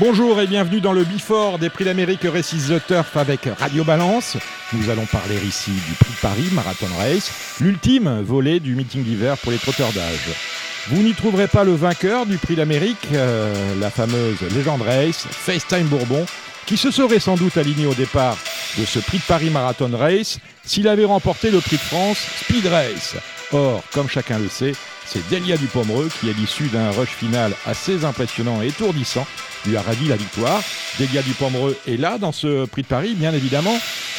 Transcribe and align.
Bonjour 0.00 0.40
et 0.40 0.46
bienvenue 0.46 0.80
dans 0.80 0.92
le 0.92 1.02
Bifort 1.02 1.58
des 1.58 1.70
Prix 1.70 1.84
d'Amérique 1.84 2.22
Récits 2.22 2.68
The 2.68 2.86
Turf 2.86 3.16
avec 3.16 3.48
Radio 3.58 3.82
Balance. 3.82 4.36
Nous 4.72 4.90
allons 4.90 5.06
parler 5.06 5.34
ici 5.44 5.72
du 5.72 5.92
Prix 5.94 6.12
de 6.12 6.20
Paris 6.20 6.48
Marathon 6.52 6.86
Race, 6.96 7.58
l'ultime 7.60 8.22
volet 8.22 8.60
du 8.60 8.76
meeting 8.76 9.02
d'hiver 9.02 9.36
pour 9.38 9.50
les 9.50 9.58
trotteurs 9.58 9.92
d'âge. 9.92 10.30
Vous 10.86 11.02
n'y 11.02 11.14
trouverez 11.14 11.48
pas 11.48 11.64
le 11.64 11.74
vainqueur 11.74 12.26
du 12.26 12.38
Prix 12.38 12.54
d'Amérique, 12.54 13.08
euh, 13.12 13.52
la 13.80 13.90
fameuse 13.90 14.40
légende 14.54 14.82
race, 14.82 15.26
FaceTime 15.28 15.88
Bourbon, 15.88 16.24
qui 16.64 16.76
se 16.76 16.92
serait 16.92 17.18
sans 17.18 17.34
doute 17.34 17.56
aligné 17.56 17.86
au 17.86 17.94
départ 17.94 18.36
de 18.78 18.84
ce 18.84 19.00
Prix 19.00 19.18
de 19.18 19.24
Paris 19.24 19.50
Marathon 19.50 19.90
Race 19.92 20.38
s'il 20.64 20.86
avait 20.86 21.06
remporté 21.06 21.50
le 21.50 21.58
Prix 21.58 21.76
de 21.76 21.82
France 21.82 22.18
Speed 22.44 22.66
Race. 22.66 23.16
Or, 23.52 23.82
comme 23.94 24.08
chacun 24.08 24.38
le 24.38 24.48
sait, 24.48 24.72
c'est 25.06 25.26
Delia 25.30 25.56
Dupomereux 25.56 26.10
qui, 26.20 26.28
à 26.28 26.32
l'issue 26.34 26.68
d'un 26.68 26.90
rush 26.90 27.08
final 27.08 27.52
assez 27.64 28.04
impressionnant 28.04 28.60
et 28.62 28.68
étourdissant, 28.68 29.26
lui 29.66 29.76
a 29.76 29.82
ravi 29.82 30.08
la 30.08 30.16
victoire. 30.16 30.62
Delia 30.98 31.22
Dupomereux 31.22 31.76
est 31.86 31.96
là 31.96 32.18
dans 32.18 32.32
ce 32.32 32.66
Prix 32.66 32.82
de 32.82 32.88
Paris, 32.88 33.14
bien 33.14 33.32
évidemment, 33.32 33.76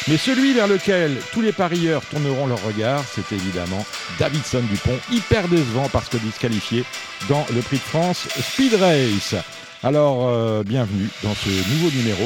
mais 0.08 0.16
celui 0.16 0.52
vers 0.52 0.66
lequel 0.66 1.16
tous 1.32 1.42
les 1.42 1.52
parieurs 1.52 2.04
tourneront 2.06 2.46
leur 2.46 2.62
regard, 2.64 3.04
c'est 3.14 3.32
évidemment 3.32 3.84
Davidson 4.18 4.62
Dupont, 4.68 4.98
hyper 5.12 5.46
décevant 5.46 5.88
parce 5.92 6.08
que 6.08 6.16
disqualifié 6.16 6.84
dans 7.28 7.46
le 7.54 7.60
Prix 7.60 7.76
de 7.76 7.82
France 7.82 8.26
Speed 8.40 8.74
Race. 8.74 9.36
Alors, 9.82 10.28
euh, 10.28 10.62
bienvenue 10.64 11.08
dans 11.22 11.34
ce 11.34 11.48
nouveau 11.70 11.90
numéro 11.96 12.24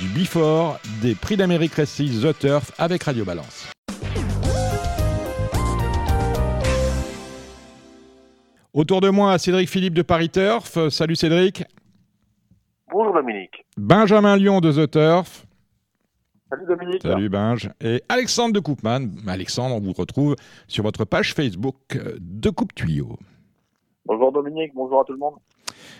du 0.00 0.06
Before 0.08 0.78
des 1.02 1.14
Prix 1.14 1.36
d'Amérique 1.36 1.74
Races 1.74 1.96
The 1.96 2.38
Turf 2.38 2.70
avec 2.78 3.02
Radio 3.02 3.24
Balance. 3.24 3.68
Autour 8.78 9.00
de 9.00 9.10
moi, 9.10 9.36
Cédric 9.38 9.68
Philippe 9.68 9.94
de 9.94 10.02
Paris 10.02 10.28
Turf. 10.28 10.78
Salut 10.90 11.16
Cédric. 11.16 11.64
Bonjour 12.92 13.12
Dominique. 13.12 13.66
Benjamin 13.76 14.36
Lyon 14.36 14.60
de 14.60 14.70
The 14.70 14.88
Turf. 14.88 15.44
Salut 16.48 16.64
Dominique. 16.64 17.02
Salut 17.02 17.28
Binge. 17.28 17.70
Et 17.80 18.00
Alexandre 18.08 18.52
de 18.52 18.60
Coupman. 18.60 19.08
Alexandre, 19.26 19.74
on 19.74 19.80
vous 19.80 19.94
retrouve 19.94 20.36
sur 20.68 20.84
votre 20.84 21.04
page 21.04 21.34
Facebook 21.34 21.98
de 22.20 22.50
Coupe 22.50 22.72
Tuyau. 22.72 23.18
Bonjour 24.06 24.30
Dominique, 24.30 24.70
bonjour 24.76 25.00
à 25.00 25.04
tout 25.04 25.12
le 25.12 25.18
monde. 25.18 25.34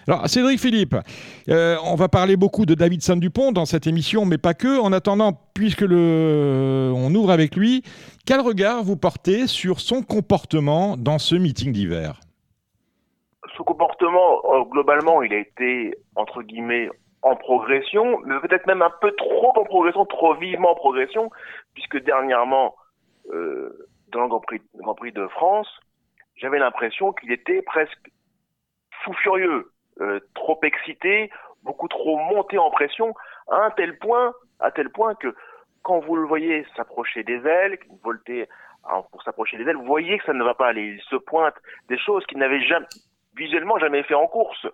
Alors 0.07 0.29
Cédric 0.29 0.61
Philippe, 0.61 0.95
euh, 1.49 1.77
on 1.83 1.97
va 1.97 2.09
parler 2.09 2.37
beaucoup 2.37 2.65
de 2.65 2.75
Davidson 2.75 3.17
Dupont 3.17 3.51
dans 3.51 3.67
cette 3.67 3.89
émission, 3.89 4.25
mais 4.25 4.39
pas 4.39 4.55
que. 4.55 4.79
En 4.79 4.93
attendant, 4.93 5.33
puisque 5.53 5.81
le, 5.81 6.93
on 6.95 7.13
ouvre 7.13 7.33
avec 7.33 7.57
lui, 7.57 7.83
quel 8.25 8.39
regard 8.39 8.85
vous 8.85 8.97
portez 8.97 9.49
sur 9.49 9.81
son 9.81 10.03
comportement 10.03 10.97
dans 10.97 11.19
ce 11.19 11.35
meeting 11.35 11.73
d'hiver? 11.73 12.21
Son 13.59 13.65
comportement, 13.65 14.41
euh, 14.45 14.63
globalement, 14.67 15.21
il 15.21 15.35
a 15.35 15.39
été, 15.39 15.93
entre 16.15 16.43
guillemets, 16.43 16.89
en 17.23 17.35
progression, 17.35 18.21
mais 18.25 18.39
peut-être 18.39 18.69
même 18.69 18.83
un 18.83 18.93
peu 19.01 19.11
trop 19.17 19.53
en 19.59 19.65
progression, 19.65 20.07
trop 20.07 20.35
vivement 20.35 20.71
en 20.71 20.75
progression, 20.77 21.29
puisque 21.75 21.99
dernièrement, 22.05 22.77
euh, 23.33 23.89
dans 24.13 24.23
le 24.23 24.29
Grand 24.29 24.39
Prix, 24.39 24.63
Grand 24.77 24.95
Prix 24.95 25.11
de 25.11 25.27
France, 25.27 25.69
j'avais 26.37 26.61
l'impression 26.61 27.13
qu'il 27.13 27.33
était 27.33 27.61
presque 27.63 27.99
fou 29.03 29.13
furieux, 29.15 29.73
euh, 30.01 30.21
trop 30.37 30.61
excité, 30.63 31.29
beaucoup 31.65 31.89
trop 31.89 32.17
monté 32.17 32.59
en 32.59 32.71
pression, 32.71 33.13
à 33.51 33.65
un 33.65 33.71
tel 33.73 33.99
point, 33.99 34.33
à 34.61 34.71
tel 34.71 34.89
point 34.91 35.17
que 35.17 35.35
quand 35.83 35.99
vous 35.99 36.15
le 36.15 36.29
voyez 36.29 36.65
s'approcher 36.77 37.25
des 37.25 37.45
ailes, 37.45 37.77
volter 38.05 38.47
pour 39.11 39.23
s'approcher 39.25 39.57
des 39.57 39.65
ailes, 39.65 39.77
vous 39.77 39.85
voyez 39.85 40.19
que 40.19 40.25
ça 40.27 40.33
ne 40.33 40.45
va 40.45 40.55
pas 40.55 40.69
aller. 40.69 40.95
Il 40.95 41.01
se 41.11 41.17
pointe 41.17 41.57
des 41.89 41.99
choses 41.99 42.25
qu'il 42.27 42.39
n'avait 42.39 42.63
jamais, 42.63 42.87
visuellement 43.39 43.79
jamais 43.79 44.03
fait 44.03 44.15
en 44.15 44.27
course. 44.27 44.67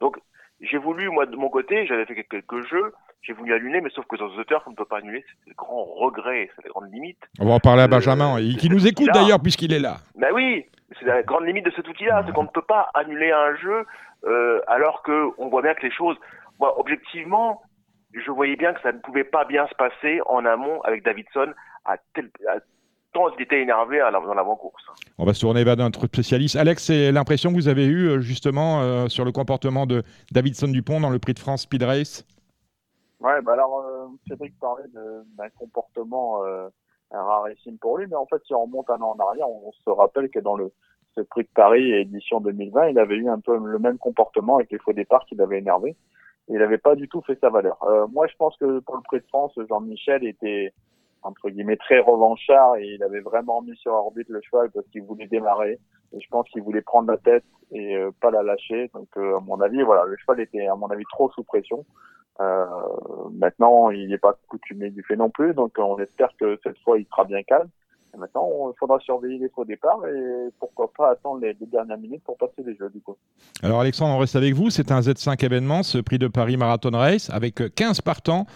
Donc, 0.00 0.16
j'ai 0.60 0.78
voulu, 0.78 1.08
moi, 1.10 1.26
de 1.26 1.36
mon 1.36 1.48
côté, 1.48 1.86
j'avais 1.86 2.06
fait 2.06 2.24
quelques 2.24 2.66
jeux, 2.68 2.92
j'ai 3.22 3.32
voulu 3.32 3.52
annuler, 3.54 3.80
mais 3.80 3.90
sauf 3.90 4.04
que 4.06 4.16
dans 4.16 4.28
Turf, 4.44 4.62
on 4.66 4.70
ne 4.70 4.76
peut 4.76 4.84
pas 4.84 4.98
annuler, 4.98 5.24
c'est 5.26 5.50
le 5.50 5.54
grand 5.54 5.84
regret, 5.84 6.50
c'est 6.54 6.64
la 6.64 6.70
grande 6.70 6.92
limite. 6.92 7.18
On 7.40 7.46
va 7.46 7.54
en 7.54 7.60
parler 7.60 7.82
à 7.82 7.88
Benjamin, 7.88 8.38
euh, 8.38 8.56
qui 8.58 8.68
nous 8.68 8.86
écoute 8.86 9.08
d'ailleurs, 9.12 9.40
puisqu'il 9.40 9.72
est 9.72 9.80
là. 9.80 9.96
Ben 10.14 10.28
oui, 10.32 10.66
c'est 10.98 11.06
la 11.06 11.22
grande 11.22 11.46
limite 11.46 11.64
de 11.64 11.72
cet 11.72 11.88
outil-là, 11.88 12.22
c'est 12.26 12.32
qu'on 12.32 12.44
ne 12.44 12.48
peut 12.48 12.62
pas 12.62 12.90
annuler 12.94 13.32
un 13.32 13.56
jeu 13.56 13.86
euh, 14.24 14.60
alors 14.68 15.02
que 15.02 15.30
on 15.38 15.48
voit 15.48 15.62
bien 15.62 15.74
que 15.74 15.82
les 15.82 15.92
choses, 15.92 16.16
moi, 16.60 16.78
objectivement, 16.78 17.62
je 18.12 18.30
voyais 18.30 18.56
bien 18.56 18.72
que 18.72 18.80
ça 18.82 18.92
ne 18.92 18.98
pouvait 18.98 19.24
pas 19.24 19.44
bien 19.44 19.66
se 19.66 19.74
passer 19.74 20.20
en 20.26 20.44
amont 20.44 20.80
avec 20.82 21.04
Davidson 21.04 21.52
à 21.84 21.96
tel, 22.14 22.30
tant 23.12 23.28
il 23.36 23.42
était 23.42 23.60
énervé 23.60 23.98
dans 23.98 24.34
l'avant-course. 24.34 24.84
On 25.18 25.24
va 25.24 25.34
se 25.34 25.40
tourner 25.40 25.64
vers 25.64 25.76
notre 25.76 26.06
spécialiste. 26.06 26.56
Alex, 26.56 26.84
c'est 26.84 27.12
l'impression 27.12 27.50
que 27.50 27.56
vous 27.56 27.68
avez 27.68 27.86
eue 27.86 28.08
euh, 28.08 28.20
justement 28.20 28.80
euh, 28.80 29.08
sur 29.08 29.24
le 29.24 29.32
comportement 29.32 29.86
de 29.86 30.02
Davidson 30.30 30.68
Dupont 30.68 31.00
dans 31.00 31.10
le 31.10 31.18
Prix 31.18 31.34
de 31.34 31.38
France 31.38 31.62
Speed 31.62 31.82
Race? 31.82 32.26
Ouais, 33.22 33.40
bah 33.42 33.52
alors 33.52 33.78
euh, 33.78 34.06
Cédric 34.26 34.58
parlait 34.58 34.88
d'un 34.92 35.48
comportement 35.56 36.44
euh, 36.44 36.68
rarissime 37.12 37.78
pour 37.78 37.98
lui, 37.98 38.06
mais 38.08 38.16
en 38.16 38.26
fait 38.26 38.42
si 38.44 38.52
on 38.52 38.62
remonte 38.62 38.90
un 38.90 39.00
an 39.00 39.14
en 39.16 39.28
arrière, 39.28 39.48
on, 39.48 39.70
se 39.70 39.90
rappelle 39.90 40.28
que 40.28 40.40
dans 40.40 40.56
le 40.56 40.72
ce 41.14 41.20
Prix 41.20 41.42
de 41.42 41.48
Paris 41.54 41.92
édition 41.92 42.40
2020, 42.40 42.88
il 42.88 42.98
avait 42.98 43.16
eu 43.16 43.28
un 43.28 43.38
peu 43.38 43.56
le 43.56 43.78
même 43.78 43.98
comportement 43.98 44.56
avec 44.56 44.72
les 44.72 44.78
faux 44.78 44.92
départs 44.92 45.24
qui 45.26 45.36
l'avaient 45.36 45.58
énervé. 45.58 45.94
il 46.48 46.58
n'avait 46.58 46.78
pas 46.78 46.96
du 46.96 47.08
tout 47.08 47.20
fait 47.20 47.38
sa 47.40 47.50
valeur. 47.50 47.76
Euh, 47.84 48.06
moi, 48.08 48.26
je 48.26 48.34
pense 48.36 48.56
que 48.56 48.80
pour 48.80 48.96
le 48.96 49.02
Prix 49.02 49.20
de 49.20 49.26
France, 49.26 49.52
Jean-Michel 49.68 50.24
était 50.24 50.72
entre 51.22 51.50
guillemets 51.50 51.76
très 51.76 52.00
revanchard 52.00 52.76
et 52.76 52.86
il 52.86 53.02
avait 53.02 53.20
vraiment 53.20 53.62
mis 53.62 53.76
sur 53.76 53.92
orbite 53.92 54.28
le 54.28 54.40
cheval 54.42 54.70
parce 54.70 54.86
qu'il 54.88 55.02
voulait 55.02 55.26
démarrer. 55.26 55.78
Et 56.12 56.20
je 56.20 56.28
pense 56.28 56.48
qu'il 56.50 56.62
voulait 56.62 56.82
prendre 56.82 57.10
la 57.10 57.16
tête 57.16 57.44
et 57.70 57.96
euh, 57.96 58.10
pas 58.20 58.30
la 58.30 58.42
lâcher. 58.42 58.90
Donc 58.94 59.08
euh, 59.16 59.36
à 59.36 59.40
mon 59.40 59.60
avis 59.60 59.82
voilà 59.82 60.04
le 60.04 60.16
cheval 60.16 60.40
était 60.40 60.66
à 60.66 60.74
mon 60.74 60.88
avis 60.88 61.04
trop 61.10 61.30
sous 61.30 61.44
pression. 61.44 61.84
Euh, 62.40 62.66
maintenant 63.32 63.90
il 63.90 64.08
n'est 64.08 64.18
pas 64.18 64.36
coutumé 64.48 64.90
du 64.90 65.02
fait 65.02 65.16
non 65.16 65.30
plus. 65.30 65.54
Donc 65.54 65.72
on 65.78 65.98
espère 65.98 66.30
que 66.38 66.58
cette 66.62 66.78
fois 66.80 66.98
il 66.98 67.06
sera 67.06 67.24
bien 67.24 67.42
calme. 67.42 67.68
Et 68.14 68.18
maintenant 68.18 68.70
il 68.70 68.78
faudra 68.78 68.98
surveiller 68.98 69.38
les 69.38 69.48
faux 69.48 69.64
départs 69.64 70.04
et 70.06 70.50
pourquoi 70.58 70.90
pas 70.94 71.12
attendre 71.12 71.40
les, 71.40 71.56
les, 71.58 71.66
dernières 71.66 71.96
minutes 71.96 72.22
pour 72.24 72.36
passer 72.36 72.62
les 72.66 72.76
jeux 72.76 72.90
du 72.90 73.00
coup. 73.00 73.16
Alors 73.62 73.80
Alexandre 73.80 74.14
on 74.14 74.18
reste 74.18 74.36
avec 74.36 74.54
vous. 74.54 74.70
C'est 74.70 74.90
un 74.90 75.00
Z5 75.00 75.42
événement 75.44 75.82
ce 75.82 75.98
prix 75.98 76.18
de 76.18 76.28
Paris 76.28 76.56
Marathon 76.58 76.90
Race 76.92 77.30
avec 77.30 77.74
15 77.74 78.02
partants 78.02 78.46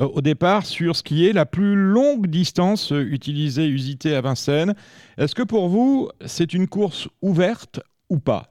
euh, 0.00 0.08
au 0.14 0.20
départ 0.20 0.64
sur 0.64 0.96
ce 0.96 1.02
qui 1.02 1.28
est 1.28 1.32
la 1.32 1.46
plus 1.46 1.74
longue 1.76 2.26
distance 2.26 2.92
euh, 2.92 3.00
utilisée, 3.00 3.66
usitée 3.66 4.14
à 4.14 4.20
Vincennes. 4.20 4.74
Est-ce 5.18 5.34
que 5.34 5.42
pour 5.42 5.68
vous, 5.68 6.08
c'est 6.26 6.54
une 6.54 6.68
course 6.68 7.08
ouverte 7.22 7.80
ou 8.10 8.18
pas? 8.18 8.44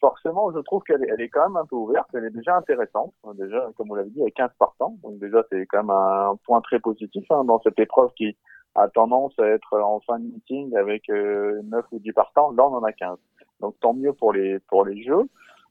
Forcément, 0.00 0.52
je 0.52 0.58
trouve 0.60 0.82
qu'elle 0.82 1.02
est, 1.02 1.28
quand 1.28 1.48
même 1.48 1.56
un 1.56 1.64
peu 1.64 1.76
ouverte. 1.76 2.08
Elle 2.14 2.26
est 2.26 2.30
déjà 2.30 2.56
intéressante. 2.56 3.12
Déjà, 3.34 3.70
comme 3.76 3.88
vous 3.88 3.96
l'avez 3.96 4.10
dit, 4.10 4.18
il 4.18 4.24
y 4.24 4.26
a 4.26 4.30
15 4.30 4.50
partants. 4.58 4.96
Donc 5.02 5.18
déjà, 5.18 5.42
c'est 5.50 5.66
quand 5.66 5.78
même 5.78 5.90
un 5.90 6.36
point 6.44 6.60
très 6.60 6.78
positif 6.78 7.24
hein, 7.30 7.44
dans 7.44 7.60
cette 7.62 7.78
épreuve 7.78 8.10
qui 8.16 8.36
a 8.76 8.88
tendance 8.88 9.32
à 9.38 9.46
être 9.46 9.78
en 9.80 10.00
fin 10.00 10.18
de 10.18 10.24
meeting 10.24 10.76
avec 10.76 11.08
euh, 11.08 11.60
9 11.64 11.84
ou 11.92 11.98
10 11.98 12.12
partants. 12.12 12.52
Là, 12.52 12.68
on 12.68 12.74
en 12.74 12.84
a 12.84 12.92
15. 12.92 13.16
Donc 13.60 13.74
tant 13.80 13.94
mieux 13.94 14.12
pour 14.12 14.32
les, 14.32 14.58
pour 14.68 14.84
les 14.84 15.02
jeux. 15.02 15.28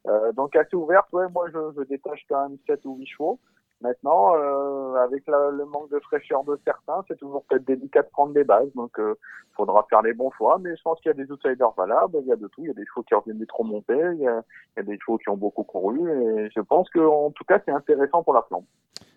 Euh, 0.07 0.31
donc 0.33 0.55
assez 0.55 0.75
ouverte, 0.75 1.07
ouais, 1.13 1.25
moi 1.33 1.47
je, 1.51 1.59
je, 1.77 1.83
détache 1.83 2.25
quand 2.29 2.49
même 2.49 2.57
7 2.67 2.85
ou 2.85 2.97
8 2.97 3.05
chevaux. 3.07 3.39
Maintenant, 3.81 4.35
euh, 4.35 4.95
avec 5.03 5.27
la, 5.27 5.49
le 5.51 5.65
manque 5.65 5.91
de 5.91 5.99
fraîcheur 5.99 6.43
de 6.43 6.57
certains, 6.63 7.03
c'est 7.07 7.17
toujours 7.17 7.43
peut-être 7.45 7.65
délicat 7.65 8.03
de 8.03 8.07
prendre 8.07 8.33
des 8.33 8.43
bases, 8.43 8.71
donc 8.73 8.91
il 8.97 9.03
euh, 9.03 9.13
faudra 9.55 9.85
faire 9.89 10.01
les 10.01 10.13
bons 10.13 10.31
choix. 10.37 10.57
Mais 10.61 10.75
je 10.75 10.81
pense 10.81 10.99
qu'il 11.01 11.09
y 11.09 11.11
a 11.11 11.25
des 11.25 11.29
outsiders 11.31 11.71
valables, 11.75 12.17
il 12.21 12.27
y 12.27 12.31
a 12.31 12.35
de 12.35 12.47
tout, 12.47 12.61
il 12.61 12.67
y 12.67 12.71
a 12.71 12.73
des 12.73 12.85
chevaux 12.85 13.03
qui 13.03 13.13
reviennent 13.13 13.39
des 13.39 13.45
trop 13.45 13.63
montés, 13.63 13.99
il 14.13 14.21
y, 14.21 14.27
a, 14.27 14.41
il 14.75 14.77
y 14.77 14.79
a 14.79 14.83
des 14.83 14.97
chevaux 14.99 15.17
qui 15.17 15.29
ont 15.29 15.37
beaucoup 15.37 15.63
couru, 15.63 16.09
et 16.09 16.49
je 16.55 16.61
pense 16.61 16.89
qu'en 16.89 17.31
tout 17.31 17.43
cas 17.43 17.59
c'est 17.65 17.71
intéressant 17.71 18.23
pour 18.23 18.33
la 18.33 18.43
flambe. 18.43 18.65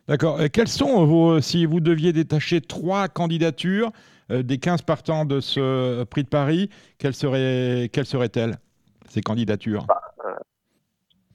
D'accord. 0.08 0.38
Quelles 0.52 0.68
sont 0.68 1.04
vos, 1.04 1.40
si 1.40 1.66
vous 1.66 1.80
deviez 1.80 2.12
détacher 2.14 2.60
trois 2.62 3.08
candidatures 3.08 3.92
des 4.30 4.58
15 4.58 4.82
partants 4.82 5.26
de 5.26 5.40
ce 5.40 6.02
prix 6.04 6.24
de 6.24 6.28
Paris, 6.28 6.70
quelles 6.98 7.14
seraient, 7.14 7.90
quelles 7.92 8.06
seraient-elles 8.06 8.56
ces 9.06 9.20
candidatures? 9.20 9.84
Bah, 9.86 10.00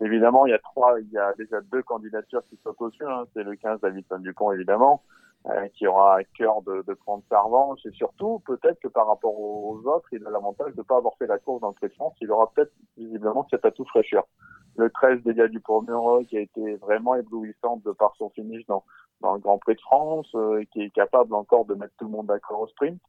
Évidemment, 0.04 0.46
il 0.46 0.50
y 0.50 0.54
a 0.54 0.60
trois, 0.60 1.00
il 1.00 1.10
y 1.12 1.18
a 1.18 1.34
déjà 1.38 1.62
deux 1.62 1.82
candidatures 1.82 2.44
qui 2.50 2.60
sont 2.62 2.76
au-dessus. 2.78 3.06
Hein. 3.06 3.24
C'est 3.34 3.44
le 3.44 3.56
15 3.56 3.80
Davidson 3.80 4.20
Dupont, 4.20 4.52
évidemment, 4.52 5.02
euh, 5.48 5.68
qui 5.70 5.88
aura 5.88 6.18
à 6.18 6.24
cœur 6.26 6.62
de, 6.64 6.82
prendre 6.94 7.24
sa 7.30 7.40
revanche. 7.40 7.80
Et 7.86 7.92
surtout, 7.92 8.40
peut-être 8.46 8.80
que 8.82 8.90
par 8.90 9.08
rapport 9.08 9.40
aux 9.40 9.82
autres, 9.86 10.10
il 10.12 10.26
a 10.28 10.30
l'avantage 10.30 10.74
de 10.74 10.80
ne 10.80 10.84
pas 10.84 10.98
avoir 10.98 11.16
fait 11.18 11.28
la 11.28 11.40
course 11.40 11.62
dans 11.62 11.74
le 11.82 11.90
France. 11.90 12.14
Il 12.20 12.30
aura 12.32 12.52
peut-être 12.54 12.74
visiblement 12.98 13.48
cet 13.50 13.64
atout 13.64 13.86
fraîcheur. 13.86 14.26
Le 14.76 14.90
13 14.90 15.24
Delia 15.24 15.48
Dupont 15.48 15.86
qui 16.28 16.38
a 16.38 16.42
été 16.42 16.76
vraiment 16.76 17.16
éblouissante 17.16 17.84
de 17.84 17.92
par 17.92 18.14
son 18.18 18.30
finish 18.32 18.66
dans, 18.66 18.84
le 19.22 19.40
Grand 19.40 19.58
Prix 19.60 19.76
de 19.76 19.82
France, 19.82 20.30
euh, 20.36 20.66
qui 20.74 20.82
est 20.82 20.90
capable 20.90 21.34
encore 21.34 21.64
de 21.64 21.76
mettre 21.76 21.94
tout 21.98 22.06
le 22.06 22.12
monde 22.12 22.28
d'accord 22.28 22.60
au 22.60 22.68
sprint. 22.68 23.00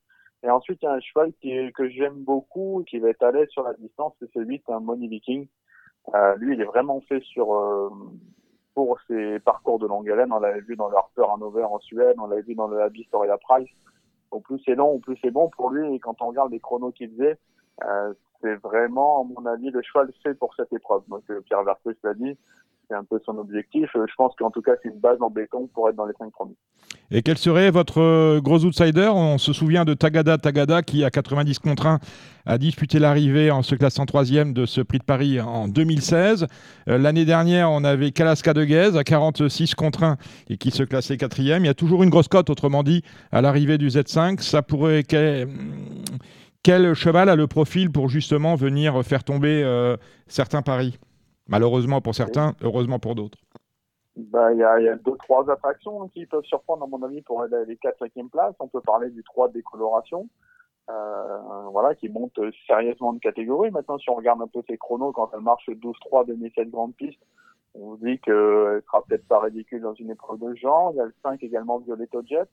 Et 0.44 0.50
ensuite, 0.50 0.78
il 0.82 0.84
y 0.84 0.88
a 0.88 0.92
un 0.92 1.00
cheval 1.00 1.32
que 1.42 1.88
j'aime 1.88 2.22
beaucoup 2.22 2.84
qui 2.86 3.00
va 3.00 3.08
être 3.08 3.22
à 3.22 3.32
l'aise 3.32 3.48
sur 3.48 3.64
la 3.64 3.72
distance, 3.74 4.12
c'est 4.20 4.30
celui 4.32 4.62
d'un 4.68 4.78
Money 4.78 5.08
Viking 5.08 5.48
euh, 6.14 6.36
lui, 6.36 6.54
il 6.54 6.60
est 6.60 6.66
vraiment 6.66 7.00
fait 7.02 7.20
sur 7.20 7.54
euh, 7.54 7.90
pour 8.74 8.98
ses 9.08 9.38
parcours 9.40 9.78
de 9.78 9.86
longue 9.86 10.10
haleine. 10.10 10.32
On 10.32 10.40
l'avait 10.40 10.60
vu 10.60 10.76
dans 10.76 10.88
le 10.88 10.96
Harper 10.96 11.24
Hanover 11.32 11.64
en 11.64 11.78
Suède, 11.78 12.16
on 12.18 12.26
l'avait 12.26 12.42
vu 12.42 12.54
dans 12.54 12.68
le 12.68 12.80
Abyss 12.82 13.06
Storia 13.06 13.38
Price. 13.38 13.70
Au 14.30 14.40
plus 14.40 14.60
c'est 14.64 14.74
long, 14.74 14.98
plus 14.98 15.16
c'est 15.22 15.30
bon 15.30 15.48
pour 15.48 15.70
lui. 15.70 15.94
Et 15.94 15.98
quand 15.98 16.20
on 16.20 16.28
regarde 16.28 16.50
les 16.52 16.60
chronos 16.60 16.92
qu'il 16.92 17.10
faisait, 17.10 17.38
euh, 17.84 18.12
c'est 18.42 18.56
vraiment, 18.56 19.22
à 19.22 19.24
mon 19.24 19.46
avis, 19.46 19.70
le 19.70 19.80
cheval 19.80 20.12
fait 20.22 20.34
pour 20.34 20.54
cette 20.54 20.72
épreuve. 20.72 21.02
Donc, 21.08 21.22
Pierre 21.44 21.62
Vercruz 21.62 21.94
l'a 22.02 22.14
dit, 22.14 22.36
c'est 22.88 22.94
un 22.94 23.04
peu 23.04 23.20
son 23.24 23.38
objectif. 23.38 23.88
Je 23.94 24.14
pense 24.16 24.34
qu'en 24.36 24.50
tout 24.50 24.62
cas, 24.62 24.72
c'est 24.82 24.88
une 24.88 24.98
base 24.98 25.18
en 25.20 25.30
béton 25.30 25.68
pour 25.72 25.88
être 25.88 25.96
dans 25.96 26.06
les 26.06 26.14
cinq 26.18 26.32
premiers. 26.32 26.56
Et 27.10 27.22
quel 27.22 27.38
serait 27.38 27.70
votre 27.70 28.00
euh, 28.00 28.40
gros 28.40 28.64
outsider? 28.64 29.10
On 29.12 29.38
se 29.38 29.52
souvient 29.52 29.84
de 29.84 29.94
Tagada 29.94 30.38
Tagada 30.38 30.82
qui, 30.82 31.04
à 31.04 31.10
90 31.10 31.58
contre 31.58 31.86
1, 31.86 31.98
a 32.46 32.58
disputé 32.58 32.98
l'arrivée 32.98 33.50
en 33.50 33.62
se 33.62 33.74
classant 33.74 34.06
troisième 34.06 34.52
de 34.52 34.66
ce 34.66 34.80
prix 34.80 34.98
de 34.98 35.04
Paris 35.04 35.40
en 35.40 35.68
2016. 35.68 36.46
Euh, 36.88 36.98
l'année 36.98 37.24
dernière, 37.24 37.70
on 37.70 37.84
avait 37.84 38.10
Kalaska 38.10 38.54
de 38.54 38.64
Guez 38.64 38.96
à 38.96 39.04
46 39.04 39.74
contre 39.74 40.02
1 40.02 40.16
et 40.48 40.56
qui 40.56 40.70
se 40.70 40.82
classait 40.82 41.16
quatrième. 41.16 41.64
Il 41.64 41.66
y 41.66 41.70
a 41.70 41.74
toujours 41.74 42.02
une 42.02 42.10
grosse 42.10 42.28
cote, 42.28 42.50
autrement 42.50 42.82
dit, 42.82 43.02
à 43.32 43.40
l'arrivée 43.42 43.78
du 43.78 43.88
Z5. 43.88 44.40
Ça 44.40 44.62
pourrait. 44.62 45.02
Quel, 45.02 45.48
quel, 46.62 46.94
cheval 46.94 47.28
a 47.28 47.36
le 47.36 47.46
profil 47.46 47.90
pour 47.90 48.08
justement 48.08 48.54
venir 48.54 49.02
faire 49.04 49.24
tomber 49.24 49.62
euh, 49.62 49.96
certains 50.26 50.62
paris? 50.62 50.98
Malheureusement 51.48 52.00
pour 52.00 52.14
certains, 52.14 52.54
heureusement 52.62 52.98
pour 52.98 53.14
d'autres. 53.14 53.38
Bah, 54.16 54.52
il 54.52 54.58
y, 54.58 54.62
a, 54.62 54.80
y 54.80 54.88
a 54.88 54.94
deux, 54.94 55.16
trois 55.16 55.50
attractions 55.50 56.08
qui 56.08 56.24
peuvent 56.26 56.44
surprendre, 56.44 56.84
à 56.84 56.86
mon 56.86 57.02
avis, 57.02 57.20
pour 57.22 57.44
les 57.44 57.76
4 57.76 58.06
5e 58.06 58.28
places. 58.28 58.54
On 58.60 58.68
peut 58.68 58.80
parler 58.80 59.10
du 59.10 59.24
3 59.24 59.48
de 59.48 59.54
décoloration, 59.54 60.28
euh, 60.88 61.38
voilà, 61.72 61.96
qui 61.96 62.08
monte 62.08 62.38
sérieusement 62.66 63.12
de 63.12 63.18
catégorie. 63.18 63.72
Maintenant, 63.72 63.98
si 63.98 64.08
on 64.10 64.14
regarde 64.14 64.40
un 64.40 64.46
peu 64.46 64.62
ses 64.68 64.78
chronos, 64.78 65.12
quand 65.12 65.30
elle 65.34 65.40
marche 65.40 65.68
12-3 65.68 66.26
2007 66.26 66.70
grande 66.70 66.94
piste, 66.94 67.18
on 67.74 67.88
vous 67.88 67.96
dit 67.96 68.20
qu'elle 68.20 68.82
sera 68.86 69.02
peut-être 69.02 69.26
pas 69.26 69.40
ridicule 69.40 69.80
dans 69.80 69.94
une 69.94 70.10
épreuve 70.10 70.38
de 70.38 70.54
genre. 70.54 70.92
Il 70.92 70.98
y 70.98 71.00
a 71.00 71.06
le 71.06 71.14
5 71.24 71.42
également 71.42 71.78
Violetto 71.78 72.22
Jet, 72.24 72.48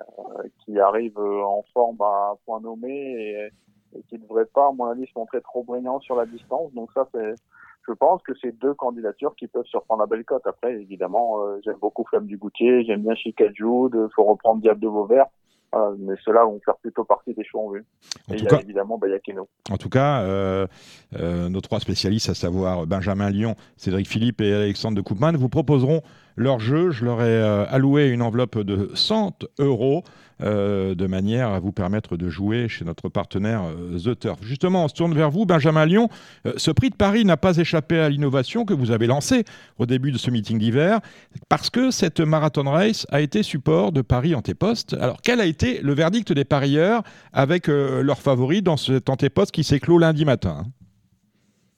euh, 0.00 0.42
qui 0.64 0.80
arrive 0.80 1.16
en 1.20 1.64
forme 1.72 2.00
à 2.00 2.34
point 2.44 2.60
nommé 2.60 2.90
et, 2.90 3.50
et 3.96 4.02
qui 4.08 4.16
ne 4.16 4.22
devrait 4.22 4.46
pas, 4.46 4.66
à 4.66 4.72
mon 4.72 4.86
avis, 4.86 5.06
se 5.06 5.16
montrer 5.16 5.40
trop 5.42 5.62
brillant 5.62 6.00
sur 6.00 6.16
la 6.16 6.26
distance. 6.26 6.72
Donc 6.72 6.90
ça, 6.92 7.08
c'est 7.14 7.34
je 7.88 7.92
pense 7.94 8.22
que 8.22 8.32
c'est 8.40 8.56
deux 8.58 8.74
candidatures 8.74 9.34
qui 9.34 9.46
peuvent 9.46 9.64
surprendre 9.64 10.00
la 10.00 10.06
belle 10.06 10.24
cote. 10.24 10.46
Après, 10.46 10.74
évidemment, 10.74 11.40
euh, 11.40 11.58
j'aime 11.64 11.78
beaucoup 11.80 12.04
Flamme 12.08 12.26
du 12.26 12.36
Goutier, 12.36 12.84
j'aime 12.84 13.02
bien 13.02 13.14
Chicago, 13.14 13.90
il 13.92 14.08
faut 14.14 14.24
reprendre 14.24 14.60
Diable 14.60 14.80
de 14.80 14.88
Vauvert. 14.88 15.26
Euh, 15.74 15.94
mais 15.98 16.14
ceux-là 16.24 16.44
vont 16.44 16.58
faire 16.64 16.76
plutôt 16.76 17.04
partie 17.04 17.34
des 17.34 17.44
choix 17.44 17.60
en 17.60 17.70
vue. 17.70 17.84
Et 18.30 18.36
il 18.36 18.42
y 18.42 18.48
a 18.48 18.60
évidemment 18.60 18.96
Bayakeno. 18.96 19.48
En 19.70 19.76
tout 19.76 19.90
cas, 19.90 20.22
euh, 20.22 20.66
nos 21.12 21.60
trois 21.60 21.78
spécialistes, 21.78 22.30
à 22.30 22.34
savoir 22.34 22.86
Benjamin 22.86 23.28
Lyon, 23.28 23.54
Cédric 23.76 24.08
Philippe 24.08 24.40
et 24.40 24.54
Alexandre 24.54 24.96
de 24.96 25.02
Koopman, 25.02 25.32
vous 25.36 25.50
proposeront 25.50 26.00
leur 26.36 26.58
jeu. 26.58 26.90
Je 26.90 27.04
leur 27.04 27.20
ai 27.20 27.42
alloué 27.68 28.08
une 28.08 28.22
enveloppe 28.22 28.58
de 28.58 28.90
100 28.94 29.44
euros. 29.58 30.04
Euh, 30.40 30.94
de 30.94 31.08
manière 31.08 31.48
à 31.48 31.58
vous 31.58 31.72
permettre 31.72 32.16
de 32.16 32.28
jouer 32.28 32.68
chez 32.68 32.84
notre 32.84 33.08
partenaire 33.08 33.62
euh, 33.64 33.98
The 33.98 34.16
Turf. 34.20 34.38
Justement, 34.42 34.84
on 34.84 34.88
se 34.88 34.94
tourne 34.94 35.12
vers 35.12 35.30
vous, 35.30 35.46
Benjamin 35.46 35.84
Lyon. 35.84 36.08
Euh, 36.46 36.52
ce 36.56 36.70
prix 36.70 36.90
de 36.90 36.94
Paris 36.94 37.24
n'a 37.24 37.36
pas 37.36 37.56
échappé 37.56 37.98
à 37.98 38.08
l'innovation 38.08 38.64
que 38.64 38.72
vous 38.72 38.92
avez 38.92 39.08
lancée 39.08 39.42
au 39.78 39.86
début 39.86 40.12
de 40.12 40.18
ce 40.18 40.30
meeting 40.30 40.58
d'hiver, 40.58 41.00
parce 41.48 41.70
que 41.70 41.90
cette 41.90 42.20
marathon 42.20 42.70
race 42.70 43.04
a 43.10 43.20
été 43.20 43.42
support 43.42 43.90
de 43.90 44.00
Paris 44.00 44.36
Antéposte. 44.36 44.94
Alors, 44.94 45.22
quel 45.22 45.40
a 45.40 45.44
été 45.44 45.80
le 45.82 45.92
verdict 45.92 46.32
des 46.32 46.44
parieurs 46.44 47.02
avec 47.32 47.66
leurs 47.66 48.20
favoris 48.20 48.62
dans 48.62 48.76
cet 48.76 49.10
Antéposte 49.10 49.50
qui 49.50 49.64
s'éclot 49.64 49.98
lundi 49.98 50.24
matin? 50.24 50.64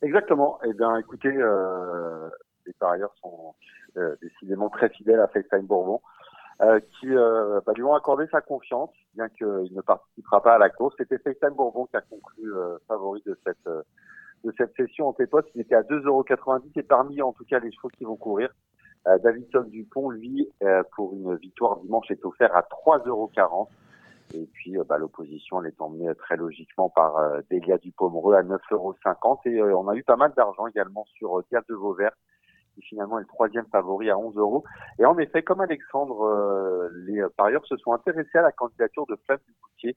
Exactement. 0.02 0.58
Eh 0.66 0.74
bien, 0.74 0.96
écoutez, 0.98 1.30
les 1.30 2.72
parieurs 2.78 3.14
sont 3.22 3.54
décidément 4.20 4.68
très 4.68 4.90
fidèles 4.90 5.20
à 5.20 5.28
FaceTime 5.28 5.66
Bourbon. 5.66 6.00
Euh, 6.62 6.78
qui 6.98 7.08
euh, 7.08 7.58
bah, 7.64 7.72
lui 7.74 7.82
ont 7.84 7.94
accordé 7.94 8.26
sa 8.30 8.42
confiance, 8.42 8.90
bien 9.14 9.30
qu'il 9.30 9.46
ne 9.46 9.80
participera 9.80 10.42
pas 10.42 10.56
à 10.56 10.58
la 10.58 10.68
course. 10.68 10.94
C'était 10.98 11.16
FaceTime 11.16 11.54
Bourbon 11.54 11.86
qui 11.86 11.96
a 11.96 12.02
conclu 12.02 12.52
euh, 12.54 12.76
favori 12.86 13.22
de 13.24 13.38
cette 13.46 13.66
de 14.44 14.54
cette 14.58 14.74
session 14.76 15.08
en 15.08 15.14
T-Post. 15.14 15.48
Il 15.54 15.62
était 15.62 15.74
à 15.74 15.82
2,90€ 15.82 16.78
et 16.78 16.82
parmi 16.82 17.22
en 17.22 17.32
tout 17.32 17.44
cas 17.44 17.60
les 17.60 17.72
chevaux 17.72 17.88
qui 17.88 18.04
vont 18.04 18.16
courir, 18.16 18.50
Davidson 19.22 19.64
Dupont, 19.68 20.08
lui, 20.08 20.48
pour 20.96 21.12
une 21.12 21.36
victoire 21.36 21.78
dimanche, 21.80 22.10
est 22.10 22.24
offert 22.24 22.54
à 22.56 22.62
3,40€. 22.62 23.68
Et 24.32 24.48
puis 24.54 24.76
bah, 24.88 24.96
l'opposition, 24.96 25.62
elle 25.62 25.68
est 25.68 25.80
emmenée 25.80 26.14
très 26.14 26.38
logiquement 26.38 26.88
par 26.88 27.12
Delia 27.50 27.76
Dupomereux 27.76 28.34
à 28.34 28.42
9,50€. 28.42 29.48
Et 29.50 29.62
on 29.62 29.88
a 29.88 29.94
eu 29.94 30.04
pas 30.04 30.16
mal 30.16 30.32
d'argent 30.34 30.66
également 30.66 31.04
sur 31.18 31.42
Diable 31.50 31.66
de 31.68 31.74
Vauvert 31.74 32.12
qui 32.74 32.82
finalement 32.82 33.18
est 33.18 33.22
le 33.22 33.26
troisième 33.26 33.66
favori 33.66 34.10
à 34.10 34.18
11 34.18 34.36
euros. 34.36 34.64
Et 34.98 35.04
en 35.04 35.18
effet, 35.18 35.42
comme 35.42 35.60
Alexandre, 35.60 36.22
euh, 36.22 36.88
les 37.06 37.22
parieurs 37.36 37.64
se 37.66 37.76
sont 37.76 37.92
intéressés 37.92 38.38
à 38.38 38.42
la 38.42 38.52
candidature 38.52 39.06
de 39.06 39.16
Flamme 39.24 39.40
Dugoutier, 39.46 39.96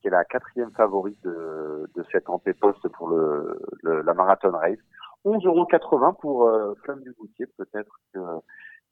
qui 0.00 0.08
est 0.08 0.10
la 0.10 0.24
quatrième 0.24 0.72
favorite 0.72 1.22
de, 1.22 1.90
de 1.94 2.04
cette 2.12 2.28
antéposte 2.28 2.86
pour 2.88 3.08
le, 3.08 3.58
la 3.82 4.14
marathon 4.14 4.50
race. 4.50 4.78
11,80 5.24 5.46
euros 5.46 6.12
pour 6.20 6.46
euh, 6.46 6.74
Flamme 6.84 7.02
du 7.02 7.12
Goutier. 7.12 7.46
Peut-être 7.58 8.00
que 8.12 8.18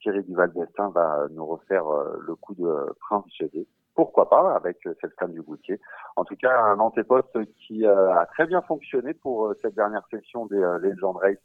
Thierry 0.01 0.23
Duval 0.23 0.51
d'Estaing 0.53 0.89
va 0.89 1.27
nous 1.31 1.45
refaire 1.45 1.87
euh, 1.87 2.19
le 2.21 2.35
coup 2.35 2.53
de 2.53 2.93
Prince 2.99 3.25
GD. 3.39 3.65
Pourquoi 3.95 4.29
pas 4.29 4.55
avec 4.55 4.77
cette 5.01 5.13
Flamme 5.17 5.33
du 5.33 5.41
Goutier. 5.41 5.79
En 6.15 6.23
tout 6.23 6.35
cas, 6.35 6.57
un 6.61 6.79
antéposte 6.79 7.37
qui 7.55 7.85
a 7.85 8.25
très 8.27 8.45
bien 8.45 8.61
fonctionné 8.61 9.13
pour 9.13 9.53
cette 9.61 9.75
dernière 9.75 10.05
session 10.09 10.45
des 10.45 10.61
Legend 10.79 11.17
Race 11.17 11.35
euh, 11.35 11.37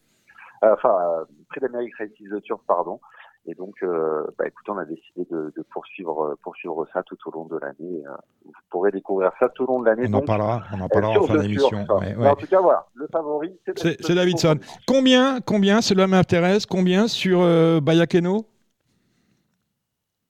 enfin 0.73 0.97
euh, 1.01 1.25
près 1.49 1.61
d'Amérique 1.61 1.95
Turf, 2.43 2.61
pardon. 2.67 3.01
Et 3.47 3.55
donc, 3.55 3.75
euh, 3.83 4.25
bah, 4.39 4.47
écoutez, 4.47 4.71
on 4.71 4.79
a 4.79 4.87
décidé 4.87 5.27
de, 5.31 5.53
de, 5.55 5.63
poursuivre, 5.71 6.35
poursuivre 6.43 6.87
ça 6.95 7.03
tout 7.03 7.19
au 7.27 7.31
long 7.31 7.45
de 7.45 7.59
l'année. 7.59 8.03
Vous 8.43 8.53
pourrez 8.71 8.91
découvrir 8.91 9.33
ça 9.39 9.51
tout 9.51 9.65
au 9.65 9.67
long 9.67 9.81
de 9.81 9.87
l'année. 9.87 10.07
On 10.09 10.15
en 10.15 10.23
parlera, 10.23 10.63
on 10.73 10.81
en 10.81 10.89
parlera 10.89 11.21
en 11.21 11.27
fin 11.27 11.37
d'émission. 11.37 11.85
Ouais, 11.85 12.17
ouais. 12.17 12.29
En 12.29 12.37
tout 12.37 12.47
cas, 12.47 12.61
voilà, 12.61 12.87
le 12.95 13.07
favori, 13.09 13.55
c'est 13.77 14.15
Davidson. 14.15 14.59
Combien, 14.87 15.41
combien, 15.43 15.83
cela 15.83 16.07
m'intéresse, 16.07 16.65
combien 16.65 17.07
sur 17.07 17.43
euh, 17.43 17.81
Bayakeno? 17.81 18.47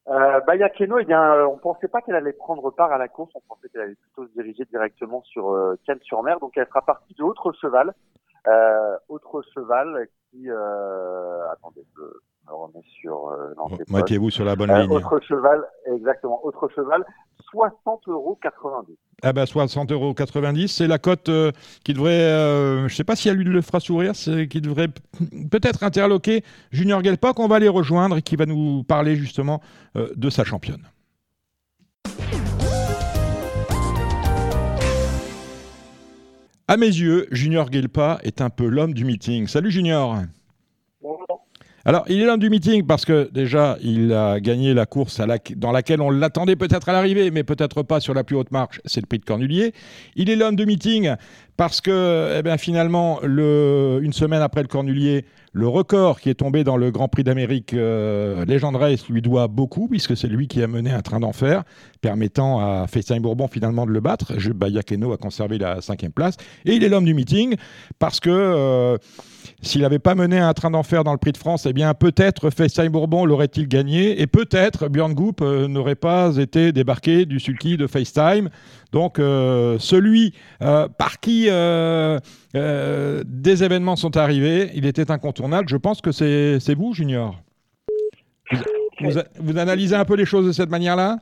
Euh, 0.08 0.40
Bayakeno, 0.40 0.98
eh 0.98 1.04
bien, 1.04 1.46
on 1.46 1.56
pensait 1.56 1.88
pas 1.88 2.02
qu'elle 2.02 2.16
allait 2.16 2.32
prendre 2.32 2.70
part 2.70 2.92
à 2.92 2.98
la 2.98 3.08
course, 3.08 3.32
on 3.34 3.40
pensait 3.48 3.68
qu'elle 3.68 3.82
allait 3.82 3.94
plutôt 3.94 4.26
se 4.26 4.32
diriger 4.32 4.64
directement 4.66 5.22
sur 5.22 5.52
euh, 5.52 5.78
sur 6.02 6.22
mer 6.22 6.40
donc 6.40 6.52
elle 6.56 6.66
fera 6.66 6.82
partie 6.82 7.14
de 7.14 7.22
l'autre 7.22 7.52
cheval. 7.52 7.94
Euh, 8.46 8.96
autre 9.08 9.42
cheval 9.54 10.06
qui, 10.30 10.50
euh, 10.50 11.50
attendez, 11.50 11.82
je 11.96 12.02
me 12.46 12.54
remets 12.54 12.84
sur 13.00 13.28
euh, 13.28 13.54
Mettez-vous 13.88 14.30
sur 14.30 14.44
la 14.44 14.54
bonne 14.54 14.72
ligne. 14.72 14.90
Autre 14.90 15.18
cheval, 15.20 15.64
exactement, 15.86 16.44
autre 16.44 16.68
cheval, 16.74 17.04
60 17.50 18.08
euros 18.08 18.38
90. 18.42 18.96
Ah 19.22 19.32
ben 19.32 19.46
60 19.46 19.92
euros 19.92 20.12
90, 20.12 20.68
c'est 20.68 20.86
la 20.86 20.98
cote 20.98 21.30
qui 21.84 21.94
devrait, 21.94 22.28
je 22.78 22.84
ne 22.84 22.88
sais 22.88 23.04
pas 23.04 23.16
si 23.16 23.30
elle 23.30 23.36
lui 23.36 23.44
le 23.44 23.62
fera 23.62 23.80
sourire, 23.80 24.14
c'est 24.14 24.46
qui 24.48 24.60
devrait 24.60 24.88
peut-être 25.50 25.82
interloquer 25.82 26.44
Junior 26.70 27.02
Gelpa 27.02 27.32
qu'on 27.32 27.48
va 27.48 27.56
aller 27.56 27.68
rejoindre 27.68 28.18
et 28.18 28.22
qui 28.22 28.36
va 28.36 28.44
nous 28.44 28.82
parler 28.82 29.16
justement 29.16 29.62
de 29.94 30.28
sa 30.28 30.44
championne. 30.44 30.82
À 36.66 36.78
mes 36.78 36.86
yeux, 36.86 37.26
Junior 37.30 37.70
Gelpa 37.70 38.20
est 38.22 38.40
un 38.40 38.48
peu 38.48 38.66
l'homme 38.66 38.94
du 38.94 39.04
meeting. 39.04 39.46
Salut 39.48 39.70
Junior. 39.70 40.22
Bonjour. 41.02 41.46
Alors, 41.84 42.06
il 42.08 42.22
est 42.22 42.24
l'homme 42.24 42.40
du 42.40 42.48
meeting 42.48 42.86
parce 42.86 43.04
que 43.04 43.28
déjà, 43.30 43.76
il 43.82 44.14
a 44.14 44.40
gagné 44.40 44.72
la 44.72 44.86
course 44.86 45.20
dans 45.56 45.72
laquelle 45.72 46.00
on 46.00 46.08
l'attendait 46.08 46.56
peut-être 46.56 46.88
à 46.88 46.94
l'arrivée, 46.94 47.30
mais 47.30 47.44
peut-être 47.44 47.82
pas 47.82 48.00
sur 48.00 48.14
la 48.14 48.24
plus 48.24 48.36
haute 48.36 48.50
marche, 48.50 48.80
c'est 48.86 49.02
le 49.02 49.06
prix 49.06 49.18
de 49.18 49.26
Cornulier. 49.26 49.74
Il 50.16 50.30
est 50.30 50.36
l'homme 50.36 50.56
du 50.56 50.64
meeting 50.64 51.12
parce 51.58 51.82
que, 51.82 52.34
eh 52.38 52.42
bien, 52.42 52.56
finalement, 52.56 53.20
une 53.22 54.14
semaine 54.14 54.40
après 54.40 54.62
le 54.62 54.68
Cornulier, 54.68 55.26
le 55.54 55.68
record 55.68 56.20
qui 56.20 56.28
est 56.30 56.34
tombé 56.34 56.64
dans 56.64 56.76
le 56.76 56.90
Grand 56.90 57.06
Prix 57.06 57.22
d'Amérique 57.22 57.74
euh, 57.74 58.44
Legend 58.44 58.74
Race 58.74 59.08
lui 59.08 59.22
doit 59.22 59.46
beaucoup, 59.46 59.86
puisque 59.86 60.16
c'est 60.16 60.26
lui 60.26 60.48
qui 60.48 60.60
a 60.60 60.66
mené 60.66 60.90
un 60.90 61.00
train 61.00 61.20
d'enfer, 61.20 61.62
permettant 62.00 62.58
à 62.58 62.86
Festin 62.88 63.20
Bourbon 63.20 63.46
finalement 63.46 63.86
de 63.86 63.92
le 63.92 64.00
battre. 64.00 64.34
Bayakeno 64.52 65.12
a 65.12 65.16
conservé 65.16 65.58
la 65.58 65.80
cinquième 65.80 66.10
place. 66.10 66.36
Et 66.64 66.74
il 66.74 66.82
est 66.82 66.88
l'homme 66.88 67.04
du 67.04 67.14
meeting, 67.14 67.54
parce 68.00 68.18
que 68.18 68.30
euh, 68.30 68.98
s'il 69.62 69.82
n'avait 69.82 69.98
pas 69.98 70.14
mené 70.14 70.38
un 70.38 70.52
train 70.52 70.70
d'enfer 70.70 71.04
dans 71.04 71.12
le 71.12 71.18
Prix 71.18 71.32
de 71.32 71.36
France, 71.36 71.66
eh 71.66 71.72
bien 71.72 71.94
peut-être 71.94 72.50
Festin 72.50 72.88
Bourbon 72.90 73.24
l'aurait-il 73.24 73.68
gagné, 73.68 74.20
et 74.20 74.26
peut-être 74.26 74.88
Björn 74.88 75.14
Goop 75.14 75.40
euh, 75.40 75.68
n'aurait 75.68 75.94
pas 75.94 76.36
été 76.36 76.72
débarqué 76.72 77.26
du 77.26 77.40
sulky 77.40 77.76
de 77.76 77.86
FaceTime. 77.86 78.50
Donc 78.92 79.18
euh, 79.18 79.78
celui 79.78 80.34
euh, 80.62 80.88
par 80.88 81.20
qui 81.20 81.44
des 81.44 83.64
événements 83.64 83.96
sont 83.96 84.16
arrivés, 84.16 84.70
il 84.74 84.86
était 84.86 85.10
incontournable. 85.10 85.68
Je 85.68 85.76
pense 85.76 86.00
que 86.00 86.12
c'est 86.12 86.74
vous, 86.74 86.92
Junior. 86.92 87.40
Vous, 89.40 89.58
analysez 89.58 89.96
un 89.96 90.04
peu 90.04 90.14
les 90.14 90.24
choses 90.24 90.46
de 90.46 90.52
cette 90.52 90.70
manière-là? 90.70 91.18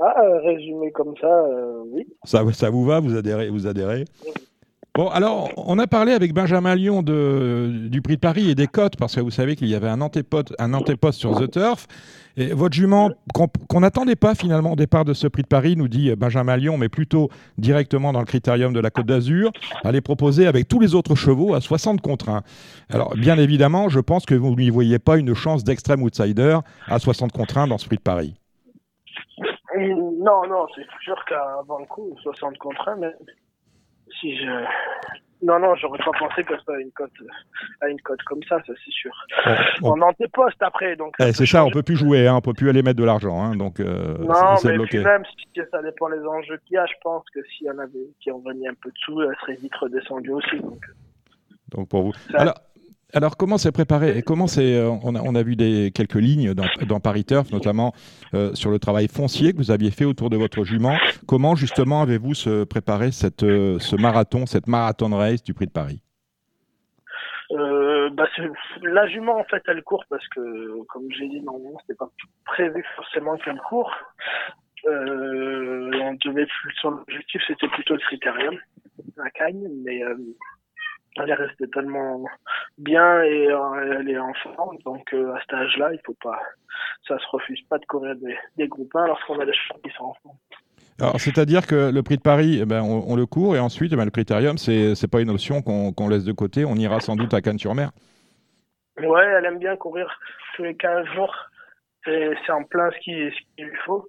Ah, 0.00 0.14
résumé 0.42 0.90
comme 0.92 1.14
ça, 1.20 1.44
oui. 1.92 2.06
ça. 2.24 2.42
Ça 2.52 2.70
vous 2.70 2.86
va 2.86 3.00
Vous 3.00 3.16
adhérez, 3.16 3.50
vous 3.50 3.66
adhérez? 3.66 4.06
Bon, 4.96 5.08
alors, 5.08 5.50
on 5.56 5.78
a 5.78 5.86
parlé 5.86 6.12
avec 6.12 6.34
Benjamin 6.34 6.74
Lyon 6.74 7.02
de, 7.02 7.86
du 7.88 8.02
prix 8.02 8.16
de 8.16 8.20
Paris 8.20 8.50
et 8.50 8.56
des 8.56 8.66
cotes, 8.66 8.96
parce 8.96 9.14
que 9.14 9.20
vous 9.20 9.30
savez 9.30 9.54
qu'il 9.54 9.68
y 9.68 9.76
avait 9.76 9.88
un 9.88 10.00
antéposte, 10.00 10.52
un 10.58 10.74
antéposte 10.74 11.20
sur 11.20 11.38
The 11.38 11.48
Turf. 11.48 11.86
Et 12.36 12.52
votre 12.52 12.74
jument, 12.74 13.10
qu'on 13.68 13.80
n'attendait 13.80 14.16
pas 14.16 14.34
finalement 14.34 14.72
au 14.72 14.76
départ 14.76 15.04
de 15.04 15.14
ce 15.14 15.28
prix 15.28 15.42
de 15.42 15.48
Paris, 15.48 15.76
nous 15.76 15.86
dit 15.86 16.14
Benjamin 16.16 16.56
Lyon, 16.56 16.76
mais 16.76 16.88
plutôt 16.88 17.28
directement 17.56 18.12
dans 18.12 18.18
le 18.18 18.24
critérium 18.26 18.72
de 18.72 18.80
la 18.80 18.90
Côte 18.90 19.06
d'Azur, 19.06 19.52
elle 19.84 19.94
est 19.94 20.00
proposée 20.00 20.46
avec 20.48 20.66
tous 20.66 20.80
les 20.80 20.94
autres 20.94 21.14
chevaux 21.14 21.54
à 21.54 21.60
60 21.60 22.00
contre 22.00 22.28
1. 22.28 22.42
Alors, 22.90 23.14
bien 23.14 23.38
évidemment, 23.38 23.88
je 23.88 24.00
pense 24.00 24.26
que 24.26 24.34
vous 24.34 24.54
n'y 24.56 24.70
voyez 24.70 24.98
pas 24.98 25.18
une 25.18 25.34
chance 25.34 25.62
d'extrême 25.62 26.02
outsider 26.02 26.58
à 26.88 26.98
60 26.98 27.30
contre 27.30 27.58
1 27.58 27.68
dans 27.68 27.78
ce 27.78 27.86
prix 27.86 27.96
de 27.96 28.02
Paris. 28.02 28.34
Non, 29.78 30.46
non, 30.48 30.66
c'est 30.74 30.86
sûr 31.02 31.16
qu'avant 31.28 31.78
le 31.78 31.86
coup, 31.86 32.16
60 32.22 32.58
contre 32.58 32.88
1, 32.88 32.96
mais 32.96 33.14
si 34.20 34.36
je. 34.36 34.64
Non, 35.42 35.58
non, 35.58 35.74
j'aurais 35.74 35.98
pas 35.98 36.10
pensé 36.18 36.44
que 36.44 36.54
ça 36.66 36.74
à 36.74 36.78
une 36.78 36.90
cote, 36.92 37.10
à 37.80 37.88
une 37.88 38.00
cote 38.02 38.22
comme 38.24 38.42
ça, 38.46 38.58
ça 38.66 38.72
c'est 38.84 38.92
sûr. 38.92 39.12
On 39.82 39.92
en 39.92 40.02
antéposte 40.02 40.60
après, 40.60 40.96
donc. 40.96 41.14
Eh, 41.18 41.32
c'est 41.32 41.46
ça, 41.46 41.64
on 41.64 41.70
peut 41.70 41.82
plus 41.82 41.96
jouer, 41.96 42.26
hein, 42.26 42.36
on 42.36 42.40
peut 42.42 42.52
plus 42.52 42.68
aller 42.68 42.82
mettre 42.82 42.98
de 42.98 43.04
l'argent, 43.04 43.42
hein, 43.42 43.56
donc. 43.56 43.80
Euh, 43.80 44.18
non, 44.18 44.56
mais 44.64 44.74
bloqué. 44.74 44.98
même 44.98 45.22
si 45.24 45.60
ça 45.70 45.82
dépend 45.82 46.10
des 46.10 46.22
enjeux 46.26 46.58
qu'il 46.66 46.74
y 46.74 46.78
a, 46.78 46.84
je 46.84 46.92
pense 47.02 47.24
que 47.34 47.40
s'il 47.44 47.66
y 47.66 47.70
en 47.70 47.78
avait 47.78 48.10
qui 48.20 48.30
ont 48.30 48.40
venu 48.40 48.68
un 48.68 48.74
peu 48.74 48.90
dessous, 48.90 49.22
elle 49.22 49.34
serait 49.40 49.56
vite 49.56 49.74
redescendue 49.76 50.32
aussi. 50.32 50.60
Donc, 50.60 50.84
donc 51.70 51.88
pour 51.88 52.02
vous. 52.02 52.12
Alors, 52.34 52.54
alors, 53.12 53.36
comment 53.36 53.58
c'est 53.58 53.72
préparé 53.72 54.16
et 54.18 54.22
comment 54.22 54.46
c'est 54.46 54.76
euh, 54.76 54.90
on, 55.02 55.14
a, 55.14 55.20
on 55.20 55.34
a 55.34 55.42
vu 55.42 55.56
des 55.56 55.90
quelques 55.94 56.14
lignes 56.14 56.54
dans, 56.54 56.66
dans 56.86 57.00
Paris 57.00 57.24
Turf, 57.24 57.50
notamment 57.50 57.92
euh, 58.34 58.54
sur 58.54 58.70
le 58.70 58.78
travail 58.78 59.08
foncier 59.08 59.52
que 59.52 59.58
vous 59.58 59.70
aviez 59.70 59.90
fait 59.90 60.04
autour 60.04 60.30
de 60.30 60.36
votre 60.36 60.64
jument. 60.64 60.96
Comment 61.26 61.54
justement 61.54 62.02
avez-vous 62.02 62.32
préparé 62.68 63.10
cette, 63.10 63.42
euh, 63.42 63.78
ce 63.78 63.96
marathon, 63.96 64.46
cette 64.46 64.66
marathon 64.66 65.14
race 65.16 65.42
du 65.42 65.54
Prix 65.54 65.66
de 65.66 65.72
Paris? 65.72 66.02
Bah 68.12 68.26
la 68.82 69.06
jument 69.08 69.38
en 69.38 69.44
fait 69.44 69.62
elle 69.68 69.82
court 69.82 70.04
parce 70.08 70.26
que 70.28 70.82
comme 70.88 71.04
j'ai 71.16 71.28
dit 71.28 71.40
normalement 71.42 71.78
c'était 71.80 71.96
pas 71.96 72.10
prévu 72.44 72.84
forcément 72.96 73.36
qu'elle 73.38 73.60
court. 73.68 73.92
on 74.84 76.16
devait 76.24 76.46
son 76.80 76.88
objectif 76.88 77.40
c'était 77.46 77.68
plutôt 77.68 77.94
le 77.94 78.00
critérium, 78.00 78.56
la 79.16 79.30
cagne, 79.30 79.68
mais 79.84 80.00
elle 81.16 81.30
est 81.30 81.34
restée 81.34 81.68
tellement 81.70 82.24
bien 82.78 83.22
et 83.22 83.48
euh, 83.48 83.98
elle 83.98 84.08
est 84.08 84.18
en 84.18 84.32
forme. 84.34 84.78
Donc 84.84 85.12
euh, 85.12 85.34
à 85.34 85.40
cet 85.40 85.54
âge-là, 85.54 85.92
il 85.92 86.00
faut 86.04 86.16
pas, 86.22 86.40
ça 87.06 87.18
se 87.18 87.26
refuse 87.30 87.60
pas 87.68 87.78
de 87.78 87.86
courir 87.86 88.14
des, 88.16 88.36
des 88.56 88.68
groupes 88.68 88.94
1 88.94 89.06
lorsqu'on 89.06 89.38
a 89.40 89.44
des 89.44 89.54
chevaux 89.54 89.80
qui 89.82 89.90
sont 89.90 90.04
en 90.04 90.14
forme. 90.22 90.36
Alors, 91.00 91.18
c'est-à-dire 91.18 91.66
que 91.66 91.90
le 91.90 92.02
prix 92.02 92.16
de 92.16 92.22
Paris, 92.22 92.58
eh 92.60 92.66
ben, 92.66 92.82
on, 92.82 93.16
le 93.16 93.24
court 93.24 93.56
et 93.56 93.58
ensuite, 93.58 93.90
eh 93.94 93.96
ben, 93.96 94.04
le 94.04 94.10
critérium, 94.10 94.58
c'est 94.58 94.92
n'est 94.92 95.08
pas 95.10 95.22
une 95.22 95.30
option 95.30 95.62
qu'on 95.62 96.08
laisse 96.08 96.24
de 96.24 96.32
côté. 96.32 96.66
On 96.66 96.74
ira 96.74 97.00
sans 97.00 97.16
doute 97.16 97.32
à 97.32 97.40
Cannes-sur-Mer. 97.40 97.90
Ouais, 98.98 99.24
elle 99.24 99.46
aime 99.46 99.58
bien 99.58 99.76
courir 99.76 100.10
tous 100.54 100.62
les 100.62 100.76
15 100.76 101.06
jours. 101.14 101.34
C'est 102.04 102.50
en 102.50 102.64
plein 102.64 102.90
ce 102.90 102.98
qu'il 102.98 103.32
lui 103.64 103.76
faut. 103.86 104.06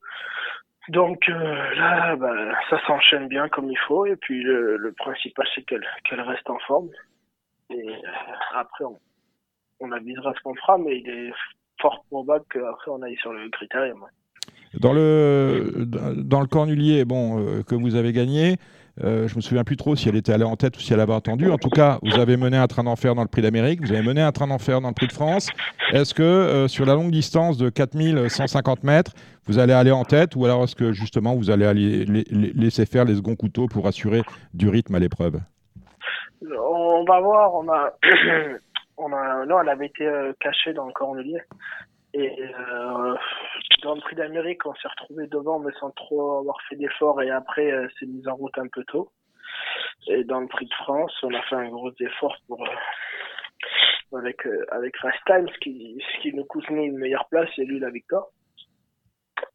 Donc 0.89 1.29
euh, 1.29 1.75
là, 1.75 2.15
bah, 2.15 2.33
ça 2.69 2.79
s'enchaîne 2.87 3.27
bien 3.27 3.47
comme 3.49 3.69
il 3.69 3.77
faut. 3.87 4.05
Et 4.05 4.15
puis 4.15 4.43
le, 4.43 4.93
principal, 4.97 5.45
c'est 5.55 5.63
qu'elle 5.63 6.21
reste 6.21 6.49
en 6.49 6.59
forme. 6.59 6.89
Et 7.69 7.89
euh, 7.89 7.93
après, 8.55 8.85
on, 8.85 8.99
on 9.79 9.91
avisera 9.91 10.33
ce 10.33 10.41
qu'on 10.41 10.55
fera, 10.55 10.77
mais 10.77 10.99
il 10.99 11.09
est 11.09 11.33
fort 11.81 12.03
probable 12.09 12.45
qu'après, 12.49 12.91
on 12.91 13.01
aille 13.01 13.17
sur 13.17 13.33
le 13.33 13.49
critérium. 13.49 14.05
Dans 14.79 14.93
le, 14.93 15.85
dans 15.85 16.39
le 16.39 16.47
cornulier 16.47 17.03
bon, 17.03 17.39
euh, 17.39 17.61
que 17.63 17.75
vous 17.75 17.95
avez 17.95 18.13
gagné, 18.13 18.55
euh, 19.03 19.27
je 19.27 19.35
me 19.35 19.41
souviens 19.41 19.63
plus 19.63 19.77
trop 19.77 19.95
si 19.95 20.09
elle 20.09 20.15
était 20.15 20.33
allée 20.33 20.43
en 20.43 20.55
tête 20.55 20.77
ou 20.77 20.79
si 20.79 20.93
elle 20.93 20.99
avait 20.99 21.13
attendu. 21.13 21.49
En 21.49 21.57
tout 21.57 21.69
cas, 21.69 21.99
vous 22.03 22.19
avez 22.19 22.37
mené 22.37 22.57
un 22.57 22.67
train 22.67 22.83
d'enfer 22.83 23.15
dans 23.15 23.21
le 23.21 23.27
prix 23.27 23.41
d'Amérique, 23.41 23.81
vous 23.81 23.91
avez 23.91 24.01
mené 24.01 24.21
un 24.21 24.31
train 24.31 24.47
d'enfer 24.47 24.81
dans 24.81 24.89
le 24.89 24.93
prix 24.93 25.07
de 25.07 25.13
France. 25.13 25.49
Est-ce 25.91 26.13
que 26.13 26.23
euh, 26.23 26.67
sur 26.67 26.85
la 26.85 26.93
longue 26.93 27.11
distance 27.11 27.57
de 27.57 27.69
4150 27.69 28.83
mètres, 28.83 29.13
vous 29.45 29.59
allez 29.59 29.73
aller 29.73 29.91
en 29.91 30.03
tête 30.03 30.35
ou 30.35 30.45
alors 30.45 30.63
est-ce 30.63 30.75
que 30.75 30.91
justement 30.91 31.35
vous 31.35 31.49
allez 31.49 32.05
laisser 32.05 32.85
faire 32.85 33.05
les 33.05 33.15
seconds 33.15 33.35
couteaux 33.35 33.67
pour 33.67 33.87
assurer 33.87 34.21
du 34.53 34.69
rythme 34.69 34.95
à 34.95 34.99
l'épreuve? 34.99 35.39
On 36.41 37.03
va 37.05 37.19
voir. 37.19 37.55
On 37.55 37.69
a, 37.69 37.93
on 38.97 39.11
a, 39.13 39.45
non, 39.45 39.61
elle 39.61 39.69
avait 39.69 39.87
été 39.87 40.05
euh, 40.05 40.33
cachée 40.39 40.73
dans 40.73 40.85
le 40.85 40.93
cornulier. 40.93 41.39
Et 42.13 42.43
euh, 42.43 43.15
dans 43.83 43.95
le 43.95 44.01
prix 44.01 44.15
d'Amérique, 44.15 44.65
on 44.65 44.73
s'est 44.75 44.87
retrouvé 44.87 45.27
devant, 45.27 45.59
mais 45.59 45.71
sans 45.79 45.91
trop 45.91 46.39
avoir 46.39 46.57
fait 46.67 46.75
d'efforts. 46.75 47.21
Et 47.21 47.29
après, 47.29 47.71
euh, 47.71 47.87
c'est 47.99 48.05
mis 48.05 48.27
en 48.27 48.35
route 48.35 48.57
un 48.57 48.67
peu 48.67 48.83
tôt. 48.85 49.11
Et 50.07 50.23
dans 50.23 50.39
le 50.39 50.47
prix 50.47 50.65
de 50.65 50.73
France, 50.73 51.13
on 51.23 51.33
a 51.33 51.41
fait 51.43 51.55
un 51.55 51.69
gros 51.69 51.91
effort 51.99 52.35
pour 52.47 52.65
euh, 52.65 54.17
avec 54.17 54.45
euh, 54.45 54.65
avec 54.71 54.95
Time, 55.25 55.47
ce 55.47 55.57
qui 55.59 56.03
ce 56.15 56.21
qui 56.21 56.33
nous 56.33 56.45
coûte 56.45 56.69
nous 56.69 56.83
une 56.83 56.97
meilleure 56.97 57.27
place 57.29 57.49
et 57.57 57.65
lui 57.65 57.79
la 57.79 57.89
victoire. 57.89 58.27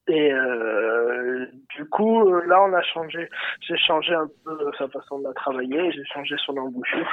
Et 0.08 0.32
euh, 0.32 1.46
du 1.75 1.84
coup, 1.86 2.28
euh, 2.28 2.44
là, 2.46 2.62
on 2.62 2.72
a 2.72 2.82
changé. 2.82 3.28
J'ai 3.60 3.76
changé 3.76 4.14
un 4.14 4.28
peu 4.44 4.56
sa 4.78 4.88
façon 4.88 5.18
de 5.18 5.25
la 5.25 5.32
travailler. 5.34 5.90
J'ai 5.90 6.04
changé 6.04 6.36
son 6.44 6.56
embouchure 6.56 7.08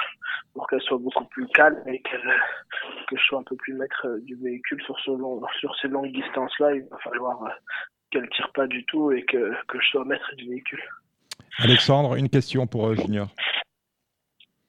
pour 0.54 0.68
qu'elle 0.68 0.82
soit 0.82 1.00
beaucoup 1.00 1.26
plus 1.26 1.48
calme 1.48 1.82
et 1.88 2.00
que 2.02 2.18
je 3.12 3.24
sois 3.24 3.40
un 3.40 3.44
peu 3.44 3.56
plus 3.56 3.74
maître 3.74 4.06
euh, 4.06 4.20
du 4.22 4.36
véhicule 4.36 4.82
sur 4.84 5.00
ce 5.00 5.10
long, 5.10 5.42
sur 5.60 5.76
ces 5.82 5.88
longues 5.88 6.12
distances-là. 6.12 6.76
Il 6.76 6.84
va 6.92 6.98
falloir 7.00 7.40
qu'elle 8.12 8.30
tire 8.30 8.52
pas 8.54 8.68
du 8.68 8.86
tout 8.86 9.12
et 9.12 9.24
que, 9.24 9.54
que 9.68 9.80
je 9.80 9.88
sois 9.88 10.06
maître 10.06 10.36
du 10.36 10.50
véhicule. 10.50 10.84
Alexandre, 11.58 12.16
une 12.16 12.30
question 12.30 12.68
pour 12.68 12.94
Junior. 12.94 13.28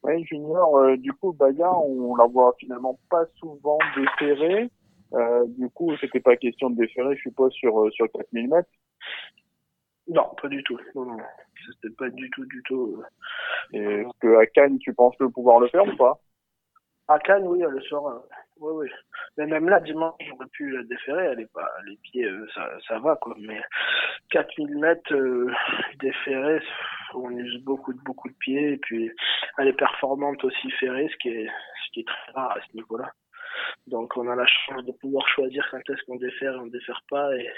Oui, 0.02 0.24
Junior, 0.24 0.96
du 0.98 1.12
coup, 1.12 1.32
Baya, 1.34 1.70
on 1.72 2.14
la 2.16 2.26
voit 2.26 2.54
finalement 2.58 2.98
pas 3.10 3.24
souvent 3.38 3.78
déférer. 3.96 4.70
Euh, 5.12 5.44
du 5.48 5.68
coup, 5.70 5.96
c'était 5.98 6.20
pas 6.20 6.36
question 6.36 6.70
de 6.70 6.76
déférer, 6.76 7.16
je 7.16 7.22
suppose, 7.22 7.52
sur, 7.52 7.84
euh, 7.84 7.90
sur 7.90 8.10
4000 8.10 8.48
mètres. 8.48 8.68
Non, 10.08 10.28
pas 10.40 10.48
du 10.48 10.62
tout. 10.64 10.78
Non, 10.94 11.04
non. 11.04 11.16
C'était 11.66 11.94
pas 11.94 12.10
du 12.10 12.28
tout, 12.30 12.44
du 12.46 12.62
tout. 12.64 13.02
Euh, 13.74 14.02
est-ce 14.02 14.18
que 14.20 14.36
à 14.36 14.46
Cannes, 14.46 14.78
tu 14.78 14.92
penses 14.92 15.14
le 15.18 15.30
pouvoir 15.30 15.60
le 15.60 15.68
faire 15.68 15.86
ou 15.86 15.96
pas? 15.96 16.18
À 17.08 17.18
Cannes, 17.18 17.46
oui, 17.46 17.62
elle 17.62 17.82
sera. 17.84 18.22
Oui, 18.60 18.72
oui. 18.74 18.88
Mais 19.36 19.46
même 19.46 19.68
là, 19.68 19.80
dimanche, 19.80 20.14
j'aurais 20.26 20.46
pu 20.52 20.70
la 20.70 20.82
déférer. 20.84 21.24
Elle 21.24 21.40
est 21.40 21.52
pas, 21.52 21.68
les 21.86 21.96
pieds, 21.96 22.28
ça, 22.54 22.68
ça 22.86 22.98
va, 22.98 23.16
quoi. 23.16 23.34
Mais 23.38 23.60
4000 24.30 24.78
mètres 24.78 25.14
euh, 25.14 25.50
déférés, 26.00 26.62
on 27.14 27.30
use 27.30 27.62
beaucoup, 27.64 27.94
beaucoup 28.04 28.28
de 28.28 28.34
pieds. 28.34 28.72
Et 28.72 28.76
puis, 28.78 29.10
elle 29.58 29.68
est 29.68 29.78
performante 29.78 30.44
aussi 30.44 30.70
ferrée, 30.72 31.08
ce 31.10 31.16
qui 31.16 31.28
est, 31.30 31.46
ce 31.46 31.92
qui 31.92 32.00
est 32.00 32.08
très 32.08 32.32
rare 32.32 32.52
à 32.52 32.60
ce 32.60 32.76
niveau-là. 32.76 33.10
Donc 33.86 34.16
on 34.16 34.28
a 34.28 34.34
la 34.34 34.46
chance 34.46 34.84
de 34.84 34.92
pouvoir 34.92 35.26
choisir 35.28 35.66
quand 35.70 35.78
est-ce 35.78 36.02
qu'on 36.04 36.16
défère 36.16 36.54
et 36.54 36.58
on 36.58 36.66
défère 36.66 37.02
pas 37.10 37.30
et, 37.36 37.50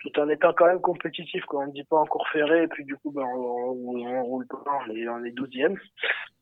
tout 0.00 0.18
en 0.18 0.28
étant 0.30 0.52
quand 0.54 0.66
même 0.66 0.80
compétitif 0.80 1.44
quoi. 1.44 1.64
On 1.64 1.66
ne 1.66 1.72
dit 1.72 1.84
pas 1.84 1.98
encore 1.98 2.26
ferré 2.28 2.62
et 2.62 2.68
puis 2.68 2.84
du 2.84 2.96
coup 2.96 3.10
ben 3.10 3.24
on, 3.24 4.22
roule 4.22 4.46
pas, 4.46 4.62
on 4.86 4.90
est 4.94 5.08
on 5.08 5.24
est 5.24 5.32
douzième. 5.32 5.78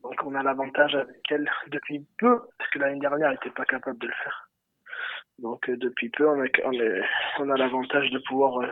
Donc 0.02 0.14
on 0.24 0.34
a 0.34 0.42
l'avantage 0.42 0.94
avec 0.94 1.22
elle 1.30 1.50
depuis 1.68 2.06
peu 2.18 2.40
parce 2.56 2.70
que 2.70 2.78
l'année 2.78 3.00
dernière 3.00 3.28
elle 3.28 3.34
n'était 3.34 3.50
pas 3.50 3.64
capable 3.64 3.98
de 3.98 4.06
le 4.06 4.12
faire. 4.12 4.48
Donc 5.38 5.68
euh, 5.68 5.76
depuis 5.76 6.08
peu 6.10 6.28
on 6.28 6.40
a 6.40 6.46
on, 7.40 7.50
a 7.50 7.56
l'avantage 7.56 8.10
de 8.10 8.18
pouvoir 8.28 8.60
euh, 8.60 8.68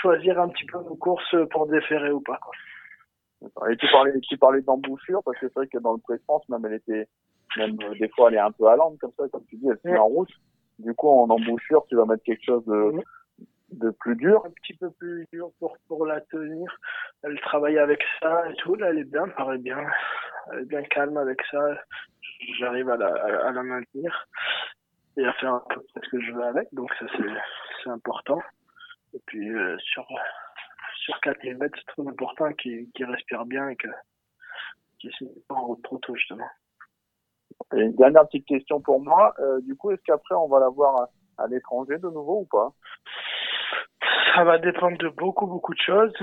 choisir 0.00 0.40
un 0.40 0.48
petit 0.48 0.66
peu 0.66 0.78
nos 0.78 0.96
courses 0.96 1.34
pour 1.50 1.66
déférer 1.66 2.10
ou 2.12 2.20
pas 2.20 2.38
quoi. 2.38 2.52
Et 3.70 3.76
tu 3.76 3.86
parlais, 3.90 4.12
tu 4.20 4.38
parlais 4.38 4.62
d'embouchure 4.62 5.22
parce 5.24 5.38
que 5.38 5.48
c'est 5.48 5.54
vrai 5.54 5.66
que 5.66 5.78
dans 5.78 5.92
le 5.94 6.00
pré 6.00 6.18
France 6.24 6.48
même 6.48 6.64
elle 6.66 6.74
était 6.74 7.08
même 7.56 7.76
euh, 7.82 7.94
des 7.98 8.08
fois, 8.08 8.28
elle 8.28 8.36
est 8.36 8.40
un 8.40 8.52
peu 8.52 8.66
allante 8.66 8.98
comme 8.98 9.12
ça, 9.16 9.28
comme 9.28 9.44
tu 9.46 9.56
dis, 9.56 9.68
elle 9.68 9.78
se 9.78 9.88
met 9.88 9.98
en 9.98 10.06
route. 10.06 10.30
Du 10.78 10.92
coup, 10.94 11.08
en 11.08 11.30
embouchure, 11.30 11.84
tu 11.88 11.96
vas 11.96 12.04
mettre 12.04 12.24
quelque 12.24 12.44
chose 12.44 12.64
de, 12.66 13.02
de 13.70 13.90
plus 13.90 14.16
dur. 14.16 14.44
Un 14.44 14.50
petit 14.50 14.74
peu 14.74 14.90
plus 14.90 15.26
dur 15.32 15.50
pour, 15.58 15.76
pour 15.88 16.06
la 16.06 16.20
tenir. 16.22 16.76
Elle 17.22 17.38
travaille 17.40 17.78
avec 17.78 18.02
ça 18.20 18.48
et 18.50 18.54
tout. 18.56 18.74
Là, 18.74 18.90
elle 18.90 18.98
est 18.98 19.10
bien, 19.10 19.28
paraît 19.28 19.58
bien. 19.58 19.78
Elle 20.52 20.60
est 20.60 20.66
bien 20.66 20.82
calme 20.82 21.16
avec 21.16 21.40
ça. 21.50 21.60
J'arrive 22.58 22.90
à 22.90 22.96
la, 22.96 23.08
à, 23.46 23.52
la 23.52 23.62
maintenir 23.62 24.28
et 25.16 25.24
à 25.24 25.32
faire 25.34 25.54
un 25.54 25.64
peu 25.70 25.80
ce 25.94 26.08
que 26.08 26.20
je 26.20 26.32
veux 26.32 26.44
avec. 26.44 26.68
Donc, 26.72 26.92
ça, 26.98 27.06
c'est 27.82 27.90
important. 27.90 28.42
Et 29.14 29.20
puis, 29.26 29.48
euh, 29.54 29.78
sur, 29.78 30.06
sur 30.96 31.20
4 31.20 31.44
mètres, 31.58 31.78
c'est 31.78 31.92
très 31.92 32.08
important 32.08 32.52
qu'il 32.54 32.88
respire 32.98 33.44
bien 33.46 33.68
et 33.68 33.76
que 33.76 33.88
qu'il 34.98 35.10
ne 35.10 35.14
se 35.14 35.40
pas 35.48 35.54
en 35.54 35.66
route 35.66 35.82
trop 35.82 35.98
tôt, 35.98 36.14
justement. 36.16 36.48
Et 37.74 37.80
une 37.80 37.94
dernière 37.94 38.26
petite 38.26 38.46
question 38.46 38.80
pour 38.80 39.00
moi. 39.00 39.34
Euh, 39.38 39.60
du 39.62 39.76
coup, 39.76 39.90
est-ce 39.90 40.02
qu'après, 40.02 40.34
on 40.34 40.48
va 40.48 40.60
la 40.60 40.68
voir 40.68 41.08
à, 41.38 41.46
l'étranger 41.48 41.98
de 41.98 42.08
nouveau 42.08 42.40
ou 42.40 42.44
pas? 42.44 42.72
Ça 44.34 44.44
va 44.44 44.58
dépendre 44.58 44.98
de 44.98 45.08
beaucoup, 45.08 45.46
beaucoup 45.46 45.74
de 45.74 45.80
choses. 45.80 46.14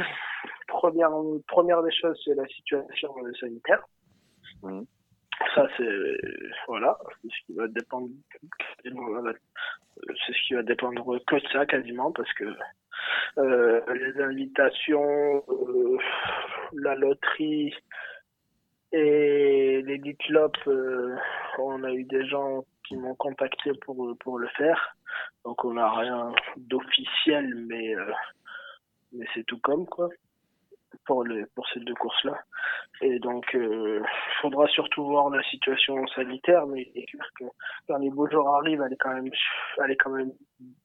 Première, 0.68 1.12
première 1.48 1.82
des 1.84 1.92
choses, 1.92 2.20
c'est 2.26 2.36
la 2.36 2.46
situation 2.48 3.14
sanitaire. 3.40 3.84
Mmh. 4.64 4.82
Ça, 5.56 5.68
c'est 5.78 6.18
voilà, 6.68 6.98
c'est 7.22 7.30
ce 7.30 7.46
qui 7.46 7.54
va 7.54 7.68
dépendre. 7.68 8.10
C'est 8.84 8.90
ce 10.34 10.48
qui 10.48 10.54
va 10.54 10.64
dépendre 10.64 11.20
que 11.26 11.36
de 11.36 11.48
ça 11.52 11.66
quasiment 11.66 12.12
parce 12.12 12.32
que 12.34 12.46
euh, 13.38 13.82
les 13.94 14.22
invitations, 14.22 15.44
euh, 15.50 15.98
la 16.74 16.96
loterie, 16.96 17.74
Et 18.94 19.82
les 19.86 20.18
Lop, 20.30 20.58
euh, 20.68 21.16
on 21.60 21.84
a 21.84 21.92
eu 21.94 22.04
des 22.04 22.26
gens 22.28 22.64
qui 22.86 22.98
m'ont 22.98 23.16
contacté 23.16 23.72
pour, 23.86 24.18
pour 24.20 24.38
le 24.38 24.48
faire. 24.50 24.98
Donc 25.46 25.64
on 25.64 25.74
n'a 25.74 25.90
rien 25.92 26.34
d'officiel, 26.58 27.56
mais, 27.68 27.96
euh, 27.96 28.12
mais 29.14 29.26
c'est 29.34 29.46
tout 29.46 29.60
comme 29.60 29.86
quoi 29.86 30.10
pour, 31.06 31.24
les, 31.24 31.46
pour 31.56 31.68
ces 31.70 31.80
deux 31.80 31.96
courses-là. 31.96 32.38
Et 33.02 33.20
donc, 33.20 33.46
il 33.54 33.60
euh, 33.60 34.04
faudra 34.42 34.68
surtout 34.68 35.06
voir 35.06 35.30
la 35.30 35.42
situation 35.44 36.06
sanitaire, 36.08 36.68
mais 36.68 36.92
il 36.94 37.02
est 37.02 37.06
que 37.40 37.46
quand 37.88 37.98
les 37.98 38.10
beaux 38.10 38.30
jours 38.30 38.48
arrivent, 38.56 38.84
elle 38.86 38.94
est 38.94 38.98
quand 38.98 39.14
même, 39.14 39.32
elle 39.84 39.92
est 39.92 39.96
quand 39.96 40.12
même 40.12 40.32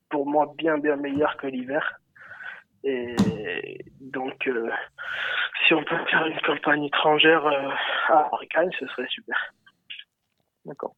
pour 0.08 0.26
moi 0.26 0.52
bien 0.56 0.78
bien 0.78 0.96
meilleure 0.96 1.36
que 1.36 1.46
l'hiver. 1.46 1.98
Et 2.87 3.85
donc, 4.00 4.47
euh, 4.47 4.71
si 5.66 5.75
on 5.75 5.83
peut 5.83 5.97
faire 6.09 6.25
une 6.26 6.40
campagne 6.40 6.85
étrangère 6.85 7.45
euh, 7.45 7.69
à 8.09 8.31
ce 8.78 8.87
serait 8.87 9.09
super. 9.11 9.37
D'accord. 10.64 10.95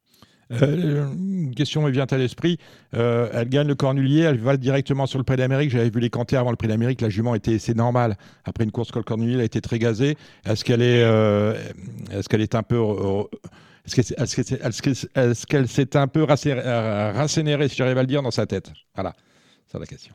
Euh, 0.50 1.07
une 1.12 1.54
question 1.54 1.83
me 1.83 1.90
vient 1.90 2.07
à 2.11 2.16
l'esprit. 2.16 2.59
elle 2.92 3.49
gagne 3.49 3.68
le 3.68 3.75
Cornulier, 3.75 4.23
elle 4.23 4.38
va 4.38 4.59
directement 4.59 5.07
sur 5.07 5.18
le 5.18 5.25
Prix 5.25 5.37
d'Amérique. 5.37 5.71
J'avais 5.71 5.88
vu 5.88 6.00
les 6.00 6.11
canters 6.11 6.38
avant 6.38 6.50
le 6.50 6.57
Prix 6.57 6.68
d'Amérique. 6.68 7.00
La 7.00 7.09
jument 7.09 7.35
était, 7.35 7.59
c'est 7.59 7.76
normal. 7.76 8.16
Après 8.45 8.64
une 8.64 8.71
course 8.71 8.90
col 8.90 9.04
Cornulier, 9.04 9.35
elle 9.35 9.40
a 9.40 9.45
été 9.45 9.62
très 9.62 9.78
gazée. 9.78 10.16
Est-ce 10.45 10.64
qu'elle 10.64 10.83
est, 10.83 11.00
est-ce 12.12 12.28
qu'elle 12.28 12.42
est 12.42 12.54
un 12.54 12.62
peu, 12.62 12.83
est-ce 13.87 15.47
qu'elle 15.47 15.68
s'est 15.68 15.97
un 15.97 16.09
peu 16.09 16.23
rassénérée, 16.23 17.68
si 17.68 17.76
j'arrive 17.76 17.99
à 17.99 18.02
le 18.02 18.09
dire, 18.09 18.23
dans 18.23 18.30
sa 18.30 18.47
tête? 18.47 18.73
Voilà, 18.95 19.14
c'est 19.66 19.78
la 19.78 19.87
question. 19.87 20.14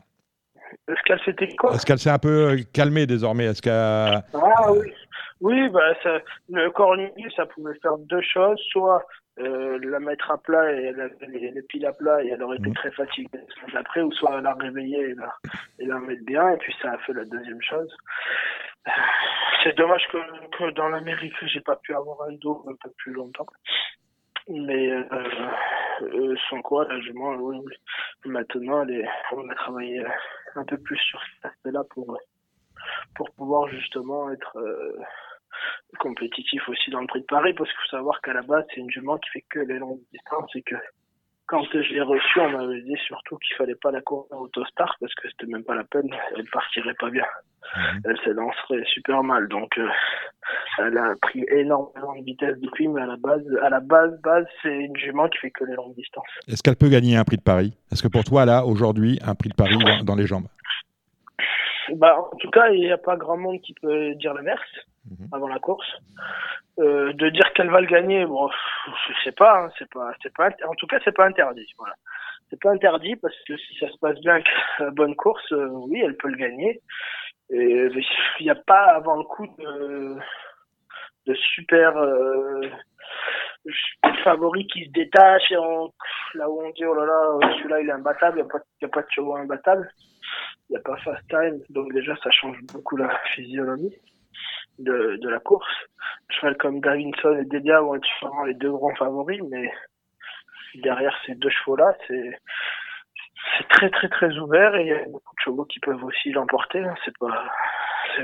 Est-ce 0.88 1.02
qu'elle 1.04 1.20
s'était 1.20 1.54
quoi 1.56 1.74
Est-ce 1.74 1.86
qu'elle 1.86 1.98
s'est 1.98 2.10
un 2.10 2.18
peu 2.18 2.50
euh, 2.50 2.56
calmée 2.72 3.06
désormais? 3.06 3.46
Est-ce 3.46 3.62
Ah 3.68 4.72
oui, 4.72 4.92
oui, 5.40 5.68
bah 5.70 5.94
ça, 6.02 6.18
le 6.50 6.70
cornulier, 6.70 7.28
ça 7.34 7.46
pouvait 7.46 7.78
faire 7.80 7.96
deux 7.98 8.20
choses, 8.22 8.60
soit 8.70 9.04
euh, 9.40 9.78
la 9.82 9.98
mettre 9.98 10.30
à 10.30 10.38
plat 10.38 10.72
et 10.72 10.84
elle 10.84 11.10
les, 11.28 11.62
piles 11.62 11.86
à 11.86 11.92
plat 11.92 12.22
et 12.22 12.28
elle 12.28 12.42
aurait 12.42 12.56
été 12.56 12.68
mhm. 12.68 12.74
très 12.74 12.90
fatiguée 12.92 13.40
après, 13.74 14.02
ou 14.02 14.12
soit 14.12 14.40
la 14.40 14.54
réveiller 14.54 15.10
et 15.10 15.14
la, 15.14 15.34
et 15.80 15.86
la 15.86 15.98
mettre 15.98 16.24
bien, 16.24 16.50
et 16.50 16.56
puis 16.58 16.74
ça 16.80 16.92
a 16.92 16.98
fait 16.98 17.12
la 17.12 17.24
deuxième 17.24 17.60
chose. 17.62 17.94
C'est 19.62 19.76
dommage 19.76 20.06
que, 20.12 20.18
que 20.56 20.70
dans 20.72 20.88
l'Amérique, 20.88 21.34
j'ai 21.46 21.60
pas 21.60 21.76
pu 21.76 21.94
avoir 21.94 22.28
un 22.28 22.32
dos 22.34 22.64
un 22.68 22.74
peu 22.82 22.90
plus 22.98 23.12
longtemps. 23.12 23.46
Mais 24.48 24.90
euh, 24.92 25.02
euh, 25.12 25.50
sans 26.48 26.62
quoi, 26.62 26.86
là, 26.88 26.98
oui, 27.40 27.58
maintenant, 28.24 28.86
on 29.32 29.48
a 29.48 29.54
travaillé 29.54 30.04
un 30.54 30.64
peu 30.64 30.78
plus 30.78 30.98
sur 30.98 31.20
cet 31.34 31.52
aspect-là 31.52 31.84
pour, 31.90 32.18
pour 33.14 33.30
pouvoir 33.32 33.68
justement 33.68 34.30
être 34.30 34.56
euh, 34.58 34.96
compétitif 35.98 36.68
aussi 36.68 36.90
dans 36.90 37.00
le 37.00 37.06
prix 37.06 37.20
de 37.20 37.26
Paris, 37.26 37.54
parce 37.54 37.70
qu'il 37.70 37.78
faut 37.80 37.96
savoir 37.96 38.20
qu'à 38.20 38.32
la 38.32 38.42
base, 38.42 38.64
c'est 38.70 38.80
une 38.80 38.90
jument 38.90 39.18
qui 39.18 39.30
fait 39.30 39.44
que 39.48 39.60
les 39.60 39.78
longues 39.78 40.00
distances 40.12 40.54
et 40.56 40.62
que 40.62 40.76
quand 41.46 41.62
je 41.72 41.92
l'ai 41.92 42.00
reçue, 42.00 42.40
on 42.40 42.50
m'avait 42.50 42.82
dit 42.82 42.96
surtout 43.06 43.36
qu'il 43.38 43.56
fallait 43.56 43.74
pas 43.74 43.90
la 43.90 44.00
courir 44.00 44.26
en 44.32 44.42
autostar 44.42 44.96
parce 45.00 45.14
que 45.14 45.28
c'était 45.28 45.50
même 45.50 45.64
pas 45.64 45.74
la 45.74 45.84
peine, 45.84 46.08
elle 46.36 46.46
partirait 46.50 46.94
pas 46.94 47.10
bien. 47.10 47.26
Mhm. 47.76 48.00
Elle 48.04 48.16
se 48.18 48.30
lancerait 48.30 48.84
super 48.86 49.22
mal. 49.22 49.48
Donc, 49.48 49.76
euh, 49.78 49.88
elle 50.78 50.96
a 50.96 51.14
pris 51.20 51.44
énormément 51.48 52.14
de 52.16 52.24
vitesse 52.24 52.58
depuis, 52.60 52.88
mais 52.88 53.02
à 53.02 53.06
la 53.06 53.16
base, 53.16 53.42
à 53.62 53.68
la 53.68 53.80
base, 53.80 54.20
base, 54.22 54.46
c'est 54.62 54.74
une 54.74 54.96
jument 54.96 55.28
qui 55.28 55.38
fait 55.38 55.50
que 55.50 55.64
les 55.64 55.74
longues 55.74 55.94
distances. 55.96 56.24
Est-ce 56.48 56.62
qu'elle 56.62 56.76
peut 56.76 56.88
gagner 56.88 57.16
un 57.16 57.24
prix 57.24 57.36
de 57.36 57.42
Paris? 57.42 57.74
Est-ce 57.90 58.02
que 58.02 58.08
pour 58.08 58.24
toi, 58.24 58.44
là, 58.44 58.64
aujourd'hui, 58.64 59.18
un 59.24 59.34
prix 59.34 59.48
de 59.48 59.54
Paris 59.54 59.78
dans 60.04 60.16
les 60.16 60.26
jambes? 60.26 60.46
Bah, 61.92 62.28
en 62.32 62.36
tout 62.36 62.50
cas, 62.50 62.68
il 62.70 62.80
n'y 62.80 62.92
a 62.92 62.98
pas 62.98 63.16
grand 63.16 63.36
monde 63.36 63.60
qui 63.60 63.74
peut 63.74 64.14
dire 64.14 64.34
l'inverse 64.34 64.62
mhm. 65.10 65.28
avant 65.32 65.48
la 65.48 65.58
course. 65.58 65.88
Euh, 66.80 67.12
de 67.12 67.28
dire 67.28 67.52
qu'elle 67.52 67.70
va 67.70 67.80
le 67.80 67.86
gagner, 67.86 68.26
bon, 68.26 68.50
je 69.08 69.14
sais 69.22 69.32
pas, 69.32 69.62
hein, 69.62 69.70
c'est 69.78 69.88
pas, 69.92 70.12
c'est 70.22 70.34
pas, 70.34 70.50
en 70.66 70.74
tout 70.74 70.88
cas, 70.88 70.98
c'est 71.04 71.14
pas 71.14 71.26
interdit. 71.26 71.66
Voilà, 71.78 71.94
c'est 72.50 72.60
pas 72.60 72.72
interdit 72.72 73.14
parce 73.16 73.36
que 73.46 73.56
si 73.56 73.78
ça 73.78 73.88
se 73.90 73.98
passe 73.98 74.18
bien, 74.20 74.40
la 74.80 74.90
bonne 74.90 75.14
course, 75.14 75.52
euh, 75.52 75.68
oui, 75.68 76.02
elle 76.04 76.16
peut 76.16 76.28
le 76.28 76.36
gagner. 76.36 76.80
Et 77.50 77.88
il 78.40 78.44
n'y 78.44 78.50
a 78.50 78.56
pas 78.56 78.94
avant 78.94 79.16
le 79.16 79.24
coup 79.24 79.46
de, 79.58 80.16
de 81.26 81.34
super 81.34 81.96
euh, 81.96 82.62
favori 84.24 84.66
qui 84.66 84.86
se 84.86 84.90
détache 84.90 85.50
et 85.50 85.54
là 86.34 86.48
où 86.48 86.62
on 86.62 86.70
dit 86.70 86.84
oh 86.84 86.94
là 86.94 87.04
là 87.06 87.48
celui-là 87.56 87.80
il 87.80 87.88
est 87.88 87.92
imbattable, 87.92 88.38
il 88.38 88.42
n'y 88.42 88.48
a 88.48 88.52
pas, 88.52 88.64
y 88.82 88.84
a 88.84 88.88
pas 88.88 89.02
de 89.02 89.10
chevaux 89.10 89.36
imbattable 89.36 89.88
n'y 90.74 90.80
a 90.80 90.82
pas 90.82 90.96
fast 90.98 91.22
time, 91.28 91.60
donc 91.70 91.92
déjà 91.92 92.16
ça 92.22 92.30
change 92.30 92.56
beaucoup 92.72 92.96
la 92.96 93.10
physionomie 93.34 93.94
de, 94.78 95.18
de 95.20 95.28
la 95.28 95.40
course. 95.40 95.72
Cheval 96.30 96.56
comme 96.56 96.80
Davinson 96.80 97.36
et 97.38 97.44
Delia 97.44 97.80
vont 97.80 97.94
être 97.94 98.08
sûrement 98.18 98.44
les 98.44 98.54
deux 98.54 98.72
grands 98.72 98.94
favoris, 98.96 99.40
mais 99.50 99.70
derrière 100.82 101.16
ces 101.26 101.34
deux 101.34 101.50
chevaux-là, 101.50 101.96
c'est 102.06 102.38
c'est 103.58 103.68
très 103.68 103.90
très 103.90 104.08
très 104.08 104.36
ouvert 104.38 104.74
et 104.74 104.82
il 104.82 104.88
y 104.88 104.92
a 104.92 105.04
beaucoup 105.04 105.34
de 105.36 105.42
chevaux 105.44 105.64
qui 105.66 105.78
peuvent 105.80 106.02
aussi 106.02 106.32
l'emporter. 106.32 106.80
Hein. 106.80 106.94
C'est 107.04 107.16
pas, 107.18 107.52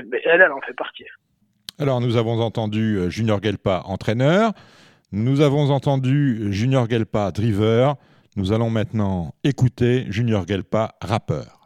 mais 0.07 0.21
elle, 0.25 0.41
elle 0.41 0.51
en 0.51 0.61
fait 0.61 0.73
partie. 0.73 1.05
Alors 1.79 2.01
nous 2.01 2.17
avons 2.17 2.39
entendu 2.41 2.97
euh, 2.97 3.09
Junior 3.09 3.41
Gelpa 3.41 3.83
entraîneur, 3.85 4.51
nous 5.11 5.41
avons 5.41 5.69
entendu 5.69 6.51
Junior 6.51 6.89
Gelpa 6.89 7.31
driver. 7.31 7.95
Nous 8.37 8.53
allons 8.53 8.69
maintenant 8.69 9.33
écouter 9.43 10.05
Junior 10.09 10.47
Gelpa 10.47 10.95
rappeur. 11.01 11.60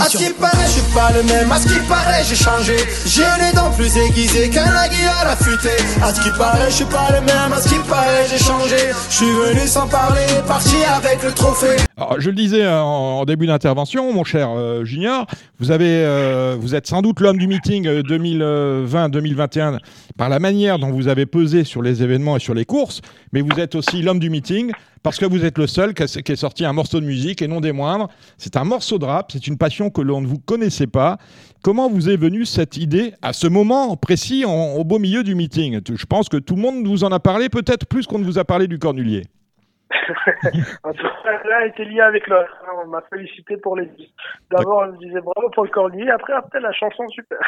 À 0.00 0.04
ce 0.08 0.16
qui 0.16 0.32
paraît, 0.32 0.64
je 0.64 0.80
suis 0.80 0.94
pas 0.94 1.10
le 1.12 1.22
même. 1.22 1.52
À 1.52 1.58
ce 1.58 1.68
qui 1.68 1.86
paraît, 1.86 2.24
j'ai 2.26 2.34
changé. 2.34 2.76
J'ai 3.06 3.22
les 3.44 3.54
dents 3.54 3.70
plus 3.72 3.94
aiguisées 3.96 4.48
qu'un 4.48 4.64
aiguillard 4.84 5.26
affûté. 5.26 5.68
À 6.02 6.14
ce 6.14 6.20
qui 6.22 6.30
paraît, 6.38 6.70
je 6.70 6.76
suis 6.76 6.84
pas 6.86 7.08
le 7.10 7.20
même. 7.20 7.52
À 7.52 7.60
ce 7.60 7.68
qui 7.68 7.78
paraît, 7.88 8.26
j'ai 8.30 8.38
changé. 8.38 8.76
Je 9.10 9.14
suis 9.14 9.26
venu 9.26 9.66
sans 9.66 9.86
parler, 9.86 10.24
parti 10.48 10.76
avec 10.96 11.22
le 11.22 11.32
trophée. 11.32 11.76
Alors, 11.98 12.18
je 12.18 12.30
le 12.30 12.34
disais 12.34 12.66
en, 12.66 13.24
début 13.26 13.46
d'intervention, 13.46 14.12
mon 14.14 14.24
cher 14.24 14.48
euh, 14.50 14.84
Junior, 14.84 15.26
vous, 15.60 15.70
avez, 15.70 16.04
euh, 16.04 16.56
vous 16.58 16.74
êtes 16.74 16.86
sans 16.86 17.02
doute 17.02 17.20
l'homme 17.20 17.38
du 17.38 17.46
meeting 17.46 17.86
2020-2021 17.86 19.74
euh, 19.74 19.78
par 20.16 20.30
la 20.30 20.38
manière 20.38 20.78
dont 20.78 20.90
vous 20.90 21.08
avez 21.08 21.26
pesé 21.26 21.64
sur 21.64 21.82
les 21.82 22.02
événements 22.02 22.36
et 22.36 22.40
sur 22.40 22.54
les 22.54 22.64
courses, 22.64 23.02
mais 23.32 23.42
vous 23.42 23.60
êtes 23.60 23.74
aussi 23.74 24.02
l'homme 24.02 24.18
du 24.18 24.30
meeting 24.30 24.72
parce 25.02 25.18
que 25.18 25.26
vous 25.26 25.44
êtes 25.44 25.58
le 25.58 25.66
seul 25.66 25.94
qui, 25.94 26.02
a, 26.02 26.36
sorti 26.36 26.64
un 26.64 26.72
morceau 26.72 27.00
de 27.00 27.06
musique 27.06 27.42
et 27.42 27.48
non 27.48 27.60
des 27.60 27.72
moindres. 27.72 28.08
C'est 28.38 28.56
un 28.56 28.64
morceau 28.64 28.98
de 28.98 29.04
rap, 29.04 29.30
c'est 29.32 29.46
une 29.46 29.58
passion 29.58 29.81
que 29.90 30.00
l'on 30.00 30.20
ne 30.20 30.26
vous 30.26 30.38
connaissait 30.38 30.86
pas. 30.86 31.18
Comment 31.62 31.88
vous 31.88 32.10
est 32.10 32.16
venue 32.16 32.44
cette 32.44 32.76
idée 32.76 33.14
à 33.22 33.32
ce 33.32 33.46
moment 33.46 33.96
précis, 33.96 34.44
au 34.44 34.84
beau 34.84 34.98
milieu 34.98 35.22
du 35.22 35.34
meeting? 35.34 35.80
Je 35.94 36.06
pense 36.06 36.28
que 36.28 36.36
tout 36.36 36.56
le 36.56 36.62
monde 36.62 36.86
vous 36.86 37.04
en 37.04 37.12
a 37.12 37.20
parlé, 37.20 37.48
peut-être 37.48 37.86
plus 37.86 38.06
qu'on 38.06 38.18
ne 38.18 38.24
vous 38.24 38.38
a 38.38 38.44
parlé 38.44 38.66
du 38.66 38.78
Cornulier. 38.78 39.22
en 40.84 40.92
tout 40.92 41.06
cas, 41.22 41.42
là, 41.44 41.66
était 41.66 41.84
lié 41.84 42.00
avec 42.00 42.26
l'autre. 42.26 42.50
On 42.82 42.88
m'a 42.88 43.02
félicité 43.02 43.56
pour 43.56 43.76
les 43.76 43.86
deux. 43.86 44.04
D'abord, 44.50 44.84
on 44.86 44.92
me 44.92 44.98
disait 44.98 45.20
bravo 45.20 45.50
pour 45.50 45.64
le 45.64 45.70
cornulier. 45.70 46.10
Après, 46.10 46.32
après 46.32 46.60
la 46.60 46.72
chanson, 46.72 47.06
super. 47.08 47.38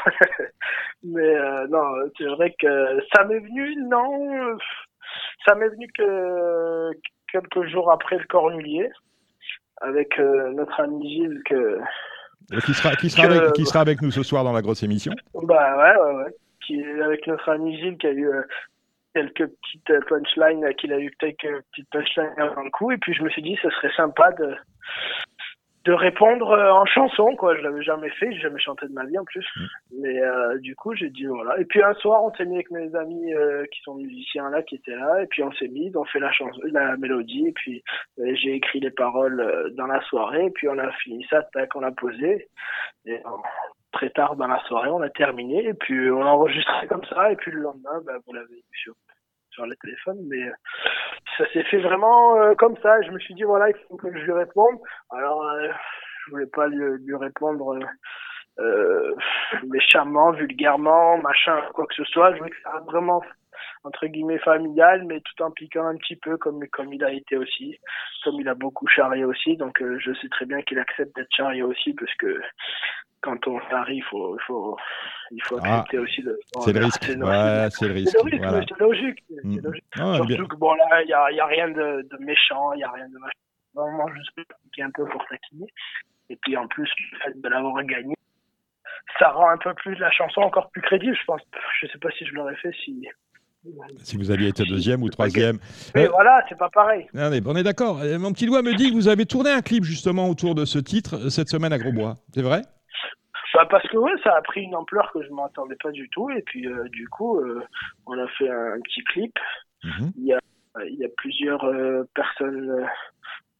Mais 1.03 1.37
euh, 1.37 1.67
non, 1.69 1.85
c'est 2.17 2.27
vrai 2.27 2.55
que 2.59 3.01
ça 3.15 3.25
m'est 3.25 3.41
venu, 3.41 3.77
non. 3.89 4.57
Ça 5.47 5.55
m'est 5.55 5.69
venu 5.69 5.89
que 5.97 6.91
quelques 7.31 7.69
jours 7.69 7.91
après 7.91 8.19
le 8.19 8.25
Cornulier, 8.25 8.91
avec 9.81 10.19
euh, 10.19 10.53
notre 10.53 10.81
ami 10.81 11.09
Gilles 11.09 11.43
que. 11.45 11.79
Qui 12.65 12.75
sera, 12.75 12.95
qui, 12.97 13.11
sera 13.11 13.25
avec, 13.25 13.53
qui 13.53 13.65
sera 13.65 13.81
avec 13.81 14.03
nous 14.03 14.11
ce 14.11 14.23
soir 14.23 14.45
dans 14.45 14.53
la 14.53 14.63
grosse 14.63 14.83
émission 14.83 15.13
Bah 15.35 15.77
ouais, 15.77 16.03
ouais, 16.03 16.25
ouais. 16.25 16.35
Qui, 16.67 16.83
avec 17.03 17.27
notre 17.27 17.49
ami 17.51 17.77
Gilles 17.79 17.97
qui 17.99 18.07
a 18.07 18.13
eu 18.13 18.29
euh, 18.29 18.43
quelques 19.15 19.47
petites 19.47 19.91
euh, 19.91 20.01
punchlines, 20.09 20.75
qu'il 20.77 20.93
a 20.93 20.99
eu 20.99 21.11
quelques 21.19 21.63
petites 21.73 21.89
punchlines 21.91 22.33
avant 22.37 22.63
le 22.63 22.71
coup. 22.71 22.91
Et 22.91 22.99
puis 22.99 23.15
je 23.15 23.23
me 23.23 23.31
suis 23.31 23.43
dit, 23.43 23.59
ce 23.63 23.71
serait 23.71 23.93
sympa 23.97 24.33
de, 24.33 24.55
de 25.85 25.93
répondre 25.93 26.51
euh, 26.51 26.71
en 26.71 26.87
chanson 26.87 27.37
quoi. 27.37 27.57
Je 27.57 27.63
l'avais 27.63 27.83
jamais 27.83 28.11
fait 28.11 28.33
j'ai 28.33 28.41
jamais 28.41 28.61
chanté 28.61 28.87
de 28.87 28.93
ma 28.93 29.05
vie 29.05 29.19
en 29.19 29.25
plus. 29.25 29.47
Mm. 29.57 29.67
mais 30.01 30.23
euh, 30.23 30.59
du 30.59 30.75
coup 30.75 30.95
j'ai 30.95 31.11
dit 31.11 31.27
voilà. 31.27 31.59
Et 31.59 31.65
puis 31.65 31.83
un 31.83 31.95
soir 31.95 32.25
on 32.25 32.33
s'est 32.35 32.47
mis 32.47 32.55
avec 32.55 32.71
mes 32.71 32.95
amis 32.97 33.35
euh, 33.35 33.65
qui 33.67 33.81
sont 33.83 33.95
musiciens 33.95 34.51
là 34.51 34.63
qui 34.63 34.77
étaient 34.77 34.97
là. 34.97 35.23
Et 35.23 35.27
puis 35.27 35.43
on 35.43 35.53
s'est 35.53 35.69
mis 35.69 35.93
on 35.95 36.05
fait 36.05 36.21
la 36.21 36.33
chanson 36.33 36.61
la 36.73 36.97
mélodie. 36.97 37.49
Et 37.49 37.53
puis 37.53 37.83
j'ai 38.19 38.55
écrit 38.55 38.81
les 38.81 38.91
paroles 38.91 39.73
dans 39.77 39.87
la 39.87 40.01
soirée. 40.03 40.47
Et 40.47 40.51
puis 40.51 40.69
on 40.69 40.79
a 40.79 40.91
fini 40.93 41.27
ça 41.29 41.43
tac 41.53 41.77
on 41.77 41.83
a 41.83 41.93
posé. 41.93 42.49
Et 43.07 43.21
très 43.93 44.11
tard 44.11 44.37
dans 44.37 44.49
la 44.49 44.61
soirée 44.65 44.91
on 44.91 45.03
a 45.03 45.11
terminé. 45.11 45.67
Et 45.67 45.75
puis 45.75 46.11
on 46.11 46.23
a 46.23 46.31
enregistré 46.31 46.87
comme 46.89 47.05
ça. 47.05 47.31
Et 47.31 47.37
puis 47.37 47.51
le 47.51 47.61
lendemain 47.61 48.01
bah, 48.07 48.15
vous 48.27 48.33
l'avez 48.33 48.55
vu 48.55 48.63
sur 48.73 48.95
sur 49.55 49.67
le 49.67 49.77
téléphone, 49.77 50.19
mais 50.29 50.43
euh, 50.43 50.53
ça 51.39 51.45
s'est 51.53 51.63
fait 51.65 51.81
vraiment 51.81 52.37
euh, 52.37 52.55
comme 52.57 52.77
ça. 52.83 53.01
Je 53.03 53.11
me 53.11 53.19
suis 53.19 53.35
dit, 53.35 53.45
voilà, 53.45 53.71
il 53.71 53.77
faut 53.89 53.97
que 53.97 54.13
je 54.13 54.25
lui 54.25 54.33
réponde. 54.33 54.79
Alors, 55.11 55.43
euh, 55.43 55.69
je 56.27 56.33
voulais 56.33 56.47
pas 56.47 56.67
lui, 56.67 56.85
lui 57.05 57.17
répondre 57.17 57.79
méchamment, 59.67 60.31
vulgairement, 60.31 61.19
machin, 61.19 61.61
quoi 61.75 61.87
que 61.87 61.95
ce 61.95 62.05
soit. 62.05 62.33
Je 62.33 62.39
voulais 62.39 62.51
que 62.51 62.63
ça 62.63 62.71
reste 62.71 62.87
vraiment 62.87 63.23
entre 63.85 64.07
guillemets 64.07 64.39
familial, 64.39 65.05
mais 65.05 65.21
tout 65.21 65.43
en 65.43 65.51
piquant 65.51 65.87
un 65.87 65.97
petit 65.97 66.17
peu 66.17 66.37
comme 66.39 66.67
comme 66.69 66.93
il 66.93 67.05
a 67.05 67.13
été 67.13 67.37
aussi, 67.37 67.79
comme 68.25 68.41
il 68.41 68.49
a 68.49 68.55
beaucoup 68.55 68.87
charrié 68.87 69.25
aussi. 69.25 69.57
Donc 69.57 69.83
je 69.99 70.13
sais 70.15 70.29
très 70.31 70.47
bien 70.47 70.61
qu'il 70.63 70.79
accepte 70.79 71.15
d'être 71.17 71.33
charrié 71.35 71.63
aussi 71.63 71.93
parce 71.95 72.15
que 72.15 72.41
quand 73.21 73.47
on 73.47 73.59
arrive, 73.71 73.97
il 73.97 74.03
faut, 74.05 74.37
il 74.37 74.43
faut, 74.45 74.77
il 75.31 75.43
faut 75.45 75.59
Ah, 75.63 75.79
accepter 75.81 75.99
aussi 75.99 76.23
de. 76.23 76.39
C'est 76.61 76.73
le 76.75 76.85
risque. 76.85 77.05
c'est 77.05 77.17
le 77.17 77.25
C'est 77.71 77.87
risque. 77.93 78.17
risque, 78.23 78.39
Voilà. 78.43 78.65
c'est 78.69 78.81
logique. 78.81 79.25
c'est 79.29 79.45
Mm. 79.45 79.61
logique. 79.63 79.85
Ah, 79.99 80.19
bien. 80.27 80.37
Surtout 80.37 80.49
que 80.49 80.57
bon 80.57 80.75
là, 80.75 81.03
il 81.03 81.09
y 81.09 81.15
a, 81.15 81.31
il 81.31 81.37
y 81.37 81.41
a 81.41 81.47
rien 81.47 81.69
de, 81.69 82.03
de 82.11 82.17
méchant, 82.25 82.73
il 82.75 82.81
y 82.81 82.85
a 82.85 82.91
rien 82.91 83.09
de 83.09 83.19
machin. 83.19 83.33
Vraiment 83.75 84.09
juste 84.09 84.31
un 84.79 84.91
peu 84.91 85.05
pour 85.07 85.25
taquiner. 85.27 85.67
Et 86.31 86.37
puis 86.37 86.57
en 86.57 86.69
plus, 86.69 86.89
le 87.13 87.19
fait 87.19 87.41
de 87.41 87.49
l'avoir 87.49 87.83
gagné, 87.85 88.15
ça 89.19 89.31
rend 89.31 89.49
un 89.51 89.59
peu 89.59 89.75
plus 89.75 89.95
la 89.97 90.11
chanson 90.11 90.41
encore 90.43 90.71
plus 90.71 90.81
crédible, 90.83 91.17
je 91.19 91.25
pense. 91.25 91.43
Je 91.81 91.87
sais 91.89 91.99
pas 91.99 92.11
si 92.13 92.25
je 92.27 92.35
l'aurais 92.35 92.57
fait 92.57 92.73
si. 92.85 93.09
Si 94.03 94.17
vous 94.17 94.31
aviez 94.31 94.49
été 94.49 94.65
deuxième 94.65 95.03
ou 95.03 95.09
troisième. 95.09 95.59
Mais 95.95 96.07
Euh, 96.07 96.11
voilà, 96.11 96.45
c'est 96.49 96.59
pas 96.59 96.69
pareil. 96.69 97.07
Non, 97.15 97.31
mais 97.31 97.41
on 97.47 97.57
est 97.57 97.63
d'accord. 97.63 98.01
Euh, 98.03 98.19
Mon 98.19 98.33
petit 98.33 98.47
doigt 98.47 98.63
me 98.63 98.75
dit 98.75 98.91
que 98.91 98.95
vous 98.95 99.09
avez 99.09 99.25
tourné 99.27 99.51
un 99.51 99.63
clip 99.63 99.85
justement 99.85 100.29
autour 100.29 100.55
de 100.55 100.65
ce 100.65 100.79
titre 100.79 101.15
euh, 101.27 101.29
cette 101.31 101.49
semaine 101.49 101.73
à 101.73 101.79
Grosbois. 101.79 102.15
C'est 102.35 102.43
vrai? 102.43 102.63
Bah 103.55 103.67
parce 103.71 103.87
que 103.89 103.97
ouais, 103.97 104.11
ça 104.25 104.35
a 104.35 104.43
pris 104.43 104.63
une 104.63 104.75
ampleur 104.75 105.13
que 105.13 105.23
je 105.23 105.31
m'attendais 105.31 105.77
pas 105.83 105.93
du 105.93 106.09
tout. 106.11 106.29
Et 106.31 106.43
puis 106.43 106.67
euh, 106.67 106.89
du 106.91 107.09
coup, 107.09 107.39
euh, 107.39 107.63
on 108.07 108.19
a 108.19 108.27
fait 108.37 108.49
un 108.51 108.81
petit 108.83 109.03
clip. 109.05 109.39
Mhm. 109.85 110.13
Il 110.19 110.25
y 110.27 110.35
a, 110.35 110.41
il 110.89 110.97
y 110.97 111.05
a 111.05 111.09
plusieurs 111.17 111.65
personnes 112.15 112.85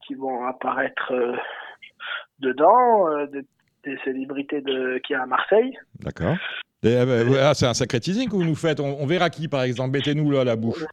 qui 0.05 0.15
vont 0.15 0.45
apparaître 0.45 1.13
dedans, 2.39 3.25
des, 3.27 3.41
des 3.85 3.97
célébrités 4.03 4.61
de, 4.61 4.97
qui 4.99 5.13
est 5.13 5.17
à 5.17 5.25
Marseille. 5.25 5.77
D'accord. 6.01 6.35
Euh, 6.85 7.23
voilà, 7.25 7.53
c'est 7.53 7.65
un 7.65 7.73
sacré 7.73 7.99
teasing 7.99 8.29
que 8.29 8.35
vous 8.35 8.43
nous 8.43 8.55
faites. 8.55 8.79
On, 8.79 8.97
on 8.99 9.05
verra 9.05 9.29
qui, 9.29 9.47
par 9.47 9.63
exemple. 9.63 9.91
Mettez-nous 9.91 10.31
là 10.31 10.41
à 10.41 10.43
la 10.43 10.55
bouche. 10.55 10.83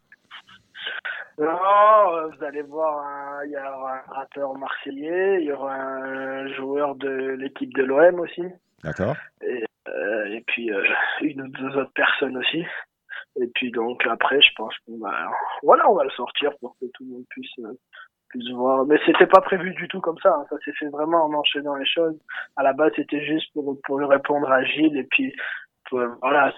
Non, 1.38 1.46
euh, 1.48 2.28
vous 2.28 2.44
allez 2.44 2.62
voir, 2.62 3.44
il 3.46 3.52
y 3.52 3.56
aura 3.56 3.94
un 4.06 4.12
rappeur 4.12 4.54
marseillais, 4.56 5.38
il 5.40 5.46
y 5.46 5.52
aura 5.52 5.74
un 5.74 6.46
joueur 6.54 6.94
de 6.94 7.08
l'équipe 7.38 7.72
de 7.74 7.82
l'OM 7.84 8.20
aussi, 8.20 8.42
D'accord. 8.84 9.16
euh, 9.42 10.24
et 10.26 10.42
puis 10.46 10.70
euh, 10.70 10.84
une 11.22 11.40
ou 11.42 11.48
deux 11.48 11.76
autres 11.78 11.92
personnes 11.94 12.36
aussi. 12.36 12.64
Et 13.40 13.46
puis 13.54 13.70
donc 13.72 14.06
après, 14.06 14.40
je 14.42 14.50
pense 14.56 14.74
qu'on 14.86 14.98
va, 14.98 15.30
voilà, 15.62 15.88
on 15.90 15.94
va 15.94 16.04
le 16.04 16.10
sortir 16.10 16.52
pour 16.60 16.76
que 16.78 16.84
tout 16.92 17.02
le 17.04 17.12
monde 17.12 17.24
puisse 17.30 17.58
euh, 17.60 17.72
puisse 18.28 18.50
voir. 18.50 18.84
Mais 18.84 18.98
c'était 19.06 19.26
pas 19.26 19.40
prévu 19.40 19.70
du 19.72 19.88
tout 19.88 20.00
comme 20.02 20.18
ça. 20.22 20.34
hein. 20.38 20.44
Ça 20.50 20.56
s'est 20.64 20.72
fait 20.78 20.88
vraiment 20.88 21.24
en 21.24 21.32
enchaînant 21.32 21.74
les 21.76 21.86
choses. 21.86 22.14
À 22.56 22.62
la 22.62 22.74
base, 22.74 22.92
c'était 22.94 23.24
juste 23.24 23.50
pour 23.54 23.74
pour 23.84 23.98
lui 23.98 24.06
répondre 24.06 24.50
à 24.52 24.62
Gilles 24.64 24.98
et 24.98 25.04
puis 25.10 25.34
voilà, 26.20 26.52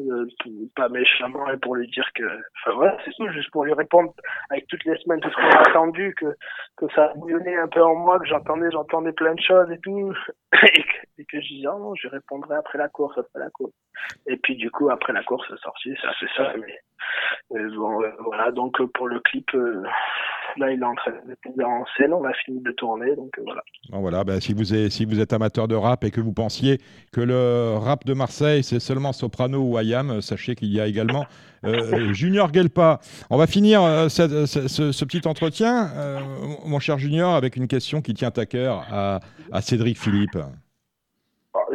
euh, 0.00 0.26
pas 0.74 0.88
méchamment 0.88 1.48
et 1.50 1.56
pour 1.56 1.76
lui 1.76 1.86
dire 1.88 2.08
que, 2.14 2.24
enfin 2.24 2.76
voilà, 2.76 2.96
c'est 3.04 3.12
tout, 3.12 3.28
juste 3.30 3.50
pour 3.50 3.64
lui 3.64 3.72
répondre 3.72 4.12
avec 4.50 4.66
toutes 4.66 4.84
les 4.84 4.96
semaines 4.98 5.20
tout 5.20 5.30
ce 5.30 5.36
qu'on 5.36 5.56
a 5.56 5.68
attendu, 5.68 6.14
que 6.18 6.34
que 6.76 6.86
ça 6.94 7.12
bouillonnait 7.16 7.56
un 7.56 7.68
peu 7.68 7.82
en 7.82 7.94
moi, 7.94 8.18
que 8.18 8.26
j'entendais, 8.26 8.70
j'entendais 8.70 9.12
plein 9.12 9.34
de 9.34 9.40
choses 9.40 9.70
et 9.70 9.78
tout, 9.78 10.12
et 10.52 10.82
que, 10.82 10.96
et 11.18 11.24
que 11.24 11.40
je 11.40 11.48
disais 11.48 11.68
oh 11.68 11.78
non, 11.78 11.94
je 11.94 12.08
répondrai 12.08 12.56
après 12.56 12.78
la 12.78 12.88
course, 12.88 13.16
après 13.18 13.40
la 13.40 13.50
course. 13.50 13.72
Et 14.26 14.36
puis 14.36 14.56
du 14.56 14.70
coup 14.70 14.90
après 14.90 15.12
la 15.12 15.22
course 15.22 15.46
c'est 15.48 15.60
sorti, 15.60 15.94
ça 16.02 16.12
fait 16.14 16.30
ça, 16.36 16.52
mais 16.56 16.78
mais 17.50 17.64
bon, 17.76 18.02
euh, 18.02 18.10
voilà, 18.20 18.50
donc 18.50 18.80
euh, 18.80 18.86
pour 18.86 19.08
le 19.08 19.20
clip, 19.20 19.54
euh, 19.54 19.82
là 20.58 20.70
il 20.72 20.80
est 20.80 20.84
en 20.84 20.94
train 20.94 21.12
d'être 21.26 21.64
en 21.66 21.84
scène, 21.96 22.12
on 22.12 22.24
a 22.24 22.32
fini 22.32 22.60
de 22.60 22.70
tourner, 22.72 23.14
donc 23.16 23.30
euh, 23.38 23.42
voilà. 23.44 23.62
Bon, 23.90 24.00
voilà, 24.00 24.24
ben, 24.24 24.40
si, 24.40 24.54
vous 24.54 24.74
êtes, 24.74 24.90
si 24.92 25.04
vous 25.04 25.20
êtes 25.20 25.32
amateur 25.32 25.68
de 25.68 25.74
rap 25.74 26.04
et 26.04 26.10
que 26.10 26.20
vous 26.20 26.32
pensiez 26.32 26.78
que 27.12 27.20
le 27.20 27.76
rap 27.76 28.04
de 28.04 28.14
Marseille, 28.14 28.62
c'est 28.62 28.80
seulement 28.80 29.12
Soprano 29.12 29.58
ou 29.60 29.76
Ayam, 29.76 30.10
euh, 30.10 30.20
sachez 30.20 30.54
qu'il 30.54 30.68
y 30.72 30.80
a 30.80 30.86
également 30.86 31.24
euh, 31.64 32.12
Junior 32.12 32.52
Gelpa. 32.52 33.00
On 33.30 33.36
va 33.38 33.46
finir 33.46 33.82
euh, 33.82 34.08
cette- 34.08 34.46
ce, 34.46 34.68
ce- 34.68 34.92
ce 34.92 35.04
petit 35.04 35.26
entretien, 35.26 35.88
euh, 35.96 36.18
mon 36.66 36.78
cher 36.78 36.98
Junior, 36.98 37.34
avec 37.34 37.56
une 37.56 37.68
question 37.68 38.02
qui 38.02 38.14
tient 38.14 38.32
à 38.36 38.46
cœur 38.46 38.84
à, 38.92 39.20
à 39.52 39.60
Cédric 39.62 39.98
Philippe. 39.98 40.36
Alors, 40.36 40.52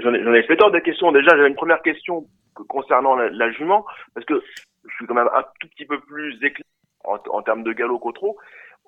J'en 0.01 0.13
ai, 0.13 0.23
j'en 0.23 0.33
ai 0.33 0.43
pléthore 0.43 0.71
de 0.71 0.79
questions. 0.79 1.11
Déjà, 1.11 1.29
j'avais 1.35 1.47
une 1.49 1.55
première 1.55 1.81
question 1.81 2.25
que- 2.55 2.63
concernant 2.63 3.15
la, 3.15 3.29
la 3.29 3.51
jument, 3.51 3.85
parce 4.13 4.25
que 4.25 4.41
je 4.87 4.93
suis 4.95 5.07
quand 5.07 5.13
même 5.15 5.29
un 5.33 5.43
tout 5.59 5.67
petit 5.69 5.85
peu 5.85 5.99
plus 6.01 6.35
éclairé 6.37 6.63
en, 7.05 7.17
en 7.31 7.41
termes 7.41 7.63
de 7.63 7.71
galop 7.73 7.99
qu'au 7.99 8.11
trot. 8.11 8.37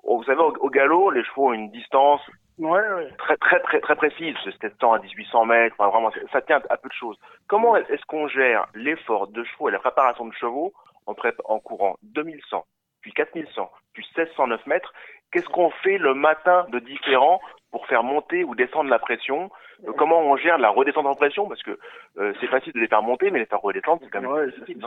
Vous 0.04 0.24
savez, 0.24 0.40
au, 0.40 0.54
au 0.60 0.70
galop, 0.70 1.10
les 1.10 1.24
chevaux 1.24 1.48
ont 1.48 1.52
une 1.52 1.70
distance 1.70 2.20
Ouais, 2.58 2.80
ouais. 2.92 3.08
très 3.18 3.36
très 3.38 3.60
très 3.60 3.80
très 3.80 3.96
précise, 3.96 4.36
c'est 4.44 4.56
700 4.60 4.92
à 4.92 4.98
1800 4.98 5.46
mètres, 5.46 5.74
enfin, 5.78 5.90
vraiment, 5.90 6.10
ça 6.30 6.42
tient 6.42 6.60
à 6.68 6.76
peu 6.76 6.88
de 6.88 6.94
choses. 6.94 7.18
Comment 7.48 7.76
est-ce 7.76 8.04
qu'on 8.06 8.28
gère 8.28 8.66
l'effort 8.74 9.26
de 9.28 9.42
chevaux 9.42 9.68
et 9.70 9.72
la 9.72 9.78
préparation 9.78 10.26
de 10.26 10.34
chevaux 10.34 10.72
en, 11.06 11.14
prép- 11.14 11.40
en 11.46 11.58
courant 11.60 11.96
2100, 12.02 12.64
puis 13.00 13.12
4100, 13.14 13.70
puis 13.94 14.06
1609 14.16 14.66
mètres? 14.66 14.92
Qu'est-ce 15.32 15.48
qu'on 15.48 15.70
fait 15.70 15.96
le 15.96 16.12
matin 16.12 16.66
de 16.68 16.78
différent 16.78 17.40
pour 17.70 17.86
faire 17.86 18.02
monter 18.02 18.44
ou 18.44 18.54
descendre 18.54 18.90
la 18.90 18.98
pression? 18.98 19.50
Euh, 19.88 19.92
Comment 19.96 20.20
on 20.20 20.36
gère 20.36 20.58
la 20.58 20.68
redescente 20.68 21.06
en 21.06 21.14
pression? 21.14 21.48
Parce 21.48 21.62
que 21.62 21.78
euh, 22.18 22.34
c'est 22.40 22.48
facile 22.48 22.74
de 22.74 22.80
les 22.80 22.86
faire 22.88 23.02
monter, 23.02 23.30
mais 23.30 23.38
les 23.38 23.46
faire 23.46 23.62
redescendre, 23.62 24.02
c'est 24.04 24.10
quand 24.10 24.20
même 24.20 24.30
Ouais, 24.30 24.46
difficile. 24.50 24.86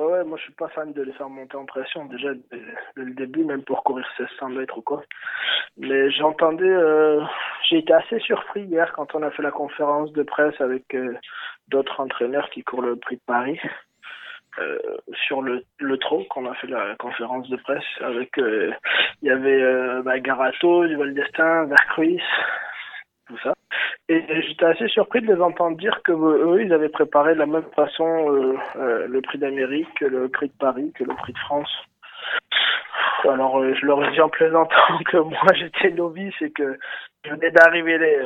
Ouais, 0.00 0.24
moi 0.24 0.38
je 0.38 0.44
suis 0.44 0.54
pas 0.54 0.68
fan 0.68 0.94
de 0.94 1.02
les 1.02 1.12
faire 1.12 1.28
monter 1.28 1.58
en 1.58 1.66
pression 1.66 2.06
déjà 2.06 2.30
dès, 2.50 2.62
le 2.94 3.12
début, 3.12 3.44
même 3.44 3.62
pour 3.62 3.84
courir 3.84 4.06
1600 4.18 4.48
mètres 4.48 4.78
ou 4.78 4.80
quoi. 4.80 5.02
Mais 5.76 6.10
j'entendais, 6.10 6.64
euh, 6.64 7.22
j'ai 7.68 7.78
été 7.78 7.92
assez 7.92 8.18
surpris 8.20 8.62
hier 8.62 8.90
quand 8.94 9.14
on 9.14 9.22
a 9.22 9.30
fait 9.30 9.42
la 9.42 9.50
conférence 9.50 10.10
de 10.12 10.22
presse 10.22 10.58
avec 10.58 10.94
euh, 10.94 11.14
d'autres 11.68 12.00
entraîneurs 12.00 12.48
qui 12.48 12.62
courent 12.62 12.80
le 12.80 12.96
Prix 12.96 13.16
de 13.16 13.22
Paris. 13.26 13.60
Euh, 14.58 14.78
sur 15.28 15.42
le, 15.42 15.64
le 15.78 15.96
trot 15.98 16.24
qu'on 16.28 16.50
a 16.50 16.54
fait 16.54 16.66
la 16.66 16.96
conférence 16.96 17.48
de 17.48 17.56
presse 17.56 17.84
avec 18.00 18.36
euh, 18.36 18.72
il 19.22 19.28
y 19.28 19.30
avait 19.30 20.02
bah, 20.02 20.18
Garato, 20.18 20.86
Duval 20.86 21.14
d'Estaing, 21.14 21.66
Vercruis, 21.66 22.20
Et 24.08 24.42
j'étais 24.42 24.64
assez 24.64 24.88
surpris 24.88 25.20
de 25.20 25.32
les 25.32 25.40
entendre 25.40 25.76
dire 25.76 26.00
que 26.02 26.12
euh, 26.12 26.54
eux, 26.54 26.62
ils 26.62 26.72
avaient 26.72 26.88
préparé 26.88 27.34
de 27.34 27.38
la 27.38 27.46
même 27.46 27.70
façon 27.76 28.04
euh, 28.04 28.56
euh, 28.76 29.06
le 29.06 29.20
prix 29.20 29.38
d'Amérique, 29.38 29.88
que 29.98 30.04
le 30.04 30.28
prix 30.28 30.48
de 30.48 30.54
Paris, 30.58 30.92
que 30.96 31.04
le 31.04 31.14
prix 31.14 31.32
de 31.32 31.38
France. 31.38 31.70
Alors, 33.28 33.60
euh, 33.60 33.74
je 33.74 33.86
leur 33.86 34.02
ai 34.04 34.10
dit 34.12 34.20
en 34.20 34.28
plaisantant 34.28 34.98
que 35.06 35.18
moi, 35.18 35.52
j'étais 35.54 35.90
novice 35.90 36.34
et 36.40 36.50
que 36.50 36.78
je 37.24 37.30
venais 37.30 37.50
d'arriver 37.50 37.98
les, 37.98 38.22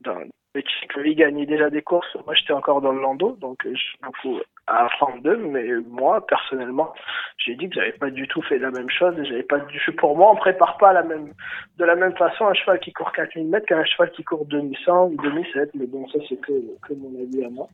dans 0.00 0.18
l'équipe 0.54 0.92
que 0.92 1.00
ils 1.00 1.14
gagnaient 1.14 1.46
déjà 1.46 1.70
des 1.70 1.82
courses. 1.82 2.16
Moi, 2.26 2.34
j'étais 2.34 2.52
encore 2.52 2.80
dans 2.80 2.92
le 2.92 3.00
landau, 3.00 3.36
donc 3.40 3.64
euh, 3.66 3.74
j'ai 3.74 3.98
beaucoup 4.02 4.40
à 4.66 4.84
apprendre 4.86 5.22
d'eux. 5.22 5.36
Mais 5.36 5.66
moi, 5.88 6.26
personnellement, 6.26 6.92
j'ai 7.38 7.54
dit 7.54 7.68
que 7.68 7.76
j'avais 7.76 7.92
pas 7.92 8.10
du 8.10 8.26
tout 8.28 8.42
fait 8.42 8.58
la 8.58 8.70
même 8.70 8.90
chose. 8.90 9.14
J'avais 9.22 9.42
pas 9.42 9.58
du 9.60 9.80
pour 9.96 10.16
moi, 10.16 10.30
on 10.32 10.36
prépare 10.36 10.76
pas 10.78 10.92
de 10.92 11.84
la 11.84 11.94
même 11.96 12.16
façon 12.16 12.46
un 12.46 12.54
cheval 12.54 12.80
qui 12.80 12.92
court 12.92 13.12
4000 13.12 13.48
mètres 13.48 13.66
qu'un 13.66 13.84
cheval 13.84 14.10
qui 14.12 14.24
court 14.24 14.44
2100 14.46 15.06
ou 15.06 15.16
2007. 15.22 15.70
Mais 15.74 15.86
bon, 15.86 16.06
ça 16.08 16.18
c'est 16.28 16.40
que, 16.40 16.52
que 16.86 16.94
mon 16.94 17.12
avis 17.22 17.44
à 17.44 17.50
moi. 17.50 17.68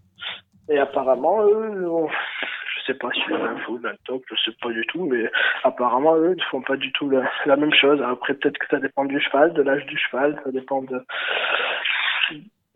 Et 0.68 0.78
apparemment, 0.78 1.42
eux, 1.46 1.88
on- 1.88 2.08
je 2.08 2.92
sais 2.92 2.98
pas 2.98 3.08
si 3.12 3.20
c'est 3.26 3.36
l'info, 3.36 3.78
la 3.82 3.94
top, 4.06 4.22
je 4.30 4.50
sais 4.50 4.56
pas 4.62 4.70
du 4.70 4.86
tout, 4.86 5.04
mais 5.04 5.30
apparemment, 5.64 6.16
eux 6.16 6.34
ne 6.34 6.42
font 6.50 6.62
pas 6.62 6.76
du 6.76 6.90
tout 6.92 7.10
la 7.10 7.56
même 7.56 7.72
chose. 7.74 8.00
Après, 8.02 8.34
peut-être 8.34 8.56
que 8.58 8.66
ça 8.70 8.78
dépend 8.78 9.04
du 9.04 9.20
cheval, 9.20 9.52
de 9.52 9.62
l'âge 9.62 9.84
du 9.86 9.98
cheval, 9.98 10.40
ça 10.44 10.50
dépend 10.50 10.82
de 10.82 11.02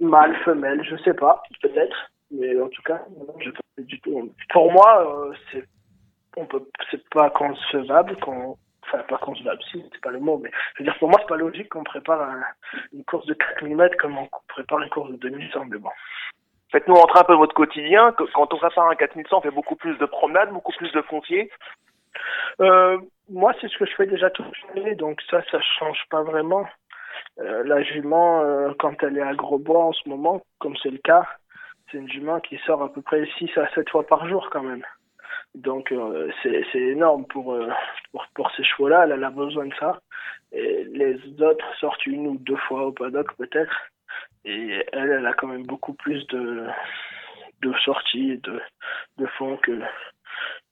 mâle, 0.02 0.34
femelle, 0.44 0.84
je 0.84 0.96
sais 0.98 1.14
pas, 1.14 1.42
peut-être. 1.62 2.10
Mais 2.30 2.60
en 2.60 2.68
tout 2.68 2.82
cas, 2.82 3.02
non, 3.18 3.34
j'ai 3.40 3.52
pas 3.52 3.60
du 3.78 4.00
tout. 4.00 4.32
Pour 4.50 4.72
moi, 4.72 5.06
euh, 5.28 5.32
c'est 5.50 5.64
on 6.36 6.46
peut 6.46 6.62
c'est 6.90 7.06
pas 7.10 7.28
concevable 7.30 8.16
qu'on 8.20 8.56
enfin 8.84 8.98
pas 9.08 9.18
concevable 9.18 9.60
si 9.70 9.84
c'est 9.92 10.00
pas 10.00 10.10
le 10.10 10.18
mot 10.18 10.38
mais 10.38 10.50
je 10.74 10.78
veux 10.82 10.84
dire 10.86 10.98
pour 10.98 11.10
moi 11.10 11.18
c'est 11.20 11.28
pas 11.28 11.36
logique 11.36 11.68
qu'on 11.68 11.84
prépare 11.84 12.22
un- 12.22 12.42
une 12.94 13.04
course 13.04 13.26
de 13.26 13.34
4000 13.34 13.76
mètres 13.76 13.96
comme 13.98 14.16
on 14.16 14.28
prépare 14.48 14.80
une 14.80 14.88
course 14.88 15.10
de 15.10 15.16
2100 15.16 15.66
mais 15.66 15.76
bon 15.78 15.90
Faites-nous 16.70 16.94
rentrer 16.94 17.20
un 17.20 17.24
peu 17.24 17.34
votre 17.34 17.52
quotidien. 17.54 18.12
Quand 18.16 18.54
on 18.54 18.56
prépare 18.56 18.88
un 18.88 18.94
4100, 18.94 19.36
on 19.38 19.40
fait 19.42 19.50
beaucoup 19.50 19.76
plus 19.76 19.94
de 19.98 20.06
promenades, 20.06 20.50
beaucoup 20.52 20.72
plus 20.72 20.90
de 20.92 21.02
fonciers. 21.02 21.50
euh, 22.60 22.98
moi 23.28 23.52
c'est 23.60 23.68
ce 23.68 23.76
que 23.76 23.84
je 23.86 23.94
fais 23.94 24.06
déjà 24.06 24.30
toute 24.30 24.46
l'année 24.74 24.94
donc 24.94 25.20
ça 25.30 25.42
ça 25.50 25.60
change 25.78 26.02
pas 26.10 26.22
vraiment 26.22 26.66
euh, 27.38 27.64
la 27.64 27.82
jument 27.82 28.42
euh, 28.42 28.72
quand 28.78 29.02
elle 29.02 29.16
est 29.16 29.22
à 29.22 29.34
Grosbois 29.34 29.84
en 29.86 29.92
ce 29.92 30.08
moment 30.08 30.42
comme 30.58 30.76
c'est 30.82 30.90
le 30.90 30.98
cas 30.98 31.26
c'est 31.90 31.98
une 31.98 32.10
jument 32.10 32.40
qui 32.40 32.58
sort 32.66 32.82
à 32.82 32.92
peu 32.92 33.02
près 33.02 33.26
6 33.38 33.50
à 33.56 33.68
7 33.74 33.88
fois 33.90 34.06
par 34.06 34.26
jour 34.26 34.48
quand 34.50 34.62
même. 34.62 34.84
Donc 35.54 35.92
euh, 35.92 36.30
c'est 36.42 36.78
énorme 36.78 37.26
pour, 37.26 37.56
pour 38.34 38.50
ces 38.52 38.64
chevaux 38.64 38.88
là 38.88 39.04
elle, 39.04 39.24
a 39.24 39.30
besoin 39.30 39.66
de 39.66 39.74
ça. 39.74 40.00
Et 40.52 40.84
les 40.84 41.18
autres 41.42 41.64
sortent 41.78 42.06
une 42.06 42.26
ou 42.26 42.36
deux 42.38 42.56
fois 42.56 42.86
au 42.86 42.92
paddock 42.92 43.34
peut-être. 43.36 43.74
Et 44.44 44.84
elle 44.92 45.10
elle 45.10 45.26
a 45.26 45.32
quand 45.32 45.48
même 45.48 45.66
beaucoup 45.66 45.94
plus 45.94 46.26
de 46.28 46.66
de 47.62 47.72
sorties 47.84 48.38
de 48.38 48.60
de 49.18 49.26
fond 49.38 49.56
que 49.58 49.80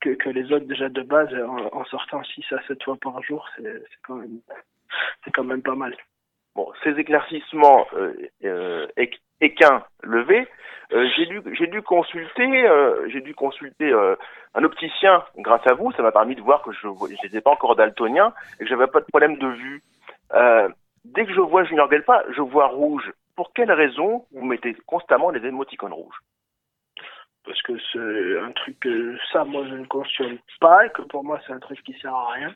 que, 0.00 0.30
les 0.30 0.50
autres 0.52 0.66
déjà 0.66 0.88
de 0.88 1.02
base. 1.02 1.34
En, 1.72 1.84
sortant 1.84 2.22
6 2.24 2.44
à 2.52 2.62
7 2.66 2.82
fois 2.82 2.96
par 2.96 3.22
jour 3.22 3.48
c'est 3.56 3.82
quand 4.02 4.22
quand 5.34 5.44
même 5.44 5.62
pas 5.62 5.74
mal 5.74 5.94
Ces 6.82 6.98
éclaircissements 6.98 7.86
euh, 7.94 8.12
euh, 8.44 8.86
équ- 8.96 9.20
équins 9.40 9.84
levés, 10.02 10.46
euh, 10.92 11.08
j'ai 11.16 11.66
dû 11.66 11.82
consulter 11.82 12.66
euh, 12.66 13.08
j'ai 13.08 13.20
dû 13.20 13.34
consulter 13.34 13.92
un 14.54 14.64
opticien 14.64 15.24
grâce 15.38 15.66
à 15.66 15.74
vous. 15.74 15.92
Ça 15.92 16.02
m'a 16.02 16.12
permis 16.12 16.34
de 16.34 16.40
voir 16.42 16.62
que 16.62 16.72
je 16.72 16.88
n'étais 17.22 17.40
pas 17.40 17.52
encore 17.52 17.76
daltonien 17.76 18.32
et 18.58 18.64
que 18.64 18.68
j'avais 18.68 18.86
pas 18.88 19.00
de 19.00 19.06
problème 19.06 19.36
de 19.38 19.48
vue. 19.48 19.82
Dès 21.04 21.24
que 21.24 21.32
je 21.32 21.40
vois 21.40 21.64
Junior 21.64 21.90
Gelpa, 21.90 22.24
je 22.36 22.42
vois 22.42 22.66
rouge. 22.66 23.10
pour 23.40 23.54
quelle 23.54 23.72
raison 23.72 24.26
vous 24.32 24.44
mettez 24.44 24.76
constamment 24.86 25.30
les 25.30 25.46
émoticônes 25.48 25.94
rouges? 25.94 26.20
Parce 27.46 27.62
que 27.62 27.72
c'est 27.90 28.38
un 28.38 28.52
truc 28.52 28.78
que 28.80 29.16
ça, 29.32 29.44
moi, 29.44 29.64
je 29.66 29.76
ne 29.76 29.86
cautionne 29.86 30.38
pas, 30.60 30.84
et 30.84 30.90
que 30.90 31.00
pour 31.00 31.24
moi, 31.24 31.40
c'est 31.46 31.54
un 31.54 31.58
truc 31.58 31.82
qui 31.82 31.94
sert 32.00 32.14
à 32.14 32.32
rien, 32.32 32.54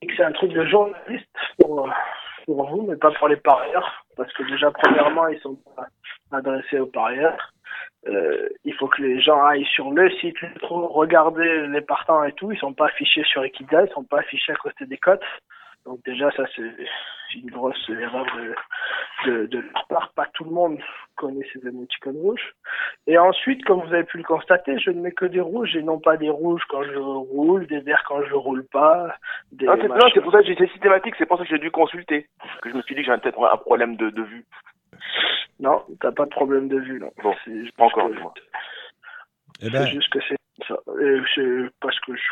et 0.00 0.06
que 0.06 0.14
c'est 0.16 0.22
un 0.22 0.30
truc 0.30 0.52
de 0.52 0.64
journaliste 0.64 1.36
pour, 1.58 1.90
pour 2.44 2.68
vous, 2.68 2.82
mais 2.82 2.96
pas 2.96 3.10
pour 3.12 3.28
les 3.28 3.36
parieurs, 3.36 4.04
parce 4.16 4.32
que 4.32 4.42
déjà, 4.44 4.70
premièrement, 4.70 5.28
ils 5.28 5.40
sont 5.40 5.58
pas 5.76 5.86
adressés 6.30 6.78
aux 6.78 6.86
parieurs. 6.86 7.52
Euh, 8.08 8.48
il 8.64 8.74
faut 8.74 8.88
que 8.88 9.00
les 9.00 9.20
gens 9.20 9.44
aillent 9.44 9.68
sur 9.74 9.90
le 9.90 10.10
site, 10.10 10.36
regarder 10.62 11.68
les 11.68 11.80
partants 11.80 12.24
et 12.24 12.32
tout. 12.32 12.50
Ils 12.50 12.58
sont 12.58 12.72
pas 12.72 12.86
affichés 12.86 13.22
sur 13.24 13.44
Equidia, 13.44 13.84
ils 13.84 13.92
sont 13.92 14.04
pas 14.04 14.18
affichés 14.18 14.52
à 14.52 14.56
côté 14.56 14.86
des 14.86 14.98
cotes. 14.98 15.22
Donc 15.86 16.00
déjà, 16.04 16.30
ça 16.32 16.44
c'est 16.54 17.38
une 17.38 17.50
grosse 17.50 17.88
erreur 17.88 18.26
de, 18.36 18.54
de, 19.30 19.46
de, 19.46 19.58
leur 19.58 19.86
part. 19.88 20.12
Pas 20.14 20.26
tout 20.34 20.44
le 20.44 20.50
monde 20.50 20.78
connaît 21.16 21.46
ces 21.52 21.66
émoticônes 21.66 22.18
rouges. 22.18 22.54
Et 23.06 23.18
ensuite, 23.18 23.64
comme 23.64 23.80
vous 23.80 23.92
avez 23.92 24.04
pu 24.04 24.18
le 24.18 24.24
constater, 24.24 24.78
je 24.78 24.90
ne 24.90 25.00
mets 25.00 25.12
que 25.12 25.24
des 25.24 25.40
rouges 25.40 25.74
et 25.74 25.82
non 25.82 25.98
pas 25.98 26.16
des 26.16 26.30
rouges 26.30 26.62
quand 26.68 26.82
je 26.84 26.96
roule, 26.96 27.66
des 27.66 27.80
verts 27.80 28.04
quand 28.06 28.22
je 28.24 28.34
roule 28.34 28.64
pas. 28.66 29.16
Des 29.50 29.66
non, 29.66 29.76
c'est 30.12 30.20
pour 30.20 30.32
ça 30.32 30.40
que 30.40 30.46
j'étais 30.46 30.68
systématique, 30.68 31.14
c'est 31.18 31.26
pour 31.26 31.38
ça 31.38 31.44
que 31.44 31.50
j'ai 31.50 31.58
dû 31.58 31.70
consulter. 31.70 32.28
Que 32.60 32.70
je 32.70 32.76
me 32.76 32.82
suis 32.82 32.94
dit 32.94 33.00
que 33.00 33.06
j'avais 33.06 33.20
peut-être 33.20 33.42
un 33.42 33.56
problème 33.56 33.96
de, 33.96 34.10
de 34.10 34.22
vue. 34.22 34.44
Non, 35.58 35.84
t'as 36.00 36.12
pas 36.12 36.24
de 36.24 36.30
problème 36.30 36.68
de 36.68 36.78
vue, 36.78 37.00
non. 37.00 37.10
Bon, 37.22 37.34
pas 37.76 37.84
encore, 37.84 38.10
moi. 38.10 38.34
Eh 39.62 39.70
ben... 39.70 39.84
C'est 39.84 39.92
juste 39.92 40.12
que 40.12 40.18
c'est 40.28 40.36
ça. 40.66 40.76
Et 41.00 41.20
c'est 41.34 41.70
parce 41.80 41.98
que 42.00 42.14
je 42.14 42.22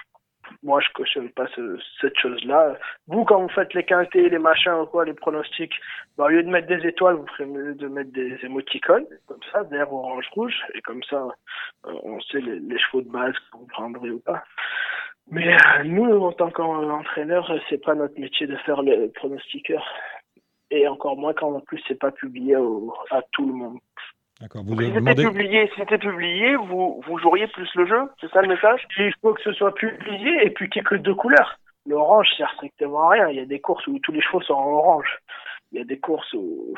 moi, 0.62 0.80
je 0.80 0.92
cautionne 0.92 1.30
pas 1.30 1.46
ce, 1.54 1.78
cette 2.00 2.16
chose-là. 2.18 2.76
Vous, 3.06 3.24
quand 3.24 3.40
vous 3.40 3.48
faites 3.48 3.74
les 3.74 3.84
quintés, 3.84 4.28
les 4.28 4.38
machins 4.38 4.72
ou 4.72 4.86
quoi, 4.86 5.04
les 5.04 5.14
pronostics, 5.14 5.74
bah, 6.16 6.24
au 6.24 6.28
lieu 6.28 6.42
de 6.42 6.48
mettre 6.48 6.68
des 6.68 6.86
étoiles, 6.86 7.16
vous 7.16 7.26
ferez 7.28 7.46
mieux 7.46 7.74
de 7.74 7.88
mettre 7.88 8.12
des 8.12 8.38
émoticônes, 8.42 9.06
comme 9.26 9.40
ça, 9.52 9.62
vert, 9.64 9.92
orange, 9.92 10.26
rouge, 10.32 10.56
et 10.74 10.80
comme 10.82 11.02
ça, 11.04 11.28
euh, 11.86 11.92
on 12.02 12.20
sait 12.20 12.40
les, 12.40 12.58
les, 12.60 12.78
chevaux 12.78 13.02
de 13.02 13.10
base 13.10 13.34
que 13.34 13.58
vous 13.58 13.66
prendrez 13.66 14.10
ou 14.10 14.20
pas. 14.20 14.44
Mais 15.30 15.54
euh, 15.54 15.84
nous, 15.84 16.04
en 16.04 16.32
tant 16.32 16.50
qu'entraîneur, 16.50 17.50
c'est 17.68 17.82
pas 17.84 17.94
notre 17.94 18.18
métier 18.18 18.46
de 18.46 18.56
faire 18.56 18.82
le 18.82 19.08
pronostiqueur. 19.08 19.84
Et 20.72 20.86
encore 20.86 21.16
moins 21.16 21.34
quand 21.34 21.52
en 21.52 21.60
plus 21.60 21.82
c'est 21.88 21.98
pas 21.98 22.12
publié 22.12 22.56
au, 22.56 22.94
à 23.10 23.22
tout 23.32 23.46
le 23.46 23.52
monde. 23.52 23.78
D'accord. 24.40 24.62
Vous 24.64 24.80
si 24.80 24.92
c'était 24.92 25.14
publié, 25.14 25.66
si 25.68 25.80
c'était 25.80 25.98
publié, 25.98 26.56
vous, 26.56 27.02
vous 27.06 27.18
joueriez 27.18 27.46
plus 27.48 27.68
le 27.74 27.86
jeu 27.86 28.00
C'est 28.20 28.30
ça 28.30 28.40
le 28.40 28.48
message? 28.48 28.86
Il 28.96 29.12
faut 29.20 29.34
que 29.34 29.42
ce 29.42 29.52
soit 29.52 29.74
publié 29.74 30.46
et 30.46 30.50
puis 30.50 30.70
qu'il 30.70 30.80
n'y 30.80 30.86
ait 30.86 30.90
que 30.90 30.94
deux 30.94 31.14
couleurs. 31.14 31.58
L'orange 31.86 32.28
sert 32.36 32.50
strictement 32.54 33.08
à 33.08 33.10
rien. 33.10 33.28
Il 33.28 33.36
y 33.36 33.40
a 33.40 33.44
des 33.44 33.60
courses 33.60 33.86
où 33.86 33.98
tous 33.98 34.12
les 34.12 34.22
chevaux 34.22 34.40
sont 34.40 34.54
en 34.54 34.66
orange. 34.66 35.18
Il 35.72 35.78
y 35.78 35.82
a 35.82 35.84
des 35.84 35.98
courses 35.98 36.32
où, 36.32 36.74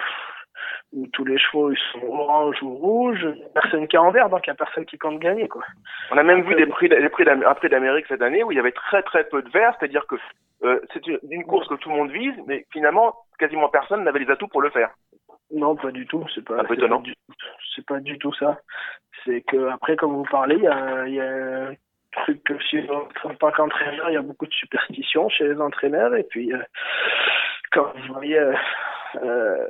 où 0.92 1.07
tous 1.12 1.25
les 1.25 1.38
chevaux 1.38 1.70
ils 1.70 1.79
sont 1.92 2.05
orange 2.05 2.61
ou 2.62 2.75
rouge. 2.75 3.20
Il 3.22 3.38
n'y 3.38 3.44
a 3.44 3.48
personne 3.61 3.87
qui 3.87 3.94
est 3.94 4.01
en 4.01 4.11
vert, 4.11 4.29
donc 4.29 4.46
il 4.46 4.51
n'y 4.51 4.55
a 4.55 4.57
personne 4.57 4.85
qui 4.85 4.98
compte 4.98 5.20
gagner. 5.20 5.46
Quoi. 5.46 5.62
On 6.11 6.18
a 6.18 6.22
même 6.25 6.42
vu 6.42 6.57
des 6.57 6.66
prix, 6.66 6.88
des 6.88 7.09
prix 7.09 7.25
d'Amérique 7.25 8.07
cette 8.09 8.22
année 8.22 8.42
où 8.42 8.51
il 8.51 8.57
y 8.57 8.61
avait 8.61 8.72
très 8.72 9.03
très 9.03 9.25
peu 9.25 9.40
de 9.40 9.51
vert, 9.51 9.75
c'est-à-dire 9.79 10.07
que 10.09 10.16
euh, 10.64 10.81
c'est 10.92 11.03
une 11.07 11.44
course 11.44 11.68
que 11.68 11.75
tout 11.75 11.90
le 11.90 11.96
monde 11.96 12.11
vise, 12.11 12.35
mais 12.46 12.66
finalement 12.72 13.14
quasiment 13.38 13.68
personne 13.68 14.05
n'avait 14.05 14.20
les 14.20 14.31
atouts 14.31 14.48
pour 14.48 14.62
le 14.62 14.70
faire. 14.70 14.90
Non, 15.52 15.76
pas 15.76 15.90
du 15.90 16.06
tout. 16.06 16.24
C'est 16.34 16.44
pas, 16.44 16.62
c'est 17.74 17.86
pas, 17.86 18.00
du 18.00 18.18
tout 18.18 18.32
ça. 18.34 18.58
C'est 19.24 19.42
que 19.42 19.68
après, 19.68 19.96
comme 19.96 20.14
vous 20.14 20.26
parlez, 20.30 20.56
il 20.56 20.62
y 20.62 20.68
a, 20.68 21.08
y 21.08 21.20
a 21.20 21.68
un 21.68 21.74
truc 22.12 22.42
que 22.44 22.58
si 22.64 22.78
en 23.24 23.34
tant 23.34 23.50
qu'entraîneur, 23.52 24.10
il 24.10 24.14
y 24.14 24.16
a 24.16 24.22
beaucoup 24.22 24.46
de 24.46 24.52
superstitions 24.52 25.28
chez 25.28 25.48
les 25.48 25.60
entraîneurs. 25.60 26.14
Et 26.14 26.24
puis, 26.24 26.52
euh, 26.52 26.62
quand 27.70 27.92
vous 27.94 28.14
voyez, 28.14 28.38
euh, 28.38 29.66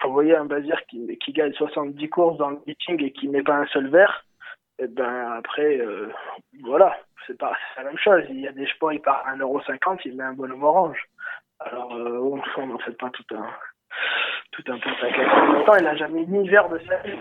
quand 0.00 0.08
vous 0.08 0.14
voyez 0.14 0.36
un 0.36 0.44
Bazir 0.44 0.80
qui, 0.86 1.18
qui 1.18 1.32
gagne 1.32 1.52
70 1.52 2.08
courses 2.08 2.38
dans 2.38 2.50
le 2.50 2.60
meeting 2.66 3.02
et 3.02 3.12
qui 3.12 3.28
met 3.28 3.42
pas 3.42 3.56
un 3.56 3.66
seul 3.66 3.88
verre, 3.88 4.24
et 4.80 4.84
eh 4.84 4.86
ben 4.86 5.32
après, 5.32 5.78
euh, 5.78 6.08
voilà, 6.62 6.96
c'est 7.26 7.36
pas 7.36 7.56
la 7.76 7.82
même 7.82 7.98
chose. 7.98 8.22
Il 8.30 8.40
y 8.40 8.46
a 8.46 8.52
des 8.52 8.66
chevaux, 8.66 8.92
il 8.92 9.00
part 9.00 9.26
à 9.26 9.34
1,50€, 9.34 10.02
il 10.04 10.16
met 10.16 10.22
un 10.22 10.34
bonhomme 10.34 10.62
orange. 10.62 11.04
Alors, 11.58 11.92
euh, 11.96 12.40
on 12.56 12.66
n'en 12.66 12.78
fait 12.78 12.96
pas 12.96 13.10
tout 13.10 13.24
un 13.34 13.50
tout 14.58 14.72
un 14.72 14.78
peu 14.78 14.90
Pourtant, 15.54 15.76
il 15.78 15.84
n'a 15.84 15.96
jamais 15.96 16.24
mis 16.26 16.48
vert 16.48 16.68
de 16.68 16.80
sa 16.88 16.96
vie. 16.98 17.18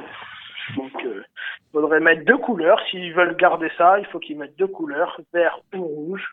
Donc, 0.75 0.93
euh, 1.05 1.23
il 1.61 1.71
faudrait 1.71 1.99
mettre 1.99 2.25
deux 2.25 2.37
couleurs. 2.37 2.79
S'ils 2.89 3.13
veulent 3.13 3.35
garder 3.37 3.69
ça, 3.77 3.99
il 3.99 4.05
faut 4.07 4.19
qu'ils 4.19 4.37
mettent 4.37 4.57
deux 4.57 4.67
couleurs, 4.67 5.19
vert 5.33 5.59
ou 5.73 5.81
rouge. 5.81 6.25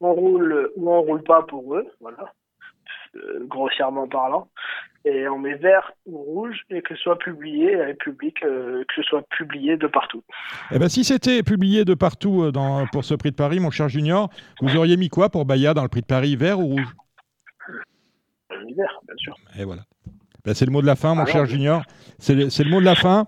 On 0.00 0.12
roule 0.12 0.70
ou 0.76 0.90
on 0.90 1.02
roule 1.02 1.22
pas 1.22 1.42
pour 1.42 1.74
eux, 1.74 1.86
voilà, 2.00 2.32
euh, 3.16 3.44
grossièrement 3.46 4.08
parlant. 4.08 4.48
Et 5.04 5.28
on 5.28 5.38
met 5.38 5.54
vert 5.54 5.92
ou 6.06 6.16
rouge 6.18 6.62
et 6.70 6.80
que 6.80 6.94
ce 6.94 7.02
soit 7.02 7.18
publié 7.18 7.78
à 7.78 7.92
public, 7.94 8.42
euh, 8.42 8.82
que 8.84 8.94
ce 8.94 9.02
soit 9.02 9.22
publié 9.28 9.76
de 9.76 9.86
partout. 9.86 10.22
Eh 10.70 10.78
ben, 10.78 10.88
si 10.88 11.04
c'était 11.04 11.42
publié 11.42 11.84
de 11.84 11.92
partout 11.92 12.50
dans, 12.50 12.86
pour 12.86 13.04
ce 13.04 13.14
prix 13.14 13.30
de 13.30 13.36
Paris, 13.36 13.60
mon 13.60 13.70
cher 13.70 13.90
Junior, 13.90 14.30
vous 14.62 14.76
auriez 14.76 14.96
mis 14.96 15.08
quoi 15.10 15.28
pour 15.28 15.44
Baya 15.44 15.74
dans 15.74 15.82
le 15.82 15.88
prix 15.88 16.02
de 16.02 16.06
Paris, 16.06 16.34
vert 16.36 16.60
ou 16.60 16.66
rouge? 16.66 16.94
Vert, 18.76 19.00
bien 19.06 19.16
sûr. 19.16 19.34
Et 19.58 19.64
voilà. 19.64 19.82
Ben, 20.44 20.54
c'est 20.54 20.64
le 20.64 20.72
mot 20.72 20.82
de 20.82 20.86
la 20.86 20.96
fin, 20.96 21.14
mon 21.14 21.26
cher 21.26 21.46
Junior. 21.46 21.82
C'est 22.18 22.34
le, 22.34 22.44
le, 22.46 22.70
mot 22.70 22.80
de 22.80 22.84
la 22.84 22.94
fin. 22.94 23.26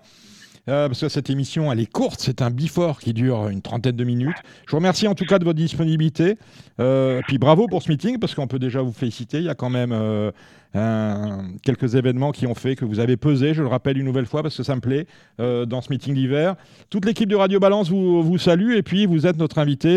Euh, 0.69 0.87
parce 0.87 1.01
que 1.01 1.09
cette 1.09 1.29
émission, 1.29 1.71
elle 1.71 1.81
est 1.81 1.91
courte, 1.91 2.21
c'est 2.21 2.41
un 2.41 2.49
bifort 2.49 2.99
qui 2.99 3.13
dure 3.13 3.49
une 3.49 3.61
trentaine 3.61 3.97
de 3.97 4.03
minutes. 4.05 4.37
Je 4.65 4.71
vous 4.71 4.77
remercie 4.77 5.07
en 5.07 5.15
tout 5.15 5.25
cas 5.25 5.37
de 5.37 5.43
votre 5.43 5.57
disponibilité. 5.57 6.37
Euh, 6.79 7.21
puis 7.27 7.37
bravo 7.37 7.67
pour 7.67 7.83
ce 7.83 7.91
meeting, 7.91 8.17
parce 8.17 8.33
qu'on 8.33 8.47
peut 8.47 8.59
déjà 8.59 8.81
vous 8.81 8.93
féliciter. 8.93 9.39
Il 9.39 9.43
y 9.43 9.49
a 9.49 9.55
quand 9.55 9.69
même 9.69 9.91
euh, 9.91 10.31
un, 10.73 11.49
quelques 11.63 11.95
événements 11.95 12.31
qui 12.31 12.47
ont 12.47 12.55
fait 12.55 12.77
que 12.77 12.85
vous 12.85 13.01
avez 13.01 13.17
pesé, 13.17 13.53
je 13.53 13.61
le 13.61 13.67
rappelle 13.67 13.97
une 13.97 14.05
nouvelle 14.05 14.25
fois, 14.25 14.41
parce 14.41 14.55
que 14.55 14.63
ça 14.63 14.75
me 14.75 14.81
plaît, 14.81 15.05
dans 15.37 15.81
ce 15.81 15.91
meeting 15.91 16.13
d'hiver. 16.13 16.55
Toute 16.89 17.03
l'équipe 17.03 17.29
de 17.29 17.35
Radio 17.35 17.59
Balance 17.59 17.89
vous, 17.89 18.23
vous, 18.23 18.37
salue, 18.37 18.71
et 18.71 18.83
puis 18.83 19.05
vous 19.05 19.27
êtes 19.27 19.37
notre 19.37 19.59
invité 19.59 19.95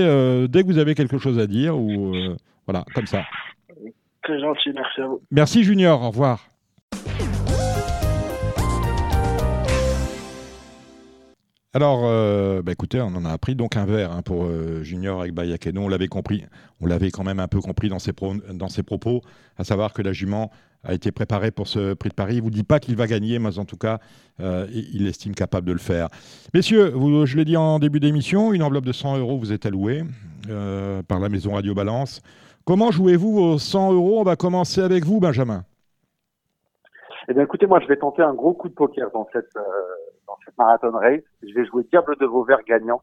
dès 0.49 0.63
que 0.63 0.67
vous 0.67 0.79
avez 0.79 0.95
quelque 0.95 1.19
chose 1.19 1.39
à 1.39 1.47
dire, 1.47 1.79
ou 1.79 2.13
voilà, 2.67 2.85
comme 2.95 3.07
ça. 3.07 3.23
Très 4.23 4.41
gentil, 4.41 4.71
merci 4.75 5.01
à 5.01 5.07
vous. 5.07 5.21
Merci 5.31 5.63
Junior, 5.63 6.03
au 6.03 6.11
revoir. 6.11 6.56
Alors, 11.77 12.05
euh, 12.05 12.63
bah, 12.63 12.73
écoutez, 12.73 13.03
on 13.03 13.09
en 13.09 13.27
a 13.27 13.31
appris 13.31 13.55
donc 13.55 13.77
un 13.77 13.85
verre 13.85 14.11
hein, 14.11 14.23
pour 14.23 14.47
euh, 14.47 14.83
Junior 14.83 15.21
avec 15.21 15.35
Bayakeno. 15.35 15.83
On 15.83 15.89
l'avait 15.89 16.09
compris, 16.09 16.43
on 16.81 16.87
l'avait 16.87 17.11
quand 17.11 17.23
même 17.23 17.39
un 17.39 17.49
peu 17.49 17.61
compris 17.61 17.91
dans 17.91 17.99
ses, 17.99 18.15
propos, 18.15 19.21
à 19.59 19.65
savoir 19.65 19.93
que 19.93 20.01
la 20.01 20.15
jument 20.15 20.51
a 20.85 20.95
été 20.95 21.13
préparée 21.13 21.51
pour 21.51 21.69
ce 21.69 21.93
prix 21.93 22.09
de 22.09 22.15
Paris. 22.15 22.37
Il 22.37 22.39
ne 22.39 22.45
vous 22.45 22.51
dit 22.51 22.63
pas 22.63 22.81
qu'il 22.81 22.97
va 22.97 23.07
gagner, 23.07 23.39
mais 23.39 23.59
en 23.59 23.67
tout 23.67 23.77
cas, 23.77 23.99
euh, 24.41 24.67
il 24.73 25.07
estime 25.07 25.35
capable 25.35 25.67
de 25.67 25.75
le 25.75 25.79
faire. 25.79 26.09
Messieurs, 26.55 26.95
je 27.27 27.37
l'ai 27.37 27.45
dit 27.45 27.59
en 27.59 27.79
début 27.79 28.01
d'émission, 28.01 28.55
une 28.55 28.63
enveloppe 28.63 28.87
de 28.87 28.93
100 28.93 29.19
euros 29.19 29.37
vous 29.37 29.53
est 29.53 29.67
allouée 29.67 30.03
par 31.09 31.21
la 31.21 31.29
maison 31.29 31.53
Radio 31.53 31.75
Balance. 31.75 32.23
Comment 32.65 32.91
jouez-vous 32.91 33.35
vos 33.35 33.59
100 33.59 33.93
euros? 33.93 34.21
On 34.21 34.25
va 34.25 34.37
commencer 34.37 34.81
avec 34.81 35.05
vous, 35.05 35.21
Benjamin. 35.21 35.67
Eh 37.29 37.35
bien, 37.35 37.43
écoutez, 37.43 37.67
moi, 37.67 37.81
je 37.81 37.89
vais 37.89 37.97
tenter 37.97 38.23
un 38.23 38.35
gros 38.35 38.55
coup 38.55 38.69
de 38.69 38.75
poker 38.75 39.11
dans 39.11 39.29
cette 39.33 39.53
dans 40.27 40.37
cette 40.45 40.57
marathon 40.59 40.93
race. 40.93 41.23
Je 41.43 41.55
vais 41.55 41.65
jouer 41.67 41.85
Diable 41.85 42.17
de 42.17 42.27
Vauvert 42.27 42.63
gagnant, 42.65 43.03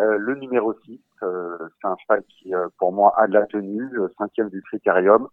euh, 0.00 0.16
le 0.18 0.34
numéro 0.36 0.74
6. 0.84 1.00
Euh, 1.22 1.56
c'est 1.80 1.88
un 1.88 1.96
cheval 1.96 2.22
qui, 2.24 2.54
euh, 2.54 2.68
pour 2.78 2.92
moi, 2.92 3.14
a 3.16 3.26
de 3.26 3.32
la 3.32 3.46
tenue, 3.46 3.88
cinquième 4.18 4.48
du 4.50 4.62
critérium. 4.62 5.28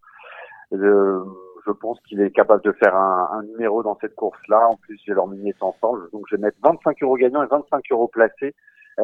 je 0.72 1.72
pense 1.80 2.00
qu'il 2.02 2.22
est 2.22 2.32
capable 2.32 2.63
de 2.63 2.72
faire 2.72 2.96
un, 2.96 3.30
un 3.34 3.44
numéro 3.44 3.84
dans 3.84 3.98
cette 4.00 4.15
course-là. 4.15 4.67
En 4.67 4.78
plus, 4.78 5.00
j'ai 5.06 5.13
leur 5.13 5.28
minier 5.28 5.54
ensemble. 5.60 6.10
Donc, 6.12 6.26
je 6.30 6.36
vais 6.36 6.41
mettre 6.41 6.58
25 6.63 7.04
euros 7.04 7.15
gagnants 7.15 7.44
et 7.44 7.48
25 7.48 7.84
euros 7.91 8.08
placés 8.08 8.56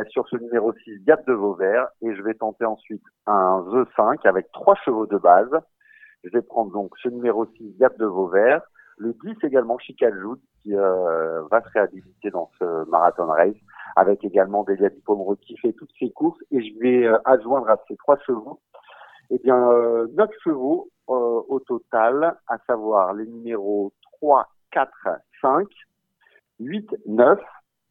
sur 0.10 0.28
ce 0.28 0.36
numéro 0.38 0.74
6, 0.74 1.00
Diable 1.00 1.24
de 1.28 1.34
Vauvert. 1.34 1.88
Et 2.02 2.16
je 2.16 2.22
vais 2.22 2.34
tenter 2.34 2.66
ensuite 2.66 3.04
un 3.26 3.64
The 3.72 3.88
5 3.96 4.26
avec 4.26 4.52
trois 4.52 4.76
chevaux 4.76 5.06
de 5.06 5.18
base. 5.18 5.52
Je 6.24 6.30
vais 6.30 6.42
prendre 6.42 6.72
donc 6.72 6.92
ce 7.02 7.10
numéro 7.10 7.46
6, 7.46 7.78
Diable 7.78 7.98
de 7.98 8.06
Vauvert. 8.06 8.62
Le 8.98 9.14
10 9.14 9.36
également, 9.44 9.78
Chicajoud, 9.78 10.40
qui 10.62 10.76
euh, 10.76 11.44
va 11.52 11.62
se 11.62 11.70
réhabiliter 11.70 12.32
dans 12.32 12.50
ce 12.58 12.90
marathon 12.90 13.28
race, 13.28 13.56
avec 13.96 14.24
également 14.24 14.64
Delia 14.64 14.90
Dipomro 14.90 15.36
qui 15.36 15.56
fait 15.58 15.74
toutes 15.74 15.92
ses 16.00 16.10
courses. 16.10 16.40
Et 16.52 16.62
je 16.62 16.80
vais 16.80 17.06
euh, 17.06 17.18
adjoindre 17.26 17.70
à 17.70 17.78
ces 17.88 17.96
trois 17.98 18.18
chevaux, 18.26 18.60
eh 19.30 19.38
bien, 19.38 19.70
euh, 19.70 20.08
neuf 20.14 20.32
chevaux 20.44 20.90
euh, 21.10 21.42
au 21.48 21.60
total, 21.60 22.38
à 22.48 22.58
savoir 22.66 23.14
les 23.14 23.28
numéros 23.28 23.94
3, 24.14 24.48
4, 24.72 24.92
5, 25.42 25.68
8, 26.60 26.90
9, 27.06 27.40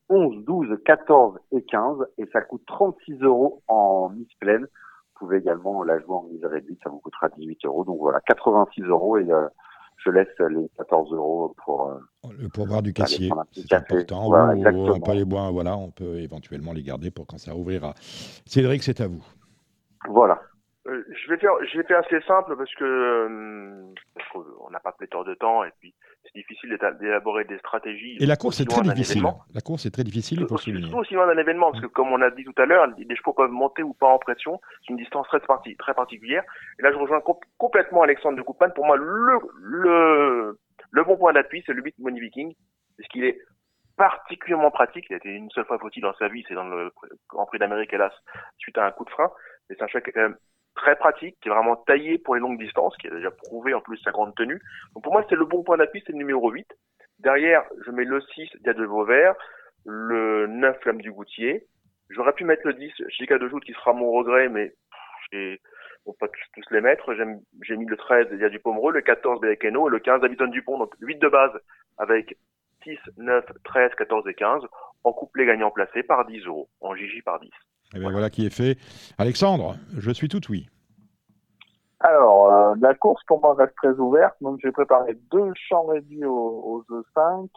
11, 0.09 0.45
12, 0.45 0.79
14 0.85 1.39
et 1.53 1.63
15. 1.63 1.99
Et 2.19 2.27
ça 2.33 2.41
coûte 2.41 2.63
36 2.67 3.23
euros 3.23 3.63
en 3.69 4.09
mise 4.11 4.33
pleine. 4.41 4.63
Vous 4.63 5.27
pouvez 5.27 5.39
également 5.39 5.85
la 5.85 6.01
jouer 6.01 6.15
en 6.15 6.25
mise 6.25 6.45
réduite, 6.45 6.81
ça 6.83 6.91
vous 6.91 6.99
coûtera 6.99 7.29
18 7.29 7.65
euros. 7.65 7.85
Donc 7.85 8.01
voilà, 8.01 8.21
86 8.27 8.83
euros 8.83 9.17
et 9.19 9.29
je 10.05 10.11
laisse 10.11 10.29
les 10.39 10.69
14 10.77 11.13
euros 11.13 11.55
pour. 11.65 11.91
Euh, 11.91 12.29
le 12.39 12.49
pourboire 12.49 12.83
du 12.83 12.93
caissier, 12.93 13.31
c'est 13.53 13.73
important. 13.73 14.29
Voilà, 14.29 14.55
ou, 14.55 14.89
on 14.91 15.01
peut 15.01 15.15
les 15.15 15.25
boire, 15.25 15.53
voilà, 15.53 15.77
on 15.77 15.91
peut 15.91 16.19
éventuellement 16.19 16.73
les 16.73 16.83
garder 16.83 17.11
pour 17.11 17.27
quand 17.27 17.39
ça 17.39 17.55
ouvrira. 17.55 17.95
Cédric, 18.45 18.83
c'est 18.83 19.01
à 19.01 19.07
vous. 19.07 19.25
Voilà. 20.09 20.41
Euh, 20.87 21.05
je 21.11 21.29
vais 21.29 21.39
faire, 21.39 21.53
je 21.71 21.79
vais 21.79 21.85
faire 21.85 21.99
assez 21.99 22.21
simple 22.27 22.57
parce 22.57 22.73
que 22.75 22.85
euh, 22.85 23.95
on 24.61 24.71
n'a 24.71 24.79
pas 24.79 24.93
pléthore 24.93 25.25
de 25.25 25.35
temps 25.35 25.65
et 25.65 25.71
puis 25.81 25.93
c'est 26.23 26.39
difficile 26.39 26.79
d'élaborer 27.01 27.45
des 27.45 27.59
stratégies. 27.59 28.17
Et 28.21 28.27
la 28.27 28.37
course 28.37 28.61
est 28.61 28.71
très 28.71 28.83
difficile. 28.83 29.25
La 29.55 29.61
course 29.61 29.87
est 29.87 29.91
très 29.91 30.05
difficile, 30.05 30.41
il 30.43 30.47
faut 30.47 30.59
souligner. 30.59 30.95
aussi 30.95 31.15
loin 31.15 31.27
d'un 31.27 31.39
événement, 31.39 31.71
parce 31.73 31.83
que 31.83 31.89
comme 31.89 32.13
on 32.13 32.21
a 32.21 32.31
dit 32.31 32.45
tout 32.45 32.55
à 32.61 32.67
l'heure, 32.67 32.87
les 32.97 33.17
chevaux 33.17 33.33
peuvent 33.33 33.51
monter 33.51 33.83
ou 33.83 33.95
pas 33.95 34.07
en 34.07 34.19
pression. 34.19 34.61
C'est 34.81 34.91
une 34.93 34.99
distance 34.99 35.27
très, 35.29 35.41
très 35.41 35.95
particulière. 35.95 36.45
Et 36.79 36.83
là, 36.83 36.93
je 36.93 36.97
rejoins 36.99 37.21
complètement 37.59 38.03
Alexandre 38.03 38.37
de 38.37 38.43
Coupane. 38.43 38.73
Pour 38.75 38.87
moi, 38.87 38.97
le, 38.97 39.39
le, 39.61 40.59
le 40.91 41.05
bon 41.05 41.17
point 41.17 41.33
d'appui, 41.33 41.63
c'est 41.67 41.73
le 41.73 41.83
8 41.83 41.97
Money 41.99 42.21
Viking, 42.21 42.55
parce 42.97 43.09
qu'il 43.09 43.25
est 43.25 43.39
particulièrement 43.97 44.71
pratique. 44.71 45.07
Il 45.11 45.15
a 45.15 45.17
été 45.17 45.31
une 45.31 45.51
seule 45.51 45.65
fois 45.65 45.79
faut-il 45.79 46.03
dans 46.03 46.15
sa 46.15 46.29
vie, 46.29 46.45
c'est 46.47 46.55
dans 46.55 46.69
le 46.69 46.93
Grand 47.29 47.47
Prix 47.47 47.59
d'Amérique, 47.59 47.93
hélas, 47.93 48.13
suite 48.59 48.79
à 48.79 48.87
un 48.87 48.91
coup 48.93 49.05
de 49.05 49.11
frein. 49.11 49.31
Mais 49.69 49.77
c'est 49.77 49.85
un 49.85 49.89
cheval 49.89 50.03
qui 50.03 50.11
est 50.11 50.13
quand 50.13 50.21
même 50.21 50.37
très 50.77 50.97
pratique, 50.97 51.37
qui 51.41 51.49
est 51.49 51.53
vraiment 51.53 51.77
taillé 51.77 52.19
pour 52.19 52.35
les 52.35 52.41
longues 52.41 52.59
distances, 52.59 52.97
qui 52.99 53.09
a 53.09 53.11
déjà 53.11 53.31
prouvé 53.31 53.75
en 53.75 53.81
plus 53.81 53.99
sa 53.99 54.13
grande 54.13 54.35
tenue. 54.37 54.61
Donc 54.95 55.03
pour 55.03 55.13
moi, 55.13 55.25
c'est 55.29 55.35
le 55.35 55.45
bon 55.45 55.65
point 55.65 55.77
d'appui, 55.77 56.03
c'est 56.07 56.13
le 56.13 56.19
numéro 56.19 56.51
8. 56.51 56.67
Derrière, 57.19 57.65
je 57.85 57.91
mets 57.91 58.05
le 58.05 58.21
6, 58.21 58.49
Dia 58.63 58.75
de 58.75 58.85
Vauvert, 58.85 59.35
le 59.85 60.47
9, 60.47 60.79
Flamme 60.81 61.01
du 61.01 61.11
Goutier. 61.11 61.67
J'aurais 62.11 62.35
pu 62.35 62.45
mettre 62.45 62.67
le 62.67 62.75
10, 62.75 62.93
Chica 63.09 63.39
de 63.39 63.49
Joute, 63.49 63.65
qui 63.65 63.73
sera 63.73 63.93
mon 63.93 64.13
regret, 64.13 64.49
mais 64.49 64.75
j'ai 65.33 65.61
on 66.09 66.13
peut 66.13 66.29
pas 66.29 66.33
tous, 66.55 66.65
les 66.71 66.81
mettre. 66.81 67.15
J'ai 67.63 67.77
mis 67.77 67.87
le 67.87 67.97
13, 67.97 68.29
Dia 68.33 68.49
du 68.49 68.61
Pomereux, 68.61 68.93
le 68.93 69.01
14, 69.01 69.41
Belekeno, 69.41 69.89
et 69.89 69.91
le 69.91 69.99
15, 69.99 70.21
Davidson 70.21 70.47
Dupont. 70.47 70.79
Donc 70.79 70.95
8 71.01 71.19
de 71.19 71.29
base 71.29 71.53
avec 71.99 72.37
6, 72.85 72.97
9, 73.17 73.45
13, 73.65 73.95
14 73.97 74.29
et 74.29 74.35
15, 74.35 74.63
en 75.03 75.13
couplet 75.13 75.47
gagnant 75.47 75.71
placé 75.71 76.05
par 76.05 76.25
10 76.27 76.47
euros, 76.47 76.69
en 76.81 76.95
Gigi 76.95 77.23
par 77.23 77.41
10. 77.41 77.51
Eh 77.95 77.99
bien 77.99 78.11
voilà 78.11 78.31
qui 78.31 78.47
est 78.47 78.51
fait. 78.51 78.79
Alexandre, 79.19 79.77
je 79.97 80.11
suis 80.11 80.29
tout 80.29 80.41
oui. 80.51 80.69
Alors, 82.01 82.53
euh, 82.53 82.75
la 82.81 82.95
course 82.95 83.23
pour 83.27 83.41
moi 83.41 83.55
reste 83.55 83.75
très 83.77 83.95
ouverte, 83.95 84.37
donc 84.41 84.59
j'ai 84.63 84.71
préparé 84.71 85.17
deux 85.31 85.53
champs 85.55 85.87
réduits 85.87 86.25
aux, 86.25 86.85
aux 86.89 87.03
5 87.15 87.51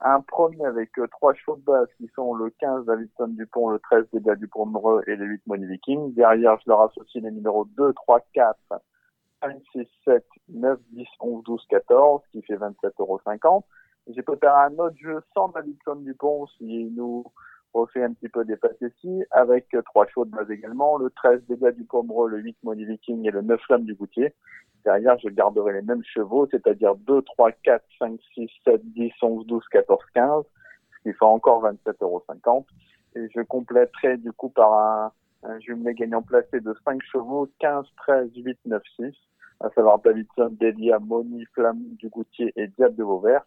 Un 0.00 0.20
premier 0.22 0.64
avec 0.66 0.98
euh, 0.98 1.06
trois 1.06 1.34
chevaux 1.34 1.56
de 1.56 1.62
base 1.62 1.86
qui 1.96 2.10
sont 2.16 2.34
le 2.34 2.50
15 2.58 2.86
Davidson 2.86 3.28
Dupont, 3.28 3.70
le 3.70 3.78
13 3.78 4.06
Déga 4.12 4.34
Dupont 4.34 4.66
Mereux 4.66 5.02
et 5.06 5.14
les 5.14 5.24
8 5.24 5.42
Money 5.46 5.66
Viking. 5.66 6.14
Derrière, 6.14 6.58
je 6.64 6.68
leur 6.68 6.80
associe 6.80 7.22
les 7.22 7.30
numéros 7.30 7.64
2, 7.76 7.92
3, 7.92 8.20
4, 8.34 8.58
5, 9.42 9.52
6, 9.72 9.86
7, 10.04 10.26
9, 10.48 10.78
10, 10.90 11.06
11, 11.20 11.44
12, 11.44 11.66
14, 11.70 12.22
qui 12.32 12.42
fait 12.42 12.56
27,50 12.56 12.90
euros. 12.98 13.64
J'ai 14.08 14.22
préparé 14.22 14.72
un 14.72 14.78
autre 14.78 14.96
jeu 15.00 15.20
sans 15.32 15.48
Davidson 15.48 15.96
Dupont 15.96 16.46
si 16.58 16.90
nous 16.96 17.24
refait 17.74 18.02
un 18.02 18.12
petit 18.12 18.28
peu 18.28 18.44
des 18.44 18.56
facéties 18.56 19.22
avec 19.30 19.66
trois 19.86 20.06
chevaux 20.06 20.24
de 20.24 20.30
base 20.30 20.50
également, 20.50 20.98
le 20.98 21.10
13 21.10 21.42
dégâts 21.48 21.74
du 21.74 21.84
Pomereux, 21.84 22.28
le 22.28 22.38
8 22.38 22.56
Money 22.64 22.84
Viking 22.84 23.26
et 23.26 23.30
le 23.30 23.42
9 23.42 23.60
Flamme 23.62 23.84
du 23.84 23.94
Goutier. 23.94 24.34
Derrière, 24.84 25.18
je 25.18 25.28
garderai 25.28 25.74
les 25.74 25.82
mêmes 25.82 26.02
chevaux, 26.04 26.46
c'est-à-dire 26.50 26.94
2, 26.94 27.22
3, 27.22 27.52
4, 27.62 27.84
5, 27.98 28.20
6, 28.34 28.48
7, 28.64 28.80
10, 28.92 29.12
11, 29.22 29.46
12, 29.46 29.64
14, 29.70 30.00
15, 30.14 30.44
ce 30.44 31.02
qui 31.02 31.16
fait 31.16 31.24
encore 31.24 31.62
27,50 31.64 31.94
euros. 32.00 32.24
Et 33.16 33.28
je 33.34 33.40
compléterai 33.42 34.16
du 34.16 34.32
coup 34.32 34.48
par 34.48 34.72
un, 34.72 35.12
un 35.42 35.60
jumelé 35.60 35.94
gagnant 35.94 36.22
placé 36.22 36.60
de 36.60 36.74
5 36.84 37.02
chevaux, 37.02 37.48
15, 37.58 37.86
13, 37.96 38.30
8, 38.36 38.58
9, 38.66 38.82
6, 38.96 39.14
à 39.60 39.70
savoir 39.70 39.98
Davidson, 39.98 40.56
Delia, 40.58 40.98
Moni, 40.98 41.44
Flamme 41.54 41.82
du 41.98 42.08
Goutier 42.08 42.52
et 42.56 42.68
Diable 42.68 42.96
de 42.96 43.04
Vauvert. 43.04 43.44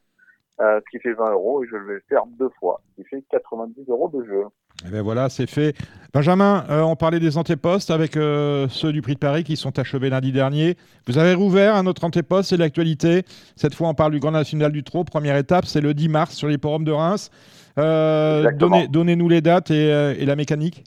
Euh, 0.62 0.80
qui 0.92 1.00
fait 1.00 1.14
20 1.14 1.32
euros 1.32 1.64
et 1.64 1.68
je 1.68 1.76
vais 1.76 1.94
le 1.94 2.04
faire 2.08 2.22
deux 2.38 2.50
fois, 2.60 2.80
qui 2.96 3.04
fait 3.06 3.24
90 3.32 3.90
euros 3.90 4.08
de 4.14 4.24
jeu. 4.24 4.42
Et 4.42 4.86
eh 4.86 4.92
bien 4.92 5.02
voilà, 5.02 5.28
c'est 5.28 5.50
fait. 5.50 5.74
Benjamin, 6.14 6.64
euh, 6.70 6.82
on 6.82 6.96
parlait 6.96 7.20
des 7.20 7.40
antépostes 7.40 7.90
avec 7.90 8.16
euh, 8.16 8.68
ceux 8.70 8.94
du 8.94 9.02
prix 9.02 9.16
de 9.16 9.20
Paris 9.20 9.44
qui 9.44 9.58
sont 9.58 9.80
achevés 9.80 10.12
lundi 10.12 10.32
dernier. 10.32 10.76
Vous 11.08 11.18
avez 11.18 11.34
rouvert 11.34 11.76
un 11.76 11.88
autre 11.88 12.04
antéposte, 12.04 12.50
c'est 12.52 12.58
l'actualité. 12.58 13.24
Cette 13.56 13.74
fois, 13.74 13.88
on 13.88 13.96
parle 13.96 14.12
du 14.12 14.20
Grand 14.20 14.30
National 14.30 14.72
du 14.72 14.84
Trot. 14.84 15.06
Première 15.06 15.38
étape, 15.38 15.66
c'est 15.66 15.82
le 15.82 15.96
10 15.96 16.10
mars 16.10 16.36
sur 16.36 16.48
les 16.48 16.60
forums 16.60 16.84
de 16.84 16.92
Reims. 16.92 17.32
donnez, 17.76 19.16
nous 19.16 19.30
les 19.30 19.42
dates 19.42 19.72
et, 19.72 20.24
la 20.24 20.36
mécanique. 20.36 20.84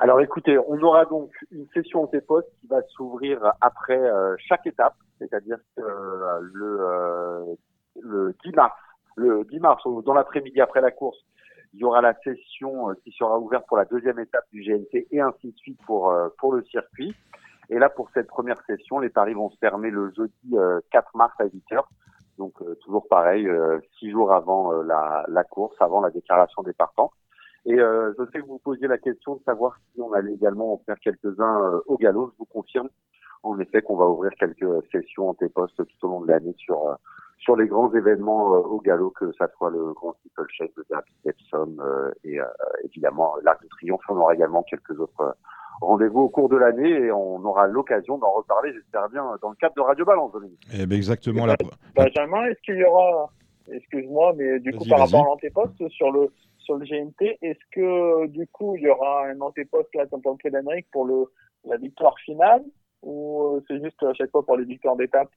Alors 0.00 0.20
écoutez, 0.20 0.58
on 0.68 0.78
aura 0.82 1.06
donc 1.06 1.30
une 1.50 1.66
session 1.72 2.02
antéposte 2.02 2.48
qui 2.60 2.66
va 2.66 2.82
s'ouvrir 2.94 3.38
après 3.62 4.02
chaque 4.36 4.66
étape, 4.66 4.96
c'est-à-dire 5.18 5.56
que 5.74 5.82
le 6.52 7.56
le 8.00 8.34
10 8.44 8.52
mars, 8.52 8.74
le 9.16 9.44
10 9.44 9.60
mars, 9.60 9.82
dans 10.04 10.14
l'après-midi 10.14 10.60
après 10.60 10.80
la 10.80 10.90
course, 10.90 11.18
il 11.74 11.80
y 11.80 11.84
aura 11.84 12.00
la 12.00 12.14
session 12.22 12.90
euh, 12.90 12.94
qui 13.02 13.10
sera 13.12 13.38
ouverte 13.38 13.66
pour 13.66 13.76
la 13.76 13.84
deuxième 13.84 14.18
étape 14.20 14.44
du 14.52 14.62
GNT 14.62 15.08
et 15.10 15.20
ainsi 15.20 15.50
de 15.50 15.56
suite 15.56 15.78
pour, 15.86 16.10
euh, 16.10 16.28
pour 16.38 16.52
le 16.52 16.62
circuit. 16.64 17.14
Et 17.68 17.78
là, 17.78 17.88
pour 17.88 18.10
cette 18.14 18.28
première 18.28 18.62
session, 18.66 19.00
les 19.00 19.08
paris 19.08 19.34
vont 19.34 19.50
se 19.50 19.58
fermer 19.58 19.90
le 19.90 20.12
jeudi 20.16 20.50
4 20.50 20.54
euh, 20.54 21.18
mars 21.18 21.34
à 21.40 21.44
8 21.44 21.72
heures. 21.72 21.88
Donc 22.38 22.54
toujours 22.80 23.06
pareil, 23.06 23.48
six 23.96 24.10
jours 24.10 24.32
avant 24.32 24.72
la, 24.82 25.24
la, 25.28 25.44
course, 25.44 25.76
avant 25.78 26.00
la 26.00 26.10
déclaration 26.10 26.64
des 26.64 26.72
partants. 26.72 27.12
Et 27.64 27.76
je 27.76 28.24
sais 28.32 28.40
que 28.40 28.46
vous 28.46 28.58
posiez 28.58 28.88
la 28.88 28.98
question 28.98 29.36
de 29.36 29.42
savoir 29.44 29.76
si 29.92 30.00
on 30.00 30.12
allait 30.12 30.32
également 30.32 30.74
en 30.74 30.78
faire 30.78 30.98
quelques-uns 30.98 31.80
au 31.86 31.96
galop. 31.96 32.32
Je 32.32 32.38
vous 32.38 32.44
confirme 32.46 32.88
en 33.44 33.56
effet 33.60 33.82
qu'on 33.82 33.96
va 33.96 34.06
ouvrir 34.06 34.32
quelques 34.32 34.66
sessions 34.90 35.28
en 35.28 35.34
T-Post 35.34 35.76
tout 35.76 36.06
au 36.06 36.08
long 36.08 36.22
de 36.22 36.26
l'année 36.26 36.56
sur 36.58 36.98
sur 37.38 37.56
les 37.56 37.66
grands 37.66 37.92
événements 37.94 38.54
euh, 38.54 38.58
au 38.58 38.80
galop, 38.80 39.10
que 39.10 39.32
ça 39.32 39.48
soit 39.56 39.70
le 39.70 39.92
Grand 39.92 40.14
Steeplechase, 40.14 40.70
le 40.76 40.84
Derby 40.88 41.12
Epsom 41.26 41.80
euh, 41.80 42.10
et 42.24 42.40
euh, 42.40 42.44
évidemment 42.84 43.34
l'Arc 43.42 43.62
de 43.62 43.68
Triomphe. 43.68 44.02
On 44.08 44.16
aura 44.16 44.34
également 44.34 44.62
quelques 44.62 44.98
autres 44.98 45.36
rendez-vous 45.80 46.20
au 46.20 46.28
cours 46.28 46.48
de 46.48 46.56
l'année 46.56 46.90
et 46.90 47.12
on 47.12 47.44
aura 47.44 47.66
l'occasion 47.66 48.18
d'en 48.18 48.30
reparler, 48.30 48.72
j'espère 48.72 49.08
bien, 49.08 49.24
dans 49.42 49.50
le 49.50 49.56
cadre 49.56 49.74
de 49.74 49.80
Radio 49.80 50.04
Balance, 50.04 50.32
Dominique. 50.32 50.60
Eh 50.72 50.86
bien, 50.86 50.96
exactement. 50.96 51.46
La... 51.46 51.56
Benjamin, 51.94 52.44
est-ce 52.46 52.60
qu'il 52.62 52.76
y 52.76 52.84
aura, 52.84 53.30
excuse-moi, 53.70 54.34
mais 54.36 54.60
du 54.60 54.72
coup, 54.72 54.84
par 54.88 55.00
rapport 55.00 55.22
à 55.22 55.26
l'antéposte 55.26 55.88
sur 55.88 56.12
le, 56.12 56.30
sur 56.58 56.76
le 56.76 56.86
GMT, 56.86 57.38
est-ce 57.42 57.58
que 57.72 58.26
du 58.28 58.46
coup, 58.48 58.76
il 58.76 58.84
y 58.84 58.88
aura 58.88 59.26
un 59.26 59.40
antéposte 59.40 59.92
là, 59.94 60.06
comme 60.06 60.22
pour 60.22 60.36
le 60.42 60.50
d'Amérique 60.50 60.86
pour 60.92 61.04
le, 61.04 61.26
la 61.64 61.76
victoire 61.76 62.14
finale 62.20 62.62
ou 63.02 63.60
c'est 63.68 63.82
juste 63.82 64.02
à 64.02 64.14
chaque 64.14 64.30
fois 64.30 64.44
pour 64.44 64.56
les 64.56 64.64
victoires 64.64 64.96
d'étape? 64.96 65.28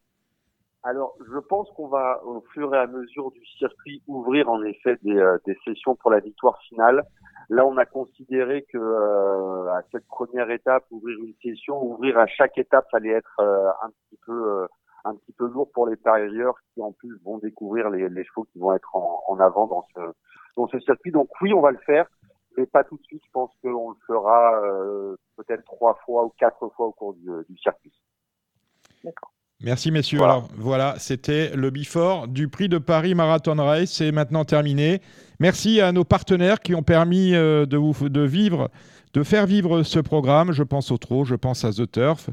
Alors, 0.84 1.16
je 1.30 1.40
pense 1.40 1.70
qu'on 1.72 1.88
va, 1.88 2.24
au 2.24 2.42
fur 2.54 2.74
et 2.74 2.78
à 2.78 2.88
mesure 2.88 3.32
du 3.32 3.46
circuit, 3.46 4.02
ouvrir 4.08 4.50
en 4.50 4.64
effet 4.64 4.98
des, 5.02 5.18
euh, 5.18 5.38
des 5.46 5.58
sessions 5.66 5.96
pour 5.96 6.12
la 6.12 6.20
victoire 6.20 6.58
finale. 6.62 7.04
Là, 7.50 7.66
on 7.66 7.78
a 7.78 7.86
considéré 7.86 8.64
que 8.72 8.78
euh, 8.78 9.72
à 9.74 9.82
cette 9.92 10.08
première 10.08 10.50
étape, 10.52 10.86
ouvrir 10.92 11.18
une 11.20 11.34
session, 11.44 11.82
ouvrir 11.84 12.18
à 12.18 12.28
chaque 12.28 12.58
étape, 12.58 12.86
allait 12.94 13.10
être 13.10 13.36
euh, 13.40 13.70
un 13.82 13.90
petit 13.90 14.20
peu 14.26 14.68
un 15.06 15.16
petit 15.16 15.32
peu 15.32 15.48
lourd 15.48 15.72
pour 15.72 15.88
les 15.88 15.96
parieurs 15.96 16.56
qui 16.74 16.82
en 16.82 16.92
plus 16.92 17.18
vont 17.24 17.38
découvrir 17.38 17.90
les, 17.90 18.10
les 18.10 18.26
chevaux 18.26 18.44
qui 18.52 18.60
vont 18.60 18.74
être 18.74 18.94
en, 18.94 19.24
en, 19.28 19.40
avant 19.40 19.68
dans 19.68 19.86
ce 19.96 20.02
dans 20.58 20.68
ce 20.68 20.80
circuit. 20.80 21.12
Donc 21.12 21.30
oui, 21.42 21.54
on 21.54 21.62
va 21.62 21.72
le 21.72 21.78
faire, 21.80 22.08
mais 22.58 22.66
pas 22.66 22.84
tout 22.84 22.98
de 22.98 23.04
suite. 23.04 23.24
Je 23.26 23.32
pense 23.32 23.52
qu'on 23.62 23.92
le 23.92 23.98
fera 24.06 24.62
peut-être 25.38 25.64
trois 25.64 25.96
fois 26.06 26.26
ou 26.26 26.30
quatre 26.38 26.68
fois 26.70 26.88
au 26.88 26.92
cours 26.92 27.14
du, 27.14 27.30
du 27.50 27.58
circuit. 27.58 27.94
D'accord. 29.04 29.32
Merci 29.64 29.90
messieurs. 29.90 30.22
Alors 30.22 30.50
voilà, 30.56 30.96
c'était 31.00 31.52
le 31.56 31.72
before 31.72 32.28
du 32.28 32.48
prix 32.48 32.70
de 32.70 32.78
Paris 32.78 33.16
Marathon 33.16 33.56
Race. 33.56 33.92
C'est 33.92 34.12
maintenant 34.12 34.46
terminé. 34.46 35.02
Merci 35.40 35.82
à 35.82 35.92
nos 35.92 36.04
partenaires 36.04 36.60
qui 36.60 36.76
ont 36.76 36.84
permis 36.84 37.34
euh, 37.34 37.66
de, 37.66 37.76
vous, 37.76 38.10
de 38.10 38.22
vivre, 38.22 38.70
de 39.14 39.24
faire 39.24 39.48
vivre 39.48 39.82
ce 39.82 40.00
programme. 40.00 40.52
Je 40.52 40.62
pense 40.62 40.92
au 40.92 40.98
Trot, 40.98 41.26
je 41.26 41.34
pense 41.34 41.66
à 41.66 41.72
The 41.72 41.92
Turf. 41.92 42.30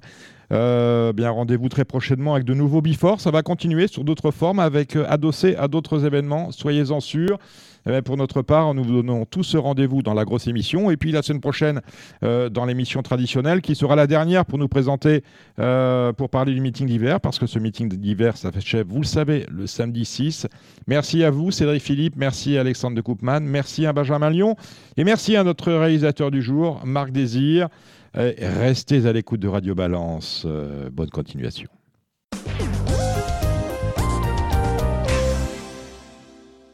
Euh, 0.54 1.12
bien 1.12 1.30
rendez-vous 1.30 1.68
très 1.68 1.84
prochainement 1.84 2.34
avec 2.34 2.46
de 2.46 2.54
nouveaux 2.54 2.80
before. 2.80 3.20
Ça 3.20 3.32
va 3.32 3.42
continuer 3.42 3.88
sur 3.88 4.04
d'autres 4.04 4.30
formes 4.30 4.60
avec 4.60 4.94
euh, 4.94 5.04
adossé 5.08 5.56
à 5.56 5.66
d'autres 5.66 6.04
événements. 6.04 6.52
Soyez-en 6.52 7.00
sûrs. 7.00 7.38
Eh 7.86 8.00
pour 8.00 8.16
notre 8.16 8.40
part, 8.40 8.72
nous 8.72 8.82
vous 8.82 9.02
donnons 9.02 9.26
tous 9.26 9.42
ce 9.42 9.58
rendez-vous 9.58 10.02
dans 10.02 10.14
la 10.14 10.24
grosse 10.24 10.46
émission. 10.46 10.90
Et 10.90 10.96
puis 10.96 11.12
la 11.12 11.20
semaine 11.20 11.42
prochaine, 11.42 11.82
euh, 12.22 12.48
dans 12.48 12.64
l'émission 12.64 13.02
traditionnelle, 13.02 13.60
qui 13.60 13.74
sera 13.74 13.94
la 13.94 14.06
dernière 14.06 14.46
pour 14.46 14.58
nous 14.58 14.68
présenter, 14.68 15.22
pour 15.56 16.30
parler 16.30 16.54
du 16.54 16.60
meeting 16.62 16.86
d'hiver, 16.86 17.20
parce 17.20 17.38
que 17.38 17.46
ce 17.46 17.58
meeting 17.58 17.88
d'hiver, 17.88 18.38
ça 18.38 18.52
fait 18.52 18.62
chef, 18.62 18.86
vous 18.86 19.00
le 19.00 19.06
savez, 19.06 19.44
le 19.50 19.66
samedi 19.66 20.06
6. 20.06 20.46
Merci 20.86 21.24
à 21.24 21.30
vous, 21.30 21.50
Cédric 21.50 21.82
Philippe. 21.82 22.14
Merci 22.16 22.56
à 22.56 22.62
Alexandre 22.62 22.96
de 22.96 23.02
Coupman. 23.02 23.40
Merci 23.40 23.84
à 23.84 23.92
Benjamin 23.92 24.30
Lyon. 24.30 24.56
Et 24.96 25.04
merci 25.04 25.36
à 25.36 25.44
notre 25.44 25.70
réalisateur 25.70 26.30
du 26.30 26.40
jour, 26.40 26.80
Marc 26.84 27.10
Désir. 27.10 27.68
Restez 28.14 29.06
à 29.06 29.12
l'écoute 29.12 29.40
de 29.40 29.48
Radio 29.48 29.74
Balance. 29.74 30.44
Euh, 30.46 30.88
bonne 30.90 31.10
continuation. 31.10 31.68